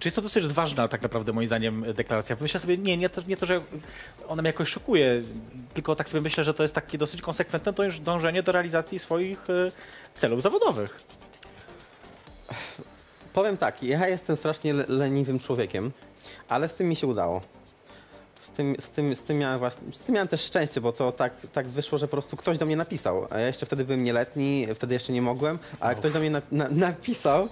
Czy 0.00 0.08
jest 0.08 0.16
to 0.16 0.22
dosyć 0.22 0.44
odważna 0.44 0.88
tak 0.88 1.02
naprawdę 1.02 1.32
moim 1.32 1.46
zdaniem 1.46 1.84
deklaracja? 1.94 2.36
Myślę 2.40 2.60
sobie, 2.60 2.78
nie, 2.78 2.96
nie 2.96 3.08
to, 3.08 3.22
nie 3.28 3.36
to, 3.36 3.46
że 3.46 3.60
ona 4.28 4.42
mnie 4.42 4.48
jakoś 4.48 4.68
szokuje, 4.68 5.22
tylko 5.74 5.96
tak 5.96 6.08
sobie 6.08 6.20
myślę, 6.20 6.44
że 6.44 6.54
to 6.54 6.62
jest 6.62 6.74
takie 6.74 6.98
dosyć 6.98 7.22
konsekwentne 7.22 7.72
dąż- 7.72 8.00
dążenie 8.00 8.42
do 8.42 8.52
realizacji 8.52 8.98
swoich 8.98 9.50
y, 9.50 9.72
celów 10.14 10.42
zawodowych. 10.42 11.00
Powiem 13.32 13.56
tak, 13.56 13.82
ja 13.82 14.08
jestem 14.08 14.36
strasznie 14.36 14.72
le- 14.72 14.84
leniwym 14.88 15.38
człowiekiem, 15.38 15.92
ale 16.48 16.68
z 16.68 16.74
tym 16.74 16.88
mi 16.88 16.96
się 16.96 17.06
udało. 17.06 17.40
Z 18.38 18.50
tym, 18.50 18.76
z, 18.80 18.90
tym, 18.90 19.16
z, 19.16 19.22
tym 19.22 19.38
miałem 19.38 19.58
właśnie, 19.58 19.92
z 19.92 20.00
tym 20.00 20.14
miałem 20.14 20.28
też 20.28 20.40
szczęście, 20.40 20.80
bo 20.80 20.92
to 20.92 21.12
tak, 21.12 21.32
tak 21.52 21.68
wyszło, 21.68 21.98
że 21.98 22.08
po 22.08 22.10
prostu 22.10 22.36
ktoś 22.36 22.58
do 22.58 22.66
mnie 22.66 22.76
napisał. 22.76 23.26
A 23.30 23.38
ja 23.38 23.46
jeszcze 23.46 23.66
wtedy 23.66 23.84
byłem 23.84 24.04
nieletni, 24.04 24.66
wtedy 24.74 24.94
jeszcze 24.94 25.12
nie 25.12 25.22
mogłem, 25.22 25.58
ale 25.80 25.94
ktoś 25.94 26.12
do 26.12 26.20
mnie 26.20 26.30
na, 26.30 26.42
na, 26.52 26.68
napisał. 26.68 27.48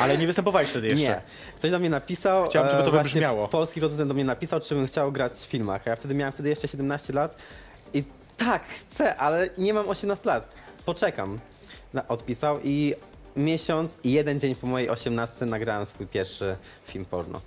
Ale 0.00 0.18
nie 0.18 0.26
występowałeś 0.26 0.68
wtedy 0.68 0.86
jeszcze. 0.86 1.02
Nie. 1.08 1.20
Ktoś 1.56 1.70
do 1.70 1.78
mnie 1.78 1.90
napisał. 1.90 2.46
Chciałem, 2.46 2.70
żeby 2.70 2.82
to 2.82 2.88
e, 2.88 3.02
wybrzmiało. 3.02 3.48
Polski 3.48 3.80
producent 3.80 4.08
do 4.08 4.14
mnie 4.14 4.24
napisał, 4.24 4.60
czy 4.60 4.74
bym 4.74 4.86
chciał 4.86 5.12
grać 5.12 5.32
w 5.32 5.44
filmach. 5.44 5.82
A 5.86 5.90
ja 5.90 5.96
wtedy 5.96 6.14
miałem 6.14 6.32
wtedy 6.32 6.48
jeszcze 6.48 6.68
17 6.68 7.12
lat. 7.12 7.36
I 7.94 8.04
tak, 8.36 8.64
chcę, 8.64 9.16
ale 9.16 9.48
nie 9.58 9.74
mam 9.74 9.88
18 9.88 10.28
lat. 10.28 10.48
Poczekam. 10.84 11.38
Odpisał 12.08 12.60
i 12.64 12.94
miesiąc 13.36 13.98
i 14.04 14.12
jeden 14.12 14.40
dzień 14.40 14.54
po 14.54 14.66
mojej 14.66 14.90
18 14.90 15.46
nagrałem 15.46 15.86
swój 15.86 16.06
pierwszy 16.06 16.56
film 16.84 17.04
porno. 17.04 17.40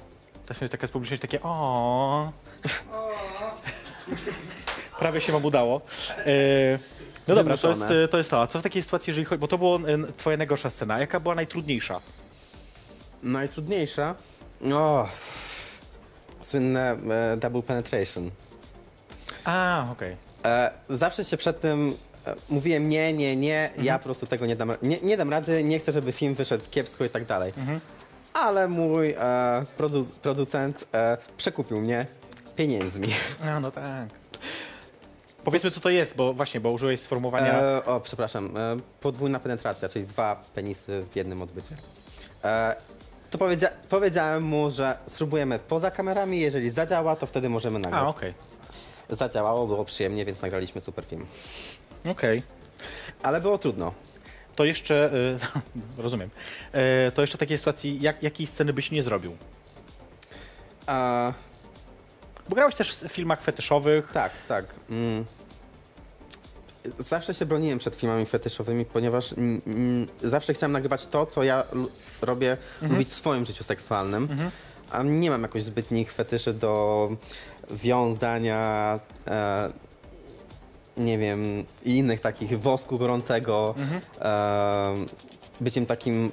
Też 0.48 0.62
miałeś 0.62 0.72
taka 0.72 0.88
publiczność 0.88 1.22
takie 1.22 1.42
o. 1.42 2.32
Prawie 5.00 5.22
się 5.22 5.32
wam 5.32 5.46
udało. 5.46 5.82
E, 6.18 6.80
no 7.28 7.36
dobra, 7.36 7.58
to 7.58 7.70
jest, 7.70 7.84
to 8.12 8.18
jest 8.18 8.30
to. 8.30 8.42
A 8.42 8.48
co 8.48 8.60
w 8.60 8.64
takiej 8.64 8.82
sytuacji, 8.82 9.12
jeżeli 9.12 9.26
chodzi, 9.26 9.40
bo 9.40 9.48
to 9.48 9.58
była 9.58 9.76
e, 9.76 9.80
twoja 10.18 10.38
najgorsza 10.38 10.70
scena. 10.70 11.00
Jaka 11.00 11.20
była 11.20 11.36
najtrudniejsza? 11.36 12.00
Najtrudniejsza? 13.24 14.16
O, 14.74 15.08
słynne 16.42 16.92
e, 16.92 17.38
double 17.38 17.62
penetration. 17.62 18.32
A, 19.46 19.86
okej. 19.92 20.16
E, 20.46 20.72
zawsze 20.90 21.26
się 21.26 21.38
przed 21.38 21.60
tym 21.60 21.96
e, 22.28 22.36
mówiłem 22.50 22.90
nie, 22.90 23.14
nie, 23.14 23.36
nie, 23.36 23.70
ja 23.82 23.98
po 24.00 24.04
prostu 24.04 24.28
tego 24.28 24.46
nie 24.46 24.56
dam, 24.56 24.72
nie, 24.82 25.00
nie 25.02 25.18
dam 25.18 25.30
rady, 25.30 25.64
nie 25.64 25.80
chcę, 25.80 25.92
żeby 25.92 26.12
film 26.12 26.36
wyszedł 26.36 26.66
kiepsko 26.72 27.06
i 27.06 27.10
tak 27.10 27.26
dalej. 27.26 27.54
Ale 28.34 28.68
mój 28.68 29.12
e, 29.12 29.18
produ 29.78 30.06
producent 30.22 30.86
e, 30.94 31.18
przekupił 31.38 31.82
mnie 31.82 32.06
pieniędzmi. 32.62 33.08
A, 33.46 33.60
no 33.60 33.72
tak. 33.72 34.10
Powiedzmy, 35.44 35.72
co 35.72 35.80
to 35.80 35.90
jest, 35.90 36.16
bo 36.16 36.34
właśnie, 36.34 36.60
bo 36.60 36.72
użyłeś 36.72 37.00
sformułowania. 37.00 37.62
E, 37.62 37.86
o, 37.86 38.00
przepraszam, 38.00 38.58
e, 38.58 38.78
podwójna 39.00 39.40
penetracja, 39.40 39.90
czyli 39.90 40.06
dwa 40.06 40.42
penisy 40.56 41.06
w 41.12 41.16
jednym 41.16 41.42
odbycie. 41.42 41.76
E, 42.44 42.76
to 43.30 43.38
powiedzia 43.38 43.70
powiedziałem 43.90 44.44
mu, 44.44 44.72
że 44.72 44.98
spróbujemy 45.06 45.60
poza 45.60 45.92
kamerami, 45.92 46.40
jeżeli 46.40 46.70
zadziała, 46.70 47.16
to 47.16 47.26
wtedy 47.26 47.50
możemy 47.50 47.80
nagrać. 47.80 48.04
A, 48.04 48.08
okej. 48.08 48.34
Zadziałało, 49.10 49.68
było 49.68 49.86
przyjemnie, 49.86 50.26
więc 50.26 50.42
nagraliśmy 50.42 50.82
super 50.82 51.06
film. 51.06 51.26
Okej. 52.12 52.44
Ale 53.24 53.42
było 53.42 53.58
trudno. 53.58 53.94
To 54.56 54.66
jeszcze, 54.66 55.12
e, 55.98 56.02
rozumiem, 56.04 56.30
e, 56.72 57.12
to 57.12 57.22
jeszcze 57.22 57.38
takiej 57.38 57.58
sytuacji, 57.58 58.02
jak, 58.02 58.24
jakiej 58.24 58.48
sceny 58.48 58.74
byś 58.74 58.92
nie 58.92 59.04
zrobił? 59.04 59.38
A, 60.88 61.34
Bo 62.50 62.56
grałeś 62.56 62.76
też 62.76 62.98
w 62.98 63.08
filmach 63.12 63.42
fetyszowych. 63.42 64.12
Tak, 64.14 64.32
tak. 64.48 64.66
Mm. 64.90 65.26
Zawsze 67.00 67.34
się 67.34 67.46
broniłem 67.46 67.80
przed 67.80 67.96
filmami 67.96 68.26
fetyszowymi, 68.26 68.86
ponieważ 68.86 69.34
mm, 69.34 70.08
zawsze 70.24 70.54
chciałem 70.54 70.72
nagrywać 70.72 71.08
to, 71.08 71.26
co 71.26 71.44
ja 71.44 71.64
robię, 72.22 72.58
lubić 72.82 73.10
w 73.10 73.14
swoim 73.14 73.46
życiu 73.46 73.64
seksualnym. 73.64 74.28
A 74.92 75.04
nie 75.04 75.30
mam 75.30 75.42
jakoś 75.42 75.64
zbytnich 75.64 76.14
fetyszy 76.14 76.54
do 76.54 77.10
wiązania, 77.72 79.00
e, 79.28 79.70
nie 80.98 81.18
wiem, 81.18 81.66
i 81.86 81.98
innych 81.98 82.20
takich 82.20 82.60
wosku 82.60 82.98
gorącego, 82.98 83.76
e, 84.22 84.96
byciem 85.62 85.86
takim 85.86 86.32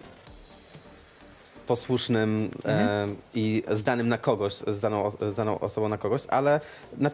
posłusznym 1.69 2.51
e, 2.65 3.09
i 3.35 3.63
zdanym 3.71 4.09
na 4.09 4.19
kogoś, 4.19 4.63
os- 4.63 5.17
zdaną 5.33 5.59
osobą 5.61 5.89
na 5.89 5.99
kogoś, 5.99 6.23
ale 6.29 6.61
na, 6.99 7.09
e, 7.09 7.13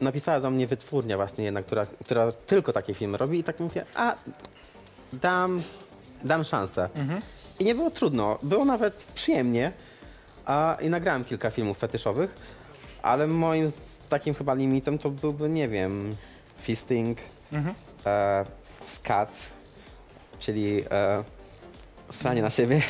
napisała 0.00 0.40
do 0.40 0.50
mnie 0.50 0.66
wytwórnia 0.66 1.16
właśnie 1.16 1.44
jedna, 1.44 1.62
która, 1.62 1.86
która 2.04 2.32
tylko 2.32 2.72
takie 2.72 2.94
filmy 2.94 3.18
robi 3.18 3.38
i 3.38 3.44
tak 3.44 3.60
mówię, 3.60 3.84
a 3.94 4.14
dam, 5.12 5.62
dam 6.24 6.44
szansę. 6.44 6.88
I 7.58 7.64
nie 7.64 7.74
było 7.74 7.90
trudno, 7.90 8.38
było 8.42 8.64
nawet 8.64 9.04
przyjemnie 9.14 9.72
a, 10.44 10.76
i 10.80 10.90
nagrałem 10.90 11.24
kilka 11.24 11.50
filmów 11.50 11.78
fetyszowych, 11.78 12.34
ale 13.02 13.26
moim 13.26 13.70
z- 13.70 13.98
takim 14.08 14.34
chyba 14.34 14.54
limitem 14.54 14.98
to 14.98 15.10
byłby, 15.10 15.48
nie 15.48 15.68
wiem, 15.68 16.16
fisting, 16.60 17.18
e, 18.06 18.44
skat, 18.94 19.30
czyli 20.38 20.84
e, 20.90 21.24
stranie 22.10 22.42
na 22.42 22.50
siebie, 22.50 22.82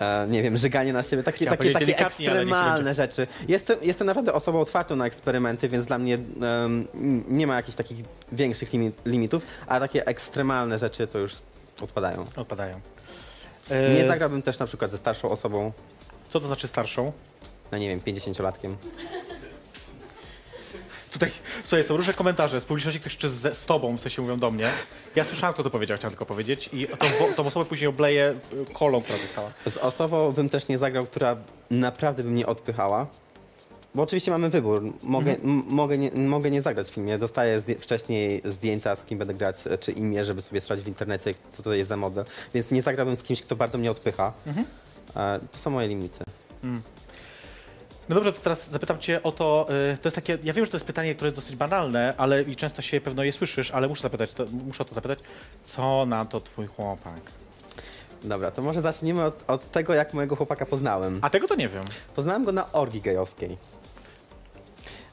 e, 0.00 0.26
nie 0.30 0.42
wiem, 0.42 0.56
żyganie 0.56 0.92
na 0.92 1.02
siebie, 1.02 1.22
takie, 1.22 1.36
Chciałem 1.36 1.58
takie, 1.58 1.72
powiedzieć 1.72 1.96
takie 1.96 2.04
delikatnie, 2.04 2.30
ale 2.30 2.40
ekstremalne 2.40 2.94
rzeczy. 2.94 3.26
Jestem, 3.48 3.78
jestem 3.82 4.06
naprawdę 4.06 4.32
osobą 4.32 4.60
otwartą 4.60 4.96
na 4.96 5.06
eksperymenty, 5.06 5.68
więc 5.68 5.86
dla 5.86 5.98
mnie 5.98 6.14
em, 6.14 6.86
nie 7.28 7.46
ma 7.46 7.56
jakichś 7.56 7.76
takich 7.76 7.98
większych 8.32 8.70
limi- 8.72 8.92
limitów, 9.06 9.42
a 9.66 9.80
takie 9.80 10.06
ekstremalne 10.06 10.78
rzeczy 10.78 11.06
to 11.06 11.18
już 11.18 11.32
odpadają. 11.82 12.26
Odpadają. 12.36 12.80
Nie 13.70 14.04
E, 14.04 14.08
zagrałbym 14.08 14.42
też 14.42 14.58
na 14.58 14.66
przykład 14.66 14.90
ze 14.90 14.98
starszą 14.98 15.30
osobą, 15.30 15.72
Co 16.28 16.40
to 16.40 16.46
znaczy 16.46 16.68
starszą? 16.68 17.12
no 17.72 17.78
nie 17.78 17.88
wiem, 17.88 18.00
50-latkiem. 18.00 18.74
Tutaj, 21.12 21.30
słuchaj, 21.64 21.84
są 21.84 21.96
różne 21.96 22.14
komentarze. 22.14 22.60
Z 22.60 22.64
publiczności 22.64 23.00
ktoś 23.00 23.12
jeszcze 23.12 23.28
z, 23.28 23.58
z 23.58 23.66
tobą, 23.66 23.96
w 23.96 24.00
sensie 24.00 24.22
mówią 24.22 24.38
do 24.38 24.50
mnie. 24.50 24.68
Ja 25.16 25.24
słyszałem, 25.24 25.54
kto 25.54 25.62
to 25.62 25.70
powiedział, 25.70 25.96
chciałem 25.96 26.10
tylko 26.12 26.26
powiedzieć. 26.26 26.70
I 26.72 26.86
tą, 26.86 27.06
tą 27.36 27.46
osobę 27.46 27.64
później 27.66 27.88
obleję 27.88 28.34
y, 28.70 28.74
kolą, 28.74 29.02
która 29.02 29.18
została. 29.18 29.50
Z 29.68 29.76
osobą 29.76 30.32
bym 30.32 30.48
też 30.48 30.68
nie 30.68 30.78
zagrał, 30.78 31.04
która 31.04 31.36
naprawdę 31.70 32.22
by 32.22 32.30
mnie 32.30 32.46
odpychała. 32.46 33.06
Bo 33.94 34.02
oczywiście 34.02 34.30
mamy 34.30 34.50
wybór. 34.50 34.82
Mogę, 35.02 35.32
m- 35.32 35.62
mogę, 35.66 35.98
nie, 35.98 36.10
mogę 36.10 36.50
nie 36.50 36.62
zagrać 36.62 36.86
w 36.86 36.90
filmie. 36.90 37.18
Dostaję 37.18 37.60
zdję- 37.60 37.78
wcześniej 37.80 38.42
zdjęcia, 38.44 38.96
z 38.96 39.04
kim 39.04 39.18
będę 39.18 39.34
grać, 39.34 39.56
e, 39.66 39.78
czy 39.78 39.92
imię, 39.92 40.24
żeby 40.24 40.42
sobie 40.42 40.60
sprawdzić 40.60 40.84
w 40.84 40.88
internecie, 40.88 41.34
co 41.50 41.62
to 41.62 41.72
jest 41.72 41.88
za 41.88 41.96
model. 41.96 42.24
Więc 42.54 42.70
nie 42.70 42.82
zagrałbym 42.82 43.16
z 43.16 43.22
kimś, 43.22 43.42
kto 43.42 43.56
bardzo 43.56 43.78
mnie 43.78 43.90
odpycha. 43.90 44.32
E, 45.16 45.40
to 45.52 45.58
są 45.58 45.70
moje 45.70 45.88
limity. 45.88 46.24
No 48.08 48.14
dobrze, 48.14 48.32
to 48.32 48.40
teraz 48.40 48.70
zapytam 48.70 48.98
cię 48.98 49.22
o 49.22 49.32
to, 49.32 49.66
y, 49.94 49.98
to 49.98 50.06
jest 50.06 50.14
takie, 50.14 50.38
ja 50.42 50.52
wiem, 50.52 50.64
że 50.64 50.70
to 50.70 50.76
jest 50.76 50.86
pytanie, 50.86 51.14
które 51.14 51.28
jest 51.28 51.36
dosyć 51.36 51.56
banalne, 51.56 52.14
ale 52.16 52.42
i 52.42 52.56
często 52.56 52.82
się 52.82 53.00
pewno 53.00 53.24
je 53.24 53.32
słyszysz, 53.32 53.70
ale 53.70 53.88
muszę 53.88 54.02
zapytać, 54.02 54.34
to, 54.34 54.46
muszę 54.66 54.82
o 54.82 54.86
to 54.86 54.94
zapytać, 54.94 55.18
co 55.62 56.06
na 56.06 56.24
to 56.24 56.40
twój 56.40 56.66
chłopak? 56.66 57.20
Dobra, 58.24 58.50
to 58.50 58.62
może 58.62 58.82
zacznijmy 58.82 59.24
od, 59.24 59.44
od 59.46 59.70
tego, 59.70 59.94
jak 59.94 60.14
mojego 60.14 60.36
chłopaka 60.36 60.66
poznałem. 60.66 61.18
A 61.22 61.30
tego 61.30 61.48
to 61.48 61.54
nie 61.54 61.68
wiem. 61.68 61.84
Poznałem 62.14 62.44
go 62.44 62.52
na 62.52 62.72
orgi 62.72 63.00
gejowskiej. 63.00 63.58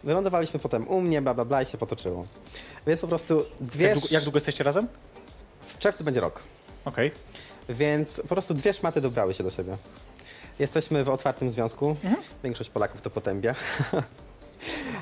Wylądowaliśmy 0.04 0.60
potem 0.60 0.88
u 0.88 1.02
mnie, 1.02 1.22
bla 1.22 1.34
bla 1.34 1.46
bla 1.46 1.62
i 1.62 1.66
się 1.66 1.78
potoczyło. 1.78 2.26
Więc 2.88 3.02
po 3.02 3.08
prostu 3.08 3.46
dwie... 3.60 3.86
Jak 3.86 3.94
długo, 3.94 4.08
jak 4.12 4.24
długo 4.24 4.38
jesteście 4.38 4.64
razem? 4.64 4.88
W 5.68 5.78
czerwcu 5.78 6.04
będzie 6.04 6.20
rok. 6.20 6.40
Okej. 6.86 7.12
Więc 7.70 8.22
po 8.22 8.28
prostu 8.28 8.54
dwie 8.54 8.74
szmaty 8.74 9.02
dobrały 9.02 9.34
się 9.34 9.44
do 9.44 9.50
siebie. 9.50 9.78
Jesteśmy 10.60 11.04
w 11.04 11.10
otwartym 11.10 11.52
związku. 11.52 11.90
Mhm. 11.90 12.16
Większość 12.44 12.70
Polaków 12.70 13.02
to 13.02 13.10
potępia. 13.10 13.56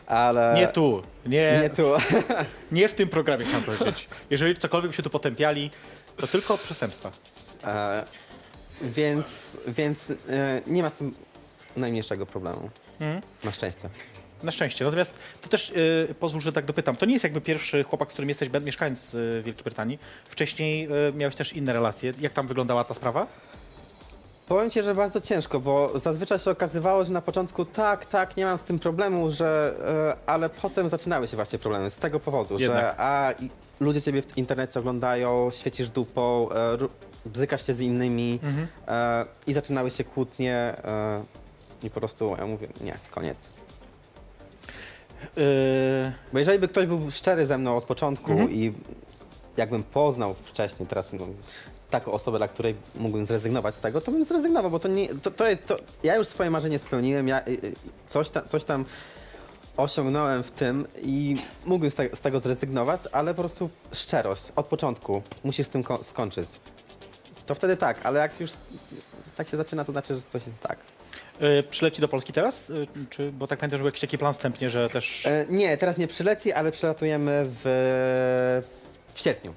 Ale. 0.07 0.55
Nie 0.55 0.67
tu, 0.67 1.01
nie, 1.25 1.59
Nie 1.61 1.69
tu. 1.69 1.83
nie 2.71 2.87
w 2.87 2.93
tym 2.93 3.09
programie 3.09 3.45
chciałem 3.45 3.63
powiedzieć. 3.63 4.07
Jeżeli 4.29 4.55
cokolwiek 4.55 4.95
się 4.95 5.03
tu 5.03 5.09
potępiali, 5.09 5.71
to 6.17 6.27
tylko 6.27 6.57
przestępstwa. 6.57 7.11
E, 7.63 8.03
więc 8.81 9.57
więc 9.67 10.09
e, 10.09 10.61
nie 10.67 10.83
ma 10.83 10.89
z 10.89 10.93
tym 10.93 11.15
najmniejszego 11.77 12.25
problemu. 12.25 12.69
Mhm. 12.99 13.21
Na 13.43 13.51
szczęście. 13.51 13.89
Na 14.43 14.51
szczęście. 14.51 14.85
Natomiast 14.85 15.19
to 15.41 15.49
też 15.49 15.69
y, 15.69 16.15
pozwól, 16.19 16.41
że 16.41 16.53
tak 16.53 16.65
dopytam. 16.65 16.95
To 16.95 17.05
nie 17.05 17.13
jest 17.13 17.23
jakby 17.23 17.41
pierwszy 17.41 17.83
chłopak, 17.83 18.09
z 18.09 18.13
którym 18.13 18.29
jesteś 18.29 18.49
mieszkając 18.61 19.09
w 19.13 19.41
Wielkiej 19.45 19.63
Brytanii. 19.63 19.99
Wcześniej 20.25 20.87
y, 21.09 21.13
miałeś 21.13 21.35
też 21.35 21.53
inne 21.53 21.73
relacje. 21.73 22.13
Jak 22.19 22.33
tam 22.33 22.47
wyglądała 22.47 22.83
ta 22.83 22.93
sprawa? 22.93 23.27
Powiem 24.47 24.69
ci, 24.69 24.83
że 24.83 24.95
bardzo 24.95 25.21
ciężko, 25.21 25.59
bo 25.59 25.99
zazwyczaj 25.99 26.39
się 26.39 26.51
okazywało, 26.51 27.03
że 27.05 27.11
na 27.11 27.21
początku 27.21 27.65
tak, 27.65 28.05
tak, 28.05 28.37
nie 28.37 28.45
mam 28.45 28.57
z 28.57 28.63
tym 28.63 28.79
problemu, 28.79 29.31
że, 29.31 29.75
e, 30.25 30.29
ale 30.29 30.49
potem 30.49 30.89
zaczynały 30.89 31.27
się 31.27 31.35
właśnie 31.35 31.59
problemy 31.59 31.89
z 31.89 31.97
tego 31.97 32.19
powodu, 32.19 32.57
Jednak. 32.59 32.79
że 32.81 32.93
a 32.97 33.31
i 33.39 33.49
ludzie 33.79 34.01
ciebie 34.01 34.21
w 34.21 34.37
internecie 34.37 34.79
oglądają, 34.79 35.49
świecisz 35.51 35.89
dupą, 35.89 36.49
e, 36.51 36.77
ru- 36.77 36.89
bzykasz 37.25 37.67
się 37.67 37.73
z 37.73 37.79
innymi 37.81 38.39
e, 38.87 39.25
i 39.47 39.53
zaczynały 39.53 39.91
się 39.91 40.03
kłótnie 40.03 40.55
e, 40.83 41.23
i 41.83 41.89
po 41.89 41.99
prostu 41.99 42.35
ja 42.39 42.45
mówię, 42.45 42.67
nie, 42.81 42.97
koniec. 43.11 43.37
Y, 45.37 46.11
Bo 46.33 46.39
jeżeli 46.39 46.59
by 46.59 46.67
ktoś 46.67 46.85
był 46.87 47.11
szczery 47.11 47.45
ze 47.45 47.57
mną 47.57 47.75
od 47.77 47.83
początku 47.83 48.31
i 48.33 48.73
jakbym 49.57 49.83
poznał 49.83 50.33
wcześniej 50.33 50.87
teraz 50.87 51.13
no, 51.13 51.25
taką 51.93 52.11
osobę, 52.11 52.37
dla 52.37 52.47
której 52.47 52.75
mógłbym 52.95 53.25
zrezygnować 53.25 53.75
z 53.75 53.79
tego, 53.79 54.01
to 54.01 54.11
bym 54.11 54.23
zrezygnował, 54.23 54.71
bo 54.71 54.79
to 54.79 54.87
nie, 54.87 55.07
to, 55.15 55.31
to 55.31 55.47
jest, 55.47 55.65
to, 55.65 55.77
ja 56.03 56.15
już 56.15 56.27
swoje 56.27 56.49
marzenie 56.49 56.79
spełniłem, 56.79 57.27
ja 57.27 57.39
y, 57.47 57.51
y, 57.51 57.73
coś, 58.07 58.29
ta, 58.29 58.41
coś 58.41 58.63
tam 58.63 58.85
osiągnąłem 59.77 60.43
w 60.43 60.51
tym 60.51 60.87
i 61.01 61.35
mógłbym 61.65 61.91
z, 61.91 61.95
te, 61.95 62.15
z 62.15 62.19
tego 62.19 62.39
zrezygnować, 62.39 63.01
ale 63.11 63.33
po 63.33 63.41
prostu 63.41 63.69
szczerość 63.93 64.43
od 64.55 64.65
początku, 64.65 65.21
musisz 65.43 65.67
z 65.67 65.69
tym 65.69 65.83
ko- 65.83 66.03
skończyć. 66.03 66.49
To 67.45 67.55
wtedy 67.55 67.77
tak, 67.77 68.05
ale 68.05 68.19
jak 68.19 68.39
już 68.39 68.51
tak 69.35 69.47
się 69.47 69.57
zaczyna, 69.57 69.85
to 69.85 69.91
znaczy, 69.91 70.15
że 70.15 70.21
coś 70.21 70.47
jest 70.47 70.59
tak. 70.59 70.77
Y, 71.41 71.63
przyleci 71.69 72.01
do 72.01 72.07
Polski 72.07 72.33
teraz? 72.33 72.69
Y, 72.69 72.87
czy, 73.09 73.31
bo 73.31 73.47
tak 73.47 73.59
pamiętam, 73.59 73.77
że 73.77 73.81
był 73.81 73.87
jakiś 73.87 74.01
taki 74.01 74.17
plan 74.17 74.33
wstępnie, 74.33 74.69
że 74.69 74.89
też 74.89 75.25
E, 75.25 75.45
nie, 75.49 75.77
teraz 75.77 75.97
nie 75.97 76.07
przyleci, 76.07 76.53
ale 76.53 76.71
przylatujemy 76.71 77.43
w, 77.45 77.61
w 79.13 79.19
sierpniu. 79.19 79.53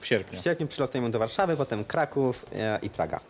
W 0.00 0.06
sierpniu. 0.06 0.40
W 0.40 0.44
sierpniu 0.44 0.66
przylatujemy 0.66 1.10
do 1.10 1.18
Warszawy, 1.18 1.56
potem 1.56 1.84
Kraków 1.84 2.46
e, 2.52 2.78
i 2.82 2.90
Praga. 2.90 3.20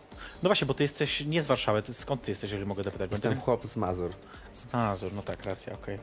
No 0.43 0.49
właśnie, 0.49 0.65
bo 0.67 0.73
ty 0.73 0.83
jesteś 0.83 1.25
nie 1.25 1.43
z 1.43 1.47
Warszawy. 1.47 1.81
Ty, 1.81 1.93
skąd 1.93 2.21
ty 2.21 2.31
jesteś, 2.31 2.51
jeżeli 2.51 2.67
mogę 2.67 2.83
dopytać? 2.83 3.09
Bo 3.09 3.15
Jestem 3.15 3.33
ty- 3.35 3.41
chłop 3.41 3.65
z 3.65 3.77
Mazur. 3.77 4.11
Z 4.53 4.73
Mazur, 4.73 5.13
no 5.13 5.21
tak, 5.21 5.45
racja, 5.45 5.73
okej. 5.73 5.97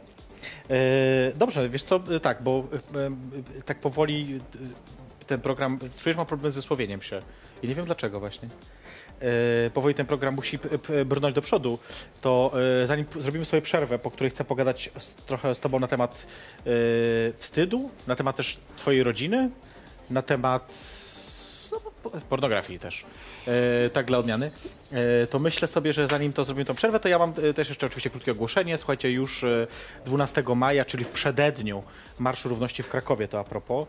E, 0.70 0.76
Dobrze, 1.36 1.68
wiesz 1.68 1.82
co, 1.82 2.00
e, 2.16 2.20
tak, 2.20 2.42
bo 2.42 2.64
e, 2.94 3.06
e, 3.58 3.62
tak 3.62 3.80
powoli 3.80 4.40
e, 5.20 5.26
ten 5.26 5.40
program, 5.40 5.78
czujesz, 6.02 6.16
mam 6.16 6.26
problem 6.26 6.52
z 6.52 6.54
wysłowieniem 6.54 7.02
się 7.02 7.22
i 7.62 7.68
nie 7.68 7.74
wiem 7.74 7.84
dlaczego 7.84 8.20
właśnie. 8.20 8.48
E, 9.66 9.70
Powoli 9.70 9.94
ten 9.94 10.06
program 10.06 10.34
musi 10.34 10.58
p- 10.58 10.78
p- 10.78 11.04
brnąć 11.04 11.34
do 11.34 11.42
przodu, 11.42 11.78
to 12.20 12.52
e, 12.82 12.86
zanim 12.86 13.04
p- 13.06 13.20
zrobimy 13.20 13.44
sobie 13.44 13.62
przerwę, 13.62 13.98
po 13.98 14.10
której 14.10 14.30
chcę 14.30 14.44
pogadać 14.44 14.90
z, 14.98 15.14
trochę 15.14 15.54
z 15.54 15.60
tobą 15.60 15.78
na 15.80 15.86
temat 15.86 16.26
e, 16.58 16.70
wstydu, 17.38 17.90
na 18.06 18.16
temat 18.16 18.36
też 18.36 18.58
twojej 18.76 19.02
rodziny, 19.02 19.50
na 20.10 20.22
temat 20.22 20.72
no, 21.72 21.80
po- 22.02 22.10
pornografii 22.10 22.78
też. 22.78 23.04
E, 23.48 23.90
tak 23.90 24.06
dla 24.06 24.18
odmiany. 24.18 24.50
E, 24.92 25.26
to 25.26 25.38
myślę 25.38 25.68
sobie, 25.68 25.92
że 25.92 26.06
zanim 26.06 26.32
to 26.32 26.44
zrobimy 26.44 26.64
tą 26.64 26.74
przerwę, 26.74 27.00
to 27.00 27.08
ja 27.08 27.18
mam 27.18 27.32
e, 27.50 27.54
też 27.54 27.68
jeszcze 27.68 27.86
oczywiście 27.86 28.10
krótkie 28.10 28.32
ogłoszenie. 28.32 28.78
Słuchajcie, 28.78 29.12
już 29.12 29.44
e, 29.44 29.66
12 30.06 30.44
maja, 30.56 30.84
czyli 30.84 31.04
w 31.04 31.08
przededniu 31.08 31.82
Marszu 32.20 32.48
Równości 32.48 32.82
w 32.82 32.88
Krakowie, 32.88 33.28
to 33.28 33.40
a 33.40 33.44
propos. 33.44 33.86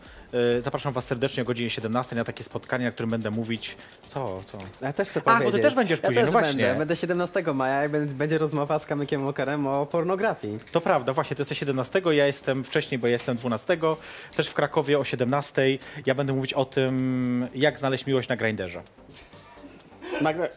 E, 0.58 0.60
zapraszam 0.60 0.92
Was 0.92 1.04
serdecznie 1.04 1.42
o 1.42 1.46
godzinie 1.46 1.70
17 1.70 2.16
na 2.16 2.24
takie 2.24 2.44
spotkanie, 2.44 2.84
na 2.84 2.90
którym 2.90 3.10
będę 3.10 3.30
mówić. 3.30 3.76
Co, 4.08 4.40
co? 4.44 4.58
Ja 4.80 4.92
też 4.92 5.08
chcę 5.10 5.20
A, 5.20 5.22
bo 5.24 5.32
ty 5.32 5.38
powiedzieć. 5.38 5.62
też 5.62 5.74
będziesz 5.74 5.98
ja 6.02 6.08
później, 6.08 6.24
też 6.24 6.34
no 6.34 6.40
właśnie. 6.40 6.62
Będę. 6.64 6.78
będę 6.78 6.96
17 6.96 7.54
maja, 7.54 7.82
jak 7.82 7.90
będzie- 7.90 8.38
rozmowa 8.38 8.78
z 8.78 8.86
Kamykiem 8.86 9.26
Okarem 9.26 9.66
o 9.66 9.86
pornografii. 9.86 10.58
To 10.72 10.80
prawda, 10.80 11.12
właśnie, 11.12 11.36
to 11.36 11.40
jest 11.40 11.54
17, 11.54 12.02
ja 12.10 12.26
jestem 12.26 12.64
wcześniej, 12.64 12.98
bo 12.98 13.06
ja 13.06 13.12
jestem 13.12 13.36
12, 13.36 13.78
też 14.36 14.48
w 14.48 14.54
Krakowie 14.54 14.98
o 14.98 15.04
17. 15.04 15.78
Ja 16.06 16.14
będę 16.14 16.32
mówić 16.32 16.54
o 16.54 16.64
tym, 16.64 17.48
jak 17.54 17.78
znaleźć 17.78 18.06
miłość 18.06 18.28
na 18.28 18.36
Grinderze. 18.36 18.82
Nagle... 20.20 20.48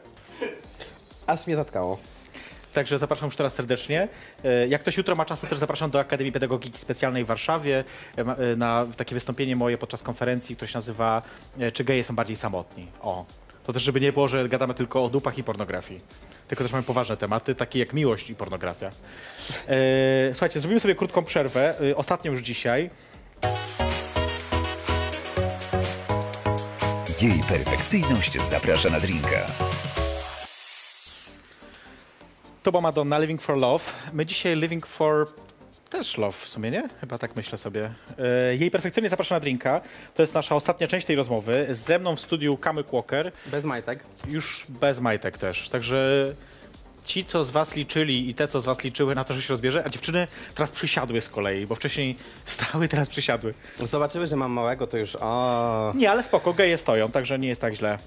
Aż 1.27 1.47
mnie 1.47 1.55
zatkało. 1.55 1.99
Także 2.73 2.97
zapraszam 2.97 3.25
już 3.27 3.35
teraz 3.35 3.53
serdecznie. 3.53 4.07
E, 4.43 4.67
Jak 4.67 4.81
ktoś 4.81 4.97
jutro 4.97 5.15
ma 5.15 5.25
czas, 5.25 5.39
to 5.39 5.47
też 5.47 5.59
zapraszam 5.59 5.91
do 5.91 5.99
Akademii 5.99 6.31
Pedagogiki 6.31 6.77
Specjalnej 6.77 7.23
w 7.23 7.27
Warszawie 7.27 7.83
e, 8.17 8.21
e, 8.21 8.55
na 8.55 8.87
takie 8.97 9.15
wystąpienie 9.15 9.55
moje 9.55 9.77
podczas 9.77 10.03
konferencji, 10.03 10.55
się 10.65 10.77
nazywa 10.77 11.21
Czy 11.73 11.83
geje 11.83 12.03
są 12.03 12.15
bardziej 12.15 12.35
samotni? 12.35 12.87
O. 13.01 13.25
To 13.63 13.73
też, 13.73 13.83
żeby 13.83 13.99
nie 14.01 14.13
było, 14.13 14.27
że 14.27 14.49
gadamy 14.49 14.73
tylko 14.73 15.03
o 15.03 15.09
dupach 15.09 15.37
i 15.37 15.43
pornografii. 15.43 16.01
Tylko 16.47 16.63
też 16.63 16.71
mamy 16.71 16.83
poważne 16.83 17.17
tematy, 17.17 17.55
takie 17.55 17.79
jak 17.79 17.93
miłość 17.93 18.29
i 18.29 18.35
pornografia. 18.35 18.91
Słuchajcie, 20.33 20.59
zrobimy 20.59 20.79
sobie 20.79 20.95
krótką 20.95 21.23
przerwę. 21.23 21.75
Ostatnią 21.95 22.31
już 22.31 22.41
dzisiaj. 22.41 22.89
Jej 27.21 27.43
perfekcyjność 27.49 28.41
zaprasza 28.41 28.89
na 28.89 28.99
drinka. 28.99 29.47
To 32.63 32.71
była 32.71 32.81
Madonna, 32.81 33.19
Living 33.19 33.41
for 33.41 33.57
Love. 33.57 33.83
My 34.13 34.25
dzisiaj 34.25 34.55
Living 34.55 34.85
for 34.87 35.27
też 35.89 36.17
love 36.17 36.37
w 36.37 36.47
sumie, 36.49 36.71
nie? 36.71 36.89
Chyba 37.01 37.17
tak 37.17 37.35
myślę 37.35 37.57
sobie. 37.57 37.91
E, 38.19 38.55
Jej 38.55 38.71
perfekcyjnie 38.71 39.09
zapraszam 39.09 39.35
na 39.35 39.39
drinka. 39.39 39.81
To 40.13 40.23
jest 40.23 40.33
nasza 40.33 40.55
ostatnia 40.55 40.87
część 40.87 41.07
tej 41.07 41.15
rozmowy. 41.15 41.67
Ze 41.71 41.99
mną 41.99 42.15
w 42.15 42.19
studiu 42.19 42.57
Kamyk 42.57 42.87
Walker, 42.93 43.31
Bez 43.47 43.65
majtek. 43.65 44.03
już 44.27 44.65
bez 44.69 44.99
majtek 44.99 45.37
też. 45.37 45.69
Także 45.69 46.33
ci, 47.03 47.25
co 47.25 47.43
z 47.43 47.51
was 47.51 47.75
liczyli 47.75 48.29
i 48.29 48.33
te, 48.33 48.47
co 48.47 48.61
z 48.61 48.65
was 48.65 48.83
liczyły 48.83 49.15
na 49.15 49.23
to, 49.23 49.33
że 49.33 49.41
się 49.41 49.49
rozbierze, 49.53 49.83
a 49.85 49.89
dziewczyny 49.89 50.27
teraz 50.55 50.71
przysiadły 50.71 51.21
z 51.21 51.29
kolei, 51.29 51.65
bo 51.67 51.75
wcześniej 51.75 52.15
stały, 52.45 52.87
teraz 52.87 53.09
przysiadły. 53.09 53.53
Zobaczyły, 53.83 54.27
że 54.27 54.35
mam 54.35 54.51
małego, 54.51 54.87
to 54.87 54.97
już 54.97 55.15
o. 55.19 55.91
Nie, 55.95 56.11
ale 56.11 56.23
spoko, 56.23 56.53
geje 56.53 56.77
stoją, 56.77 57.11
także 57.11 57.39
nie 57.39 57.47
jest 57.47 57.61
tak 57.61 57.75
źle. 57.75 57.97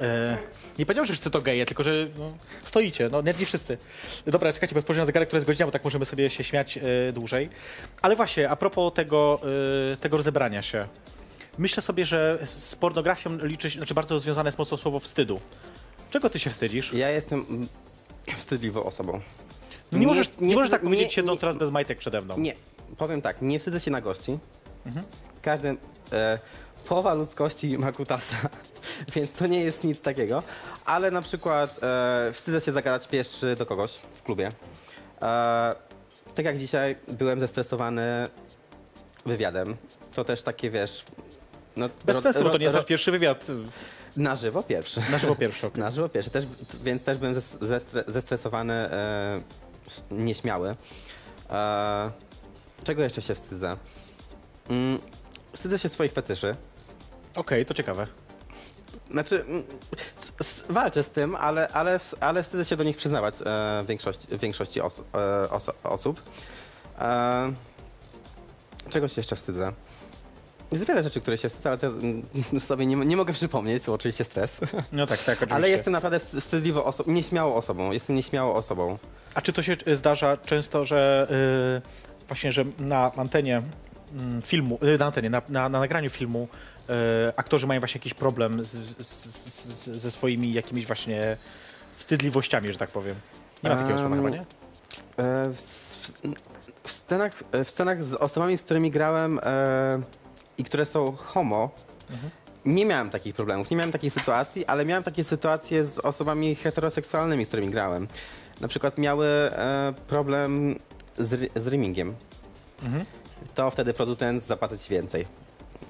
E, 0.00 0.38
nie 0.78 0.86
powiedziałem, 0.86 1.06
że 1.06 1.12
wszyscy 1.12 1.30
to 1.30 1.42
geje, 1.42 1.66
tylko 1.66 1.82
że 1.82 2.06
no, 2.18 2.32
stoicie, 2.64 3.08
no 3.12 3.22
nie, 3.22 3.34
nie 3.40 3.46
wszyscy. 3.46 3.78
Dobra, 4.26 4.52
czekajcie, 4.52 4.74
bo 4.74 4.80
spojrzę 4.80 5.00
na 5.00 5.06
zegarek, 5.06 5.28
która 5.28 5.38
jest 5.38 5.46
godzina, 5.46 5.66
bo 5.66 5.72
tak 5.72 5.84
możemy 5.84 6.04
sobie 6.04 6.30
się 6.30 6.44
śmiać 6.44 6.78
e, 6.78 7.12
dłużej. 7.12 7.48
Ale 8.02 8.16
właśnie, 8.16 8.50
a 8.50 8.56
propos 8.56 8.92
tego, 8.94 9.40
e, 9.92 9.96
tego 9.96 10.16
rozebrania 10.16 10.62
się. 10.62 10.88
Myślę 11.58 11.82
sobie, 11.82 12.06
że 12.06 12.46
z 12.56 12.74
pornografią 12.76 13.36
liczy 13.36 13.70
się, 13.70 13.78
znaczy 13.78 13.94
bardzo 13.94 14.18
związane 14.18 14.48
jest 14.48 14.58
mocno 14.58 14.76
słowo 14.76 15.00
wstydu. 15.00 15.40
Czego 16.10 16.30
ty 16.30 16.38
się 16.38 16.50
wstydzisz? 16.50 16.92
Ja 16.92 17.10
jestem 17.10 17.68
wstydliwą 18.36 18.84
osobą. 18.84 19.20
No 19.92 19.98
nie, 19.98 20.06
możesz, 20.06 20.30
nie, 20.40 20.46
nie- 20.48 20.54
możesz 20.54 20.70
tak 20.70 20.82
nie- 20.82 20.88
powiedzieć, 20.90 21.14
siedząc 21.14 21.36
nie- 21.36 21.40
teraz 21.40 21.56
bez 21.56 21.70
majtek 21.70 21.98
przede 21.98 22.20
mną. 22.20 22.38
Nie, 22.38 22.54
powiem 22.98 23.22
tak, 23.22 23.42
nie 23.42 23.58
wstydzę 23.58 23.80
się 23.80 23.90
na 23.90 24.00
gości. 24.00 24.38
Mhm. 24.86 25.06
Każdy, 25.42 25.76
e, 26.12 26.38
połowa 26.82 27.14
ludzkości 27.14 27.78
ma 27.78 27.92
kutasa, 27.92 28.36
więc 29.14 29.32
to 29.32 29.46
nie 29.46 29.60
jest 29.64 29.84
nic 29.84 30.00
takiego. 30.00 30.42
Ale 30.84 31.10
na 31.10 31.22
przykład 31.22 31.80
e, 31.82 32.30
wstydzę 32.32 32.60
się 32.60 32.72
zagadać 32.72 33.08
pierwszy 33.08 33.54
do 33.56 33.66
kogoś 33.66 33.92
w 34.14 34.22
klubie. 34.22 34.48
E, 35.22 35.74
tak 36.34 36.44
jak 36.44 36.58
dzisiaj 36.58 36.96
byłem 37.08 37.40
zestresowany 37.40 38.28
wywiadem. 39.26 39.76
To 40.14 40.24
też 40.24 40.42
takie, 40.42 40.70
wiesz... 40.70 41.04
No, 41.76 41.88
Bez 42.04 42.16
ro- 42.16 42.22
sensu, 42.22 42.44
bo 42.44 42.50
to 42.50 42.58
nie 42.58 42.64
jest 42.64 42.76
nasz 42.76 42.84
pierwszy 42.84 43.10
wywiad. 43.12 43.46
Na 44.16 44.34
żywo 44.36 44.62
pierwszy. 44.62 45.00
Na 45.10 45.18
żywo 45.18 45.36
pierwszy. 45.36 45.66
okej. 45.66 45.80
Na 45.84 45.90
żywo 45.90 46.08
pierwszy, 46.08 46.30
też, 46.30 46.44
więc 46.84 47.02
też 47.02 47.18
byłem 47.18 47.34
zes- 47.34 47.58
zestre, 47.66 48.04
zestresowany, 48.06 48.72
e, 48.72 49.40
nieśmiały. 50.10 50.76
E, 51.50 52.10
czego 52.84 53.02
jeszcze 53.02 53.22
się 53.22 53.34
wstydzę? 53.34 53.76
Wstydzę 55.62 55.78
się 55.78 55.88
swoich 55.88 56.12
fetyszy. 56.12 56.56
Okej, 57.36 57.66
to 57.66 57.74
ciekawe. 57.74 58.06
Znaczy, 59.10 59.44
mm, 59.48 59.62
s- 60.18 60.32
s- 60.40 60.64
walczę 60.68 61.02
z 61.04 61.10
tym, 61.10 61.34
ale, 61.34 61.68
ale, 61.68 62.00
ale 62.20 62.42
wstydzę 62.42 62.64
się 62.64 62.76
do 62.76 62.84
nich 62.84 62.96
przyznawać 62.96 63.34
e, 63.34 63.38
w 63.82 63.86
większości, 63.86 64.26
większości 64.38 64.80
osu, 64.80 65.04
e, 65.14 65.50
oso, 65.50 65.72
osób. 65.84 66.22
E, 66.98 67.52
czego 68.90 69.08
się 69.08 69.14
jeszcze 69.20 69.36
wstydzę? 69.36 69.72
Jest 70.72 70.86
wiele 70.88 71.02
rzeczy, 71.02 71.20
które 71.20 71.38
się 71.38 71.48
wstydzę, 71.48 71.68
ale 71.68 71.78
te, 71.78 71.86
mm, 71.86 72.22
sobie 72.60 72.86
nie, 72.86 72.96
nie 72.96 73.16
mogę 73.16 73.32
przypomnieć, 73.32 73.84
bo 73.86 73.92
oczywiście 73.92 74.24
stres. 74.24 74.60
No 74.92 75.06
tak, 75.06 75.18
tak, 75.18 75.36
oczywiście. 75.36 75.54
Ale 75.54 75.68
jestem 75.70 75.92
naprawdę 75.92 76.18
wst- 76.18 76.40
wstydliwą 76.40 76.84
osobą, 76.84 77.12
nieśmiałą 77.12 77.54
osobą. 77.54 77.92
Jestem 77.92 78.16
nieśmiałą 78.16 78.54
osobą. 78.54 78.98
A 79.34 79.40
czy 79.42 79.52
to 79.52 79.62
się 79.62 79.76
y, 79.88 79.96
zdarza 79.96 80.36
często, 80.36 80.84
że 80.84 81.26
y, 82.18 82.26
właśnie, 82.28 82.52
że 82.52 82.64
na 82.78 83.12
antenie 83.16 83.62
filmu, 84.42 84.78
y, 84.94 84.98
na 84.98 85.06
antenie, 85.06 85.30
na, 85.30 85.42
na, 85.48 85.68
na 85.68 85.80
nagraniu 85.80 86.10
filmu 86.10 86.48
y, 86.80 86.92
aktorzy 87.36 87.66
mają 87.66 87.80
właśnie 87.80 87.98
jakiś 87.98 88.14
problem 88.14 88.64
z, 88.64 88.70
z, 89.06 89.08
z, 89.08 89.84
ze 89.88 90.10
swoimi 90.10 90.52
jakimiś 90.52 90.86
właśnie 90.86 91.36
wstydliwościami, 91.96 92.72
że 92.72 92.78
tak 92.78 92.90
powiem. 92.90 93.16
Nie 93.62 93.70
ma 93.70 93.76
takiego 93.76 93.98
słowa 93.98 94.16
Em, 94.16 94.24
chyba, 94.24 94.36
nie? 94.36 94.40
E, 95.16 95.48
w, 95.52 95.58
w, 95.58 96.12
w, 96.84 96.90
scenach, 96.90 97.32
w 97.64 97.70
scenach 97.70 98.04
z 98.04 98.14
osobami, 98.14 98.58
z 98.58 98.62
którymi 98.62 98.90
grałem 98.90 99.40
e, 99.42 100.02
i 100.58 100.64
które 100.64 100.84
są 100.84 101.12
homo, 101.12 101.70
nie 102.64 102.86
miałem 102.86 103.10
takich 103.10 103.34
problemów, 103.34 103.70
nie 103.70 103.76
miałem 103.76 103.92
takiej 103.92 104.10
sytuacji, 104.10 104.66
ale 104.66 104.84
miałem 104.84 105.02
takie 105.02 105.24
sytuacje 105.24 105.84
z 105.84 105.98
osobami 105.98 106.54
heteroseksualnymi, 106.54 107.44
z 107.44 107.48
którymi 107.48 107.70
grałem. 107.70 108.08
Na 108.60 108.68
przykład 108.68 108.98
miały 108.98 109.26
e, 109.26 109.94
problem 110.08 110.78
z, 111.18 111.50
z 111.56 111.66
rymingiem. 111.66 112.14
To 113.54 113.70
wtedy 113.70 113.94
producent 113.94 114.44
zapłaci 114.44 114.78
ci 114.78 114.90
więcej. 114.90 115.26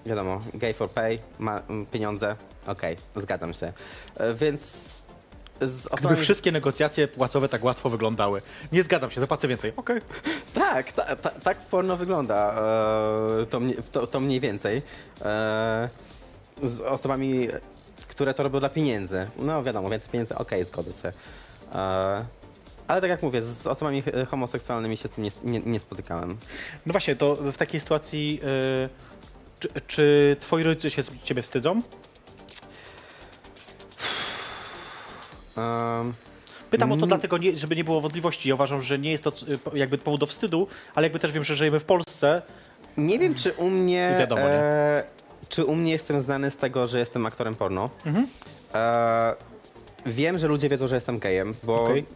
Wiadomo, 0.07 0.41
gay 0.55 0.75
for 0.75 0.91
pay, 0.91 1.19
ma 1.39 1.61
mm, 1.69 1.87
pieniądze, 1.87 2.37
okej, 2.67 2.97
zgadzam 3.17 3.55
się. 3.55 3.73
E, 4.17 4.35
więc 4.35 4.93
z 5.61 5.89
Gdyby 5.89 6.17
wszystkie 6.17 6.53
negocjacje 6.53 7.09
płacowe 7.09 7.49
tak 7.49 7.65
łatwo 7.65 7.91
wyglądały. 7.91 8.43
Nie 8.73 8.83
zgadzam 8.83 9.11
się, 9.11 9.21
zapłacę 9.21 9.49
więcej. 9.49 9.73
Okej. 9.77 10.01
Tak, 10.55 10.93
ta, 10.93 11.17
ta, 11.17 11.31
tak 11.31 11.59
porno 11.59 11.97
wygląda. 11.97 12.55
E, 13.43 13.47
to, 13.47 13.61
mniej, 13.61 13.77
to, 13.93 14.07
to 14.07 14.21
mniej 14.21 14.41
więcej. 14.41 14.83
E, 15.25 15.89
z 16.63 16.81
osobami, 16.81 17.49
które 18.09 18.35
to 18.35 18.43
robią 18.43 18.61
dla 18.61 18.69
pieniędzy. 18.69 19.27
No 19.39 19.63
wiadomo, 19.63 19.91
więcej 19.91 20.11
pieniędzy, 20.11 20.35
okej, 20.35 20.65
zgodzę 20.65 20.93
się. 20.93 21.13
E, 21.75 22.25
ale 22.93 23.01
tak 23.01 23.11
jak 23.11 23.23
mówię, 23.23 23.43
z 23.43 23.67
osobami 23.67 24.03
homoseksualnymi 24.31 24.97
się 24.97 25.09
z 25.09 25.11
tym 25.11 25.25
nie, 25.25 25.31
nie, 25.45 25.61
nie 25.61 25.81
spotykałem. 25.81 26.37
No 26.87 26.93
właśnie, 26.93 27.17
to 27.17 27.37
w 27.37 27.57
takiej 27.57 27.81
sytuacji 27.81 28.41
y, 28.45 28.89
czy, 29.61 29.69
czy 29.87 30.37
twoi 30.41 30.63
rodzice 30.63 30.91
się 30.91 31.03
ciebie 31.25 31.43
wstydzą? 31.43 31.83
Um, 35.57 36.15
Pytam 36.71 36.93
o 36.93 36.97
to 36.97 37.07
dlatego, 37.07 37.39
nie, 37.39 37.57
żeby 37.57 37.77
nie 37.77 37.85
było 37.85 38.01
wątpliwości. 38.01 38.49
Ja 38.49 38.55
uważam, 38.55 38.83
że 38.83 38.99
nie 38.99 39.11
jest 39.11 39.25
to 39.25 39.33
jakby 39.75 39.99
powód 39.99 40.21
do 40.21 40.27
wstydu, 40.27 40.67
ale 40.95 41.05
jakby 41.07 41.19
też 41.19 41.33
wiem, 41.33 41.45
że 41.45 41.57
żyjemy 41.57 41.81
w 41.81 41.85
Polsce. 41.85 42.43
nie 42.97 43.19
wiem, 43.19 43.35
czy 43.35 43.53
u 43.53 43.71
mnie. 43.71 44.17
Wiadomo, 44.19 44.43
nie? 44.43 44.49
e, 44.49 45.05
czy 45.49 45.65
u 45.65 45.75
mnie 45.75 45.93
jestem 45.93 46.21
znany 46.21 46.51
z 46.51 46.57
tego, 46.57 46.87
że 46.87 46.99
jestem 46.99 47.27
aktorem 47.27 47.55
porno. 47.55 47.91
E, 48.75 49.35
wiem, 50.07 50.39
że 50.39 50.49
ludzie 50.49 50.69
wiedzą, 50.69 50.87
że 50.89 50.95
jestem 50.95 51.19
gejem, 51.19 51.55
bo 51.63 51.81
Mhm. 51.81 52.07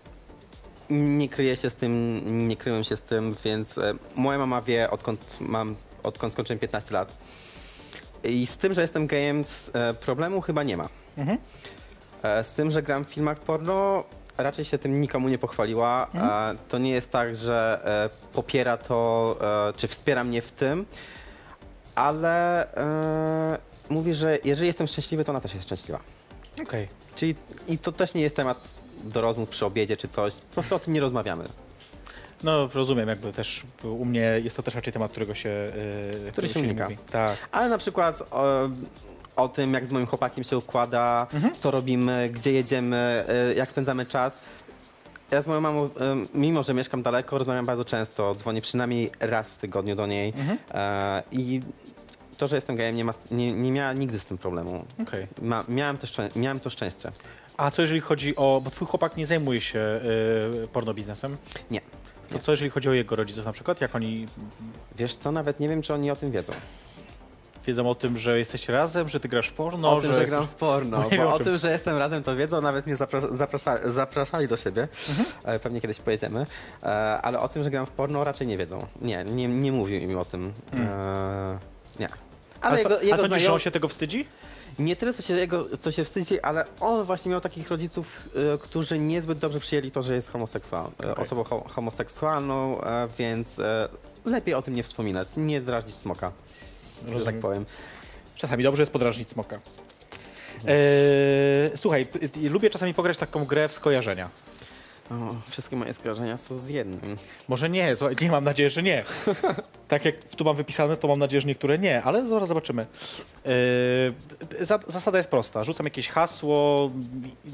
Nie 0.90 1.28
kryję 1.28 1.56
się 1.56 1.70
z 1.70 1.74
tym, 1.74 2.22
nie 2.48 2.56
kryłem 2.56 2.84
się 2.84 2.96
z 2.96 3.02
tym, 3.02 3.36
więc 3.44 3.78
e, 3.78 3.94
moja 4.16 4.38
mama 4.38 4.62
wie, 4.62 4.90
odkąd 4.90 5.36
mam, 5.40 5.76
odkąd 6.02 6.32
skończyłem 6.32 6.58
15 6.58 6.94
lat. 6.94 7.16
I 8.24 8.46
z 8.46 8.56
tym, 8.56 8.74
że 8.74 8.82
jestem 8.82 9.06
gejem, 9.06 9.44
e, 9.72 9.94
problemu 9.94 10.40
chyba 10.40 10.62
nie 10.62 10.76
ma. 10.76 10.88
E, 12.22 12.44
Z 12.44 12.50
tym, 12.50 12.70
że 12.70 12.82
gram 12.82 13.04
w 13.04 13.08
filmach 13.08 13.38
porno, 13.38 14.04
raczej 14.38 14.64
się 14.64 14.78
tym 14.78 15.00
nikomu 15.00 15.28
nie 15.28 15.38
pochwaliła. 15.38 16.06
E, 16.14 16.54
To 16.68 16.78
nie 16.78 16.90
jest 16.90 17.10
tak, 17.10 17.36
że 17.36 17.80
popiera 18.32 18.76
to, 18.76 19.36
czy 19.76 19.88
wspiera 19.88 20.24
mnie 20.24 20.42
w 20.42 20.52
tym, 20.52 20.86
ale 21.94 22.66
mówi, 23.88 24.14
że 24.14 24.38
jeżeli 24.44 24.66
jestem 24.66 24.86
szczęśliwy, 24.86 25.24
to 25.24 25.32
ona 25.32 25.40
też 25.40 25.54
jest 25.54 25.66
szczęśliwa. 25.66 26.00
Okej. 26.62 26.88
Czyli 27.14 27.34
i 27.68 27.78
to 27.78 27.92
też 27.92 28.14
nie 28.14 28.22
jest 28.22 28.36
temat 28.36 28.60
do 29.04 29.20
rozmów 29.20 29.48
przy 29.48 29.66
obiedzie 29.66 29.96
czy 29.96 30.08
coś, 30.08 30.34
po 30.34 30.54
prostu 30.54 30.74
o 30.74 30.78
tym 30.78 30.94
nie 30.94 31.00
rozmawiamy. 31.00 31.44
No 32.42 32.68
rozumiem, 32.74 33.08
jakby 33.08 33.32
też 33.32 33.62
u 33.84 34.04
mnie 34.04 34.40
jest 34.44 34.56
to 34.56 34.62
też 34.62 34.74
raczej 34.74 34.92
temat, 34.92 35.10
którego 35.10 35.34
się, 35.34 35.70
yy, 36.24 36.32
którego 36.32 36.54
się 36.54 36.60
unika. 36.60 36.84
mówi. 36.84 36.96
Tak. 37.10 37.36
Ale 37.52 37.68
na 37.68 37.78
przykład 37.78 38.22
o, 38.30 38.68
o 39.36 39.48
tym, 39.48 39.74
jak 39.74 39.86
z 39.86 39.90
moim 39.90 40.06
chłopakiem 40.06 40.44
się 40.44 40.58
układa, 40.58 41.26
co 41.58 41.70
robimy, 41.70 42.30
gdzie 42.32 42.52
jedziemy, 42.52 43.24
y, 43.50 43.54
jak 43.54 43.70
spędzamy 43.70 44.06
czas. 44.06 44.38
Ja 45.30 45.42
z 45.42 45.46
moją 45.46 45.60
mamą, 45.60 45.84
y, 45.84 45.90
mimo 46.34 46.62
że 46.62 46.74
mieszkam 46.74 47.02
daleko, 47.02 47.38
rozmawiam 47.38 47.66
bardzo 47.66 47.84
często. 47.84 48.34
Dzwonię 48.34 48.62
przynajmniej 48.62 49.10
raz 49.20 49.48
w 49.48 49.56
tygodniu 49.56 49.96
do 49.96 50.06
niej. 50.06 50.32
E, 50.74 51.22
I 51.32 51.60
to, 52.38 52.48
że 52.48 52.56
jestem 52.56 52.76
gejem, 52.76 52.96
nie, 52.96 53.04
ma, 53.04 53.14
nie, 53.30 53.52
nie 53.52 53.72
miała 53.72 53.92
nigdy 53.92 54.18
z 54.18 54.24
tym 54.24 54.38
problemu. 54.38 54.84
Okej. 55.02 55.26
Ma, 55.42 55.64
miałem, 55.68 55.98
to 55.98 56.06
miałem 56.36 56.60
to 56.60 56.70
szczęście. 56.70 57.12
A 57.56 57.70
co 57.70 57.82
jeżeli 57.82 58.00
chodzi 58.00 58.36
o, 58.36 58.60
bo 58.64 58.70
twój 58.70 58.88
chłopak 58.88 59.16
nie 59.16 59.26
zajmuje 59.26 59.60
się 59.60 60.00
yy, 60.60 60.68
porno 60.68 60.94
biznesem, 60.94 61.36
Nie. 61.70 61.80
to 62.32 62.38
co 62.38 62.52
jeżeli 62.52 62.70
chodzi 62.70 62.88
o 62.88 62.92
jego 62.92 63.16
rodziców 63.16 63.44
na 63.44 63.52
przykład? 63.52 63.80
Jak 63.80 63.94
oni 63.96 64.26
Wiesz 64.98 65.16
co, 65.16 65.32
nawet 65.32 65.60
nie 65.60 65.68
wiem, 65.68 65.82
czy 65.82 65.94
oni 65.94 66.10
o 66.10 66.16
tym 66.16 66.30
wiedzą. 66.30 66.52
wiedzą 67.66 67.88
o 67.90 67.94
tym, 67.94 68.18
że 68.18 68.38
jesteście 68.38 68.72
razem, 68.72 69.08
że 69.08 69.20
ty 69.20 69.28
grasz 69.28 69.48
w 69.48 69.52
porno, 69.52 69.96
o 69.96 70.00
tym, 70.00 70.14
że, 70.14 70.24
gram 70.24 70.46
w 70.46 70.54
porno, 70.54 70.96
No 71.00 71.04
nie 71.04 71.10
wiem, 71.10 71.20
bo 71.20 71.28
o 71.30 71.34
o 71.34 71.36
czym. 71.38 71.44
tym, 71.44 71.58
że 71.58 71.70
jestem 71.70 71.96
razem, 71.96 72.22
to 72.22 72.36
wiedzą, 72.36 72.60
nawet 72.60 72.86
mnie 72.86 72.96
zapra- 72.96 73.36
zaprasza- 73.36 73.90
zapraszali 73.90 74.48
do 74.48 74.56
siebie. 74.56 74.88
Mhm. 75.08 75.26
E, 75.44 75.58
Pewnie 75.58 75.80
kiedyś 75.80 75.98
pojedziemy. 75.98 76.46
E, 76.82 76.86
Ale 77.22 77.40
o 77.40 77.48
tym, 77.48 77.62
że 77.64 77.70
gram 77.70 77.86
w 77.86 77.90
porno, 77.90 78.24
raczej 78.24 78.46
nie 78.46 78.58
wiedzą. 78.58 78.86
Nie, 79.02 79.24
nie, 79.24 79.48
nie 79.48 79.72
mówił 79.72 80.00
im 80.00 80.18
o 80.18 80.24
tym. 80.24 80.52
E, 80.78 81.58
Nie. 82.00 82.08
Ale 82.60 82.80
Mm. 82.80 82.82
co, 82.82 82.88
jego, 83.04 83.22
jego 83.24 83.34
a 83.34 83.38
że 83.38 83.52
on 83.52 83.58
się 83.58 83.70
tego 83.70 83.88
wstydzi? 83.88 84.26
Nie 84.78 84.96
tyle, 84.96 85.14
co 85.14 85.22
się, 85.22 85.34
jego, 85.34 85.78
co 85.78 85.92
się 85.92 86.04
wstydzi, 86.04 86.40
ale 86.40 86.64
on 86.80 87.04
właśnie 87.04 87.30
miał 87.30 87.40
takich 87.40 87.70
rodziców, 87.70 88.28
e, 88.54 88.58
którzy 88.58 88.98
niezbyt 88.98 89.38
dobrze 89.38 89.60
przyjęli 89.60 89.90
to, 89.90 90.02
że 90.02 90.14
jest 90.14 90.30
homoseksual, 90.30 90.84
e, 91.04 91.10
Okej. 91.12 91.24
osobą 91.24 91.44
ho- 91.44 91.64
homoseksualną, 91.68 92.80
e, 92.80 93.08
więc 93.18 93.58
e, 93.58 93.88
lepiej 94.24 94.54
o 94.54 94.62
tym 94.62 94.74
nie 94.74 94.82
wspominać, 94.82 95.28
nie 95.36 95.60
drażnić 95.60 95.94
smoka, 95.94 96.32
że 96.98 97.04
tak 97.08 97.14
Rozumiem. 97.18 97.40
powiem. 97.40 97.66
Czasami 98.36 98.62
dobrze 98.64 98.82
jest 98.82 98.92
podrażnić 98.92 99.30
smoka. 99.30 99.60
Eee, 100.66 101.70
słuchaj, 101.76 102.06
p- 102.06 102.18
lubię 102.50 102.70
czasami 102.70 102.94
pograć 102.94 103.16
taką 103.18 103.44
grę 103.44 103.68
w 103.68 103.72
skojarzenia. 103.74 104.28
O, 105.10 105.50
wszystkie 105.50 105.76
moje 105.76 105.94
skojarzenia 105.94 106.36
są 106.36 106.58
z 106.58 106.68
jednym. 106.68 107.16
Może 107.48 107.70
nie, 107.70 107.96
słuchaj, 107.96 108.16
nie 108.20 108.30
mam 108.30 108.44
nadzieję, 108.44 108.70
że 108.70 108.82
nie. 108.82 109.04
tak 109.88 110.04
jak 110.04 110.18
tu 110.20 110.44
mam 110.44 110.56
wypisane, 110.56 110.96
to 110.96 111.08
mam 111.08 111.18
nadzieję, 111.18 111.40
że 111.40 111.48
niektóre 111.48 111.78
nie, 111.78 112.02
ale 112.02 112.26
zaraz 112.26 112.48
zobaczymy. 112.48 112.86
Eee, 113.44 113.54
za, 114.60 114.78
zasada 114.86 115.18
jest 115.18 115.30
prosta. 115.30 115.64
Rzucam 115.64 115.84
jakieś 115.86 116.08
hasło, 116.08 116.90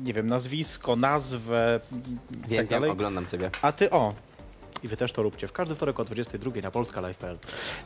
nie 0.05 0.12
wiem, 0.12 0.26
nazwisko, 0.26 0.96
nazwę 0.96 1.80
Wiem, 2.48 2.68
tak 2.68 2.82
wiem, 2.82 2.90
oglądam 2.90 3.26
ciebie. 3.26 3.50
A 3.62 3.72
ty 3.72 3.90
o. 3.90 4.14
I 4.83 4.89
wy 4.89 4.97
też 4.97 5.12
to 5.12 5.22
róbcie. 5.22 5.49
W 5.49 5.53
każdy 5.53 5.74
wtorek 5.74 6.01
o 6.01 6.05
22 6.05 6.61
na 6.62 6.70
polskalive.pl. 6.70 7.39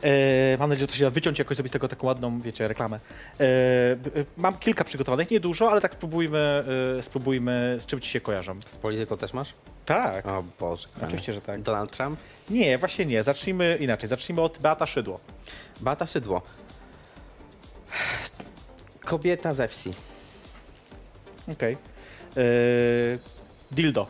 E, 0.03 0.57
mam 0.57 0.69
nadzieję, 0.69 0.83
że 0.83 0.87
to 0.87 0.97
się 0.99 1.03
da 1.03 1.09
wyciąć 1.09 1.39
jakoś 1.39 1.57
sobie 1.57 1.69
z 1.69 1.71
tego 1.71 1.87
taką 1.87 2.07
ładną, 2.07 2.41
wiecie, 2.41 2.67
reklamę. 2.67 2.99
E, 3.39 3.43
e, 3.43 3.97
mam 4.37 4.57
kilka 4.57 4.83
przygotowanych, 4.83 5.31
nie 5.31 5.39
dużo, 5.39 5.71
ale 5.71 5.81
tak 5.81 5.93
spróbujmy, 5.93 6.63
e, 6.97 7.03
spróbujmy 7.03 7.77
z 7.79 7.85
czym 7.85 7.99
ci 7.99 8.09
się 8.09 8.21
kojarzą. 8.21 8.55
Z 8.67 8.77
polityką 8.77 9.17
też 9.17 9.33
masz? 9.33 9.53
Tak. 9.85 10.27
O 10.27 10.43
Boże. 10.59 10.87
kochany. 10.87 11.07
Oczywiście, 11.07 11.33
że 11.33 11.41
tak. 11.41 11.61
Donald 11.61 11.91
Trump? 11.91 12.19
Nie, 12.49 12.77
właśnie 12.77 13.05
nie. 13.05 13.23
Zacznijmy 13.23 13.77
inaczej. 13.79 14.09
Zacznijmy 14.09 14.41
od 14.41 14.57
Beata 14.57 14.85
Szydło. 14.85 15.19
Bata 15.79 16.05
Szydło. 16.05 16.41
Kobieta 19.05 19.53
ze 19.53 19.67
wsi. 19.67 19.93
Okej. 21.51 21.77
E, 22.37 22.41
Dildo. 23.71 24.07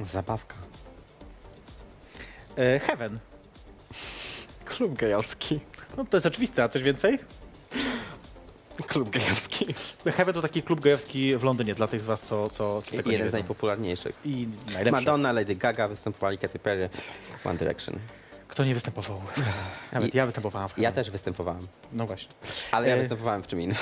Zabawka. 0.00 0.54
E, 2.56 2.78
Heaven. 2.80 3.18
Klub 4.64 4.94
gejowski. 4.98 5.60
No 5.96 6.04
to 6.04 6.16
jest 6.16 6.26
oczywiste, 6.26 6.62
a 6.64 6.68
coś 6.68 6.82
więcej? 6.82 7.18
Klub 8.86 9.10
gejowski. 9.10 9.66
Heaven 10.04 10.34
to 10.34 10.42
taki 10.42 10.62
klub 10.62 10.80
gejowski 10.80 11.36
w 11.36 11.42
Londynie, 11.44 11.74
dla 11.74 11.88
tych 11.88 12.02
z 12.02 12.06
was, 12.06 12.20
co, 12.22 12.50
co, 12.50 12.82
co 12.82 12.90
tego 12.90 13.10
nie 13.10 13.12
Jeden 13.12 13.26
z 13.28 13.32
wiedzą. 13.32 13.36
najpopularniejszych. 13.38 14.18
I 14.24 14.48
najlepszy. 14.72 14.92
Madonna, 14.92 15.32
Lady 15.32 15.54
Gaga 15.56 15.88
występowali, 15.88 16.38
Katy 16.38 16.58
Perry, 16.58 16.88
One 17.44 17.58
Direction. 17.58 17.98
Kto 18.48 18.64
nie 18.64 18.74
występował? 18.74 19.20
Nawet 19.92 20.14
I- 20.14 20.16
ja 20.16 20.26
występowałam. 20.26 20.68
w 20.68 20.78
Ja 20.78 20.92
też 20.92 21.10
występowałem, 21.10 21.66
No 21.92 22.06
właśnie. 22.06 22.30
ale 22.72 22.88
ja 22.88 22.94
E, 22.94 22.98
występowałem 22.98 23.42
w 23.42 23.46
czym 23.46 23.60
innym. 23.60 23.76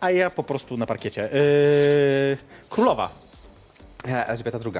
A 0.00 0.10
ja 0.10 0.30
po 0.30 0.42
prostu 0.42 0.76
na 0.76 0.86
parkiecie. 0.86 1.22
Yy, 1.32 2.36
królowa. 2.70 3.10
E, 4.08 4.26
Elżbieta 4.26 4.58
II. 4.64 4.72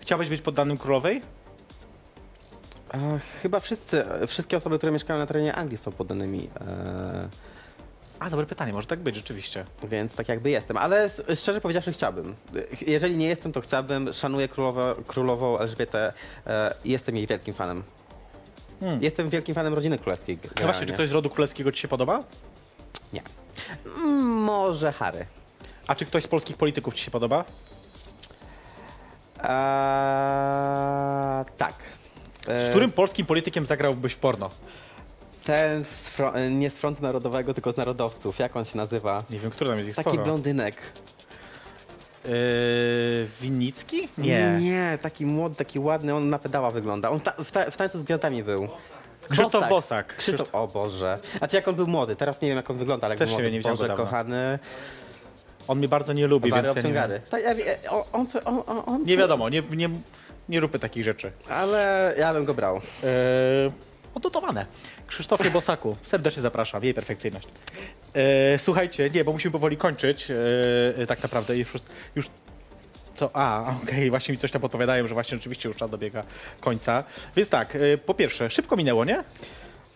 Chciałbyś 0.00 0.28
być 0.28 0.40
poddanym 0.40 0.78
królowej? 0.78 1.22
Chyba 3.42 3.60
wszyscy, 3.60 4.04
wszystkie 4.26 4.56
osoby, 4.56 4.76
które 4.78 4.92
mieszkają 4.92 5.18
na 5.18 5.26
terenie 5.26 5.54
Anglii 5.54 5.78
są 5.78 5.92
poddanymi, 5.92 6.48
e, 6.60 7.28
A, 8.20 8.30
dobre 8.30 8.46
pytanie, 8.46 8.72
może 8.72 8.86
tak 8.86 9.00
być 9.00 9.16
rzeczywiście. 9.16 9.64
więc 9.88 10.14
tak 10.14 10.28
jakby 10.28 10.50
jestem. 10.50 10.76
Ale 10.76 11.10
szczerze 11.34 11.60
powiedziawszy 11.60 11.92
chciałbym. 11.92 12.34
Jeżeli 12.86 13.16
nie 13.16 13.26
jestem, 13.26 13.52
to 13.52 13.60
chciałbym. 13.60 14.12
Szanuję 14.12 14.48
królowę, 14.48 14.94
królową 15.06 15.58
Elżbietę 15.58 16.12
e, 16.46 16.74
i 16.84 16.90
jestem 16.90 17.16
jej 17.16 17.26
wielkim 17.26 17.54
fanem. 17.54 17.82
Hmm. 18.80 19.02
Jestem 19.02 19.28
wielkim 19.28 19.54
fanem 19.54 19.74
rodziny 19.74 19.98
królewskiej. 19.98 20.36
No 20.36 20.40
właśnie, 20.42 20.54
generalnie. 20.62 20.86
czy 20.86 20.92
ktoś 20.92 21.08
z 21.08 21.12
rodu 21.12 21.30
królewskiego 21.30 21.72
ci 21.72 21.80
się 21.80 21.88
podoba? 21.88 22.24
Nie. 23.12 23.22
Może 24.24 24.92
Harry. 24.92 25.26
A 25.86 25.94
czy 25.94 26.06
ktoś 26.06 26.24
z 26.24 26.28
polskich 26.28 26.56
polityków 26.56 26.94
ci 26.94 27.04
się 27.04 27.10
podoba? 27.10 27.44
Eee, 29.38 31.44
tak. 31.56 31.74
Z 32.46 32.48
Eee, 32.48 32.70
którym 32.70 32.92
polskim 32.92 33.26
politykiem 33.26 33.66
zagrałbyś 33.66 34.12
w 34.12 34.18
porno? 34.18 34.50
Ten 35.44 35.84
z 35.84 36.20
e, 36.34 36.50
nie 36.50 36.70
z 36.70 36.78
frontu 36.78 37.02
narodowego, 37.02 37.54
tylko 37.54 37.72
z 37.72 37.76
narodowców. 37.76 38.38
Jak 38.38 38.56
on 38.56 38.64
się 38.64 38.76
nazywa? 38.76 39.22
Nie 39.30 39.38
wiem, 39.38 39.50
który 39.50 39.70
tam 39.70 39.78
jest 39.78 39.90
ich 39.90 39.96
Taki 39.96 40.10
sporo. 40.10 40.24
blondynek. 40.24 40.76
Yy, 42.24 42.30
Winnicki? 43.40 44.08
Nie. 44.18 44.58
Nie, 44.60 44.98
taki 45.02 45.26
młody, 45.26 45.54
taki 45.54 45.78
ładny, 45.78 46.14
on 46.14 46.30
na 46.30 46.38
pedała 46.38 46.70
wygląda. 46.70 47.10
On 47.10 47.20
ta, 47.20 47.32
w, 47.44 47.52
ta, 47.52 47.70
w 47.70 47.76
tańcu 47.76 47.98
z 47.98 48.02
gwiazdami 48.02 48.42
był. 48.42 48.68
Krzysztof 49.30 49.68
Bosak. 49.68 50.16
Krzysztof, 50.16 50.54
o 50.54 50.68
Boże. 50.68 51.18
Znaczy 51.38 51.56
jak 51.56 51.68
on 51.68 51.74
był 51.74 51.86
młody, 51.86 52.16
teraz 52.16 52.42
nie 52.42 52.48
wiem 52.48 52.56
jak 52.56 52.70
on 52.70 52.76
wygląda, 52.76 53.06
ale 53.06 53.12
jak 53.14 53.18
Też 53.18 53.28
był 53.28 53.38
nie 53.38 53.42
młody. 53.44 53.56
nie 53.56 53.70
Boże, 53.70 53.88
dawno. 53.88 54.04
kochany. 54.04 54.58
On 55.68 55.78
mnie 55.78 55.88
bardzo 55.88 56.12
nie 56.12 56.26
lubi, 56.26 56.50
Wary 56.50 56.62
więc 56.62 56.76
ja 56.76 56.82
nie, 56.82 57.54
wiem. 57.54 57.66
Co- 58.28 58.44
on, 58.44 58.62
on, 58.66 58.82
on, 58.86 59.02
nie 59.04 59.16
wiadomo, 59.16 59.48
nie, 59.48 59.62
nie, 59.76 59.88
nie 60.48 60.60
róbmy 60.60 60.78
takich 60.78 61.04
rzeczy. 61.04 61.32
Ale 61.48 62.14
ja 62.18 62.34
bym 62.34 62.44
go 62.44 62.54
brał. 62.54 62.74
Yy, 62.74 63.10
odnotowane. 64.14 64.66
Krzysztofie 65.06 65.50
Bosaku, 65.50 65.96
serdecznie 66.02 66.42
zapraszam, 66.42 66.84
jej 66.84 66.94
perfekcyjność. 66.94 67.48
Yy, 68.14 68.22
słuchajcie, 68.58 69.10
nie, 69.10 69.24
bo 69.24 69.32
musimy 69.32 69.52
powoli 69.52 69.76
kończyć, 69.76 70.28
yy, 70.98 71.06
tak 71.06 71.22
naprawdę 71.22 71.56
już, 71.56 71.72
już 72.14 72.30
co? 73.14 73.30
A, 73.32 73.74
okej, 73.82 74.10
właśnie 74.10 74.32
mi 74.32 74.38
coś 74.38 74.50
tam 74.50 74.62
podpowiadają, 74.62 75.06
że 75.06 75.14
właśnie 75.14 75.38
rzeczywiście 75.38 75.68
już 75.68 75.78
czas 75.78 75.90
dobiega 75.90 76.24
końca. 76.60 77.04
Więc 77.36 77.48
tak, 77.48 77.74
yy, 77.74 77.98
po 77.98 78.14
pierwsze, 78.14 78.50
szybko 78.50 78.76
minęło, 78.76 79.04
nie? 79.04 79.24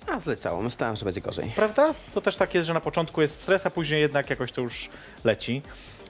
A, 0.06 0.20
zleciało. 0.20 0.62
Myślałem, 0.62 0.96
że 0.96 1.04
będzie 1.04 1.20
gorzej. 1.20 1.52
Prawda? 1.56 1.94
To 2.14 2.20
też 2.20 2.36
tak 2.36 2.54
jest, 2.54 2.66
że 2.66 2.74
na 2.74 2.80
początku 2.80 3.20
jest 3.20 3.40
stres, 3.40 3.66
a 3.66 3.70
później 3.70 4.00
jednak 4.00 4.30
jakoś 4.30 4.52
to 4.52 4.60
już 4.60 4.90
leci. 5.24 5.62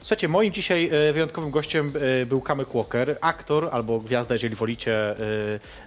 Słuchajcie, 0.02 0.28
moim 0.28 0.52
dzisiaj 0.52 0.90
e, 1.08 1.12
wyjątkowym 1.12 1.50
gościem 1.50 1.92
e, 2.22 2.26
był 2.26 2.40
Kamek 2.40 2.68
Walker, 2.74 3.18
aktor 3.20 3.68
albo 3.72 4.00
gwiazda, 4.00 4.34
jeżeli 4.34 4.56
wolicie, 4.56 5.10
e, 5.10 5.14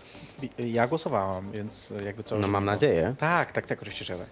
Ja 0.58 0.86
głosowałam, 0.86 1.52
więc 1.52 1.94
jakby 2.04 2.22
co... 2.22 2.38
No 2.38 2.48
mam 2.48 2.64
nadzieję. 2.64 3.14
Tak, 3.18 3.52
tak, 3.52 3.66
tak, 3.66 3.82
oczywiście, 3.82 4.04
że 4.04 4.14
tak. 4.14 4.28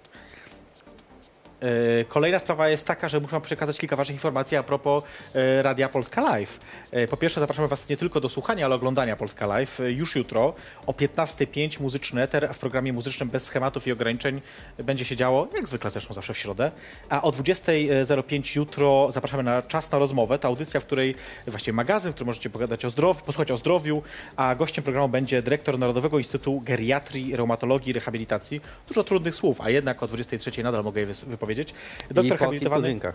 E, 1.60 2.04
Kolejna 2.04 2.38
sprawa 2.38 2.68
jest 2.68 2.86
taka, 2.86 3.08
że 3.08 3.20
muszę 3.20 3.40
przekazać 3.40 3.78
kilka 3.78 3.96
ważnych 3.96 4.16
informacji 4.16 4.56
a 4.56 4.62
propos 4.62 5.02
e, 5.34 5.62
Radia 5.62 5.88
Polska 5.88 6.20
Live. 6.20 6.58
E, 6.90 7.08
Po 7.08 7.16
pierwsze 7.16 7.40
zapraszamy 7.40 7.68
was 7.68 7.88
nie 7.88 7.96
tylko 7.96 8.20
do 8.20 8.28
słuchania, 8.28 8.64
ale 8.64 8.74
oglądania 8.74 9.16
Polska 9.16 9.46
Live. 9.46 9.80
Już 9.88 10.16
jutro 10.16 10.54
o 10.86 10.92
15.05 10.92 11.80
muzyczny 11.80 12.22
eter, 12.22 12.48
w 12.54 12.58
programie 12.58 12.92
muzycznym 12.92 13.28
bez 13.28 13.44
schematów 13.44 13.86
i 13.86 13.92
ograniczeń 13.92 14.40
będzie 14.78 15.04
się 15.04 15.16
działo, 15.16 15.48
jak 15.54 15.68
zwykle 15.68 15.90
zresztą 15.90 16.14
zawsze 16.14 16.34
w 16.34 16.38
środę. 16.38 16.70
A 17.08 17.22
o 17.22 17.30
20.05 17.30 18.56
jutro 18.56 19.08
zapraszamy 19.12 19.42
na 19.42 19.62
Czas 19.62 19.90
na 19.92 19.98
rozmowę. 19.98 20.38
To 20.38 20.48
audycja, 20.48 20.80
w 20.80 20.84
której 20.84 21.14
właściwie 21.46 21.72
magazyn, 21.72 22.12
w 22.12 22.14
którym 22.14 22.26
możecie 22.26 22.50
pogadać 22.50 22.84
o 22.84 22.90
zdrowiu, 22.90 23.20
posłuchać 23.20 23.50
o 23.50 23.56
zdrowiu, 23.56 24.02
a 24.36 24.54
gościem 24.54 24.84
programu 24.84 25.08
będzie 25.08 25.42
dyrektor 25.42 25.78
Narodowego 25.78 26.18
Instytutu 26.18 26.60
Geriatrii, 26.60 27.36
Reumatologii 27.36 27.90
i 27.90 27.92
Rehabilitacji. 27.92 28.60
Dużo 28.88 29.04
trudnych 29.04 29.36
słów, 29.36 29.60
a 29.60 29.70
jednak 29.70 30.02
o 30.02 30.06
23.00 30.06 30.62
nadal 30.62 30.84
mogę 30.84 31.00
je 31.00 31.06
wypowiedzieć. 31.06 31.45
I 32.10 32.14
po 32.38 32.50
kilku 32.50 32.82
drinkach. 32.82 33.14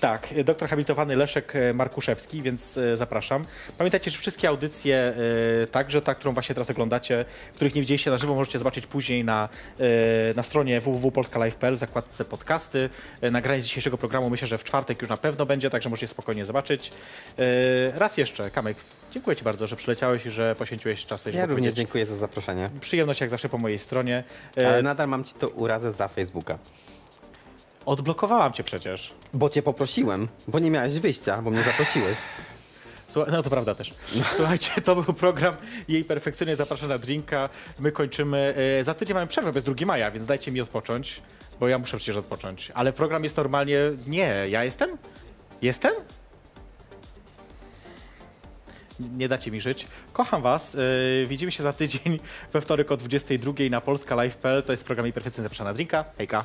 Tak, 0.00 0.28
doktor 0.44 0.68
habilitowany 0.68 1.16
Leszek 1.16 1.56
e, 1.56 1.74
Markuszewski, 1.74 2.42
więc 2.42 2.78
e, 2.78 2.96
zapraszam. 2.96 3.44
Pamiętajcie, 3.78 4.10
że 4.10 4.18
wszystkie 4.18 4.48
audycje, 4.48 5.14
e, 5.62 5.66
także 5.66 6.02
ta, 6.02 6.14
którą 6.14 6.32
właśnie 6.32 6.54
teraz 6.54 6.70
oglądacie, 6.70 7.24
których 7.54 7.74
nie 7.74 7.80
widzieliście 7.80 8.10
na 8.10 8.18
żywo, 8.18 8.34
możecie 8.34 8.58
zobaczyć 8.58 8.86
później 8.86 9.24
na, 9.24 9.48
na 10.36 10.42
stronie 10.42 10.80
www.polskalive.pl 10.80 11.76
w 11.76 11.78
zakładce 11.78 12.24
podcasty. 12.24 12.90
Nagranie 13.22 13.62
dzisiejszego 13.62 13.98
programu 13.98 14.30
myślę, 14.30 14.48
że 14.48 14.58
w 14.58 14.64
czwartek 14.64 15.02
już 15.02 15.10
na 15.10 15.16
pewno 15.16 15.46
będzie, 15.46 15.70
także 15.70 15.88
możecie 15.88 16.08
spokojnie 16.08 16.44
zobaczyć. 16.44 16.92
Raz 17.94 18.16
jeszcze, 18.16 18.50
Kamek, 18.50 18.76
dziękuję 19.12 19.36
Ci 19.36 19.44
bardzo, 19.44 19.66
że 19.66 19.76
przyleciałeś 19.76 20.26
i 20.26 20.30
że 20.30 20.56
poświęciłeś 20.56 21.06
czas, 21.06 21.24
Ja 21.24 21.32
również 21.32 21.48
powiedzieć. 21.48 21.76
dziękuję 21.76 22.06
za 22.06 22.16
zaproszenie. 22.16 22.70
Przyjemność 22.80 23.20
jak 23.20 23.30
zawsze 23.30 23.48
po 23.48 23.58
mojej 23.58 23.78
stronie. 23.78 24.24
Ale 24.56 24.82
nadal 24.82 25.08
mam 25.08 25.24
ci 25.24 25.34
to 25.34 25.48
urazę 25.48 25.92
za 25.92 26.08
Facebooka. 26.08 26.58
Odblokowałam 27.86 28.52
Cię 28.52 28.62
przecież. 28.64 29.14
Bo 29.34 29.48
cię 29.48 29.62
poprosiłem, 29.62 30.28
bo 30.48 30.58
nie 30.58 30.70
miałeś 30.70 30.98
wyjścia, 30.98 31.42
bo 31.42 31.50
mnie 31.50 31.62
zaprosiłeś. 31.62 32.18
Słuchaj, 33.08 33.32
no 33.32 33.42
to 33.42 33.50
prawda 33.50 33.74
też. 33.74 33.94
Słuchajcie, 34.36 34.70
to 34.84 34.94
był 34.96 35.14
program 35.14 35.56
Jej 35.88 36.04
Perfekcyjnie 36.04 36.56
Zaprasza 36.56 36.86
na 36.86 36.98
drinka. 36.98 37.48
My 37.78 37.92
kończymy. 37.92 38.54
e, 38.80 38.84
Za 38.84 38.94
tydzień 38.94 39.14
mamy 39.14 39.26
przerwę 39.26 39.52
bez 39.52 39.64
2 39.64 39.86
maja, 39.86 40.10
więc 40.10 40.26
dajcie 40.26 40.52
mi 40.52 40.60
odpocząć, 40.60 41.22
bo 41.60 41.68
ja 41.68 41.78
muszę 41.78 41.96
przecież 41.96 42.16
odpocząć. 42.16 42.70
Ale 42.74 42.92
program 42.92 43.24
jest 43.24 43.36
normalnie. 43.36 43.78
Nie, 44.06 44.44
ja 44.48 44.64
jestem? 44.64 44.98
Jestem? 45.62 45.92
Nie 49.00 49.28
dacie 49.28 49.50
mi 49.50 49.60
żyć. 49.60 49.86
Kocham 50.12 50.42
was. 50.42 50.74
e, 50.74 50.78
Widzimy 51.26 51.52
się 51.52 51.62
za 51.62 51.72
tydzień 51.72 52.20
we 52.52 52.60
wtorek 52.60 52.92
o 52.92 52.96
22 52.96 53.52
na 53.70 53.80
polskalive.pl. 53.80 54.62
To 54.62 54.72
jest 54.72 54.84
program 54.84 55.06
Jej 55.06 55.12
Perfekcyjnie 55.12 55.42
Zaprasza 55.44 55.64
na 55.64 55.74
drinka. 55.74 56.04
Hejka. 56.18 56.44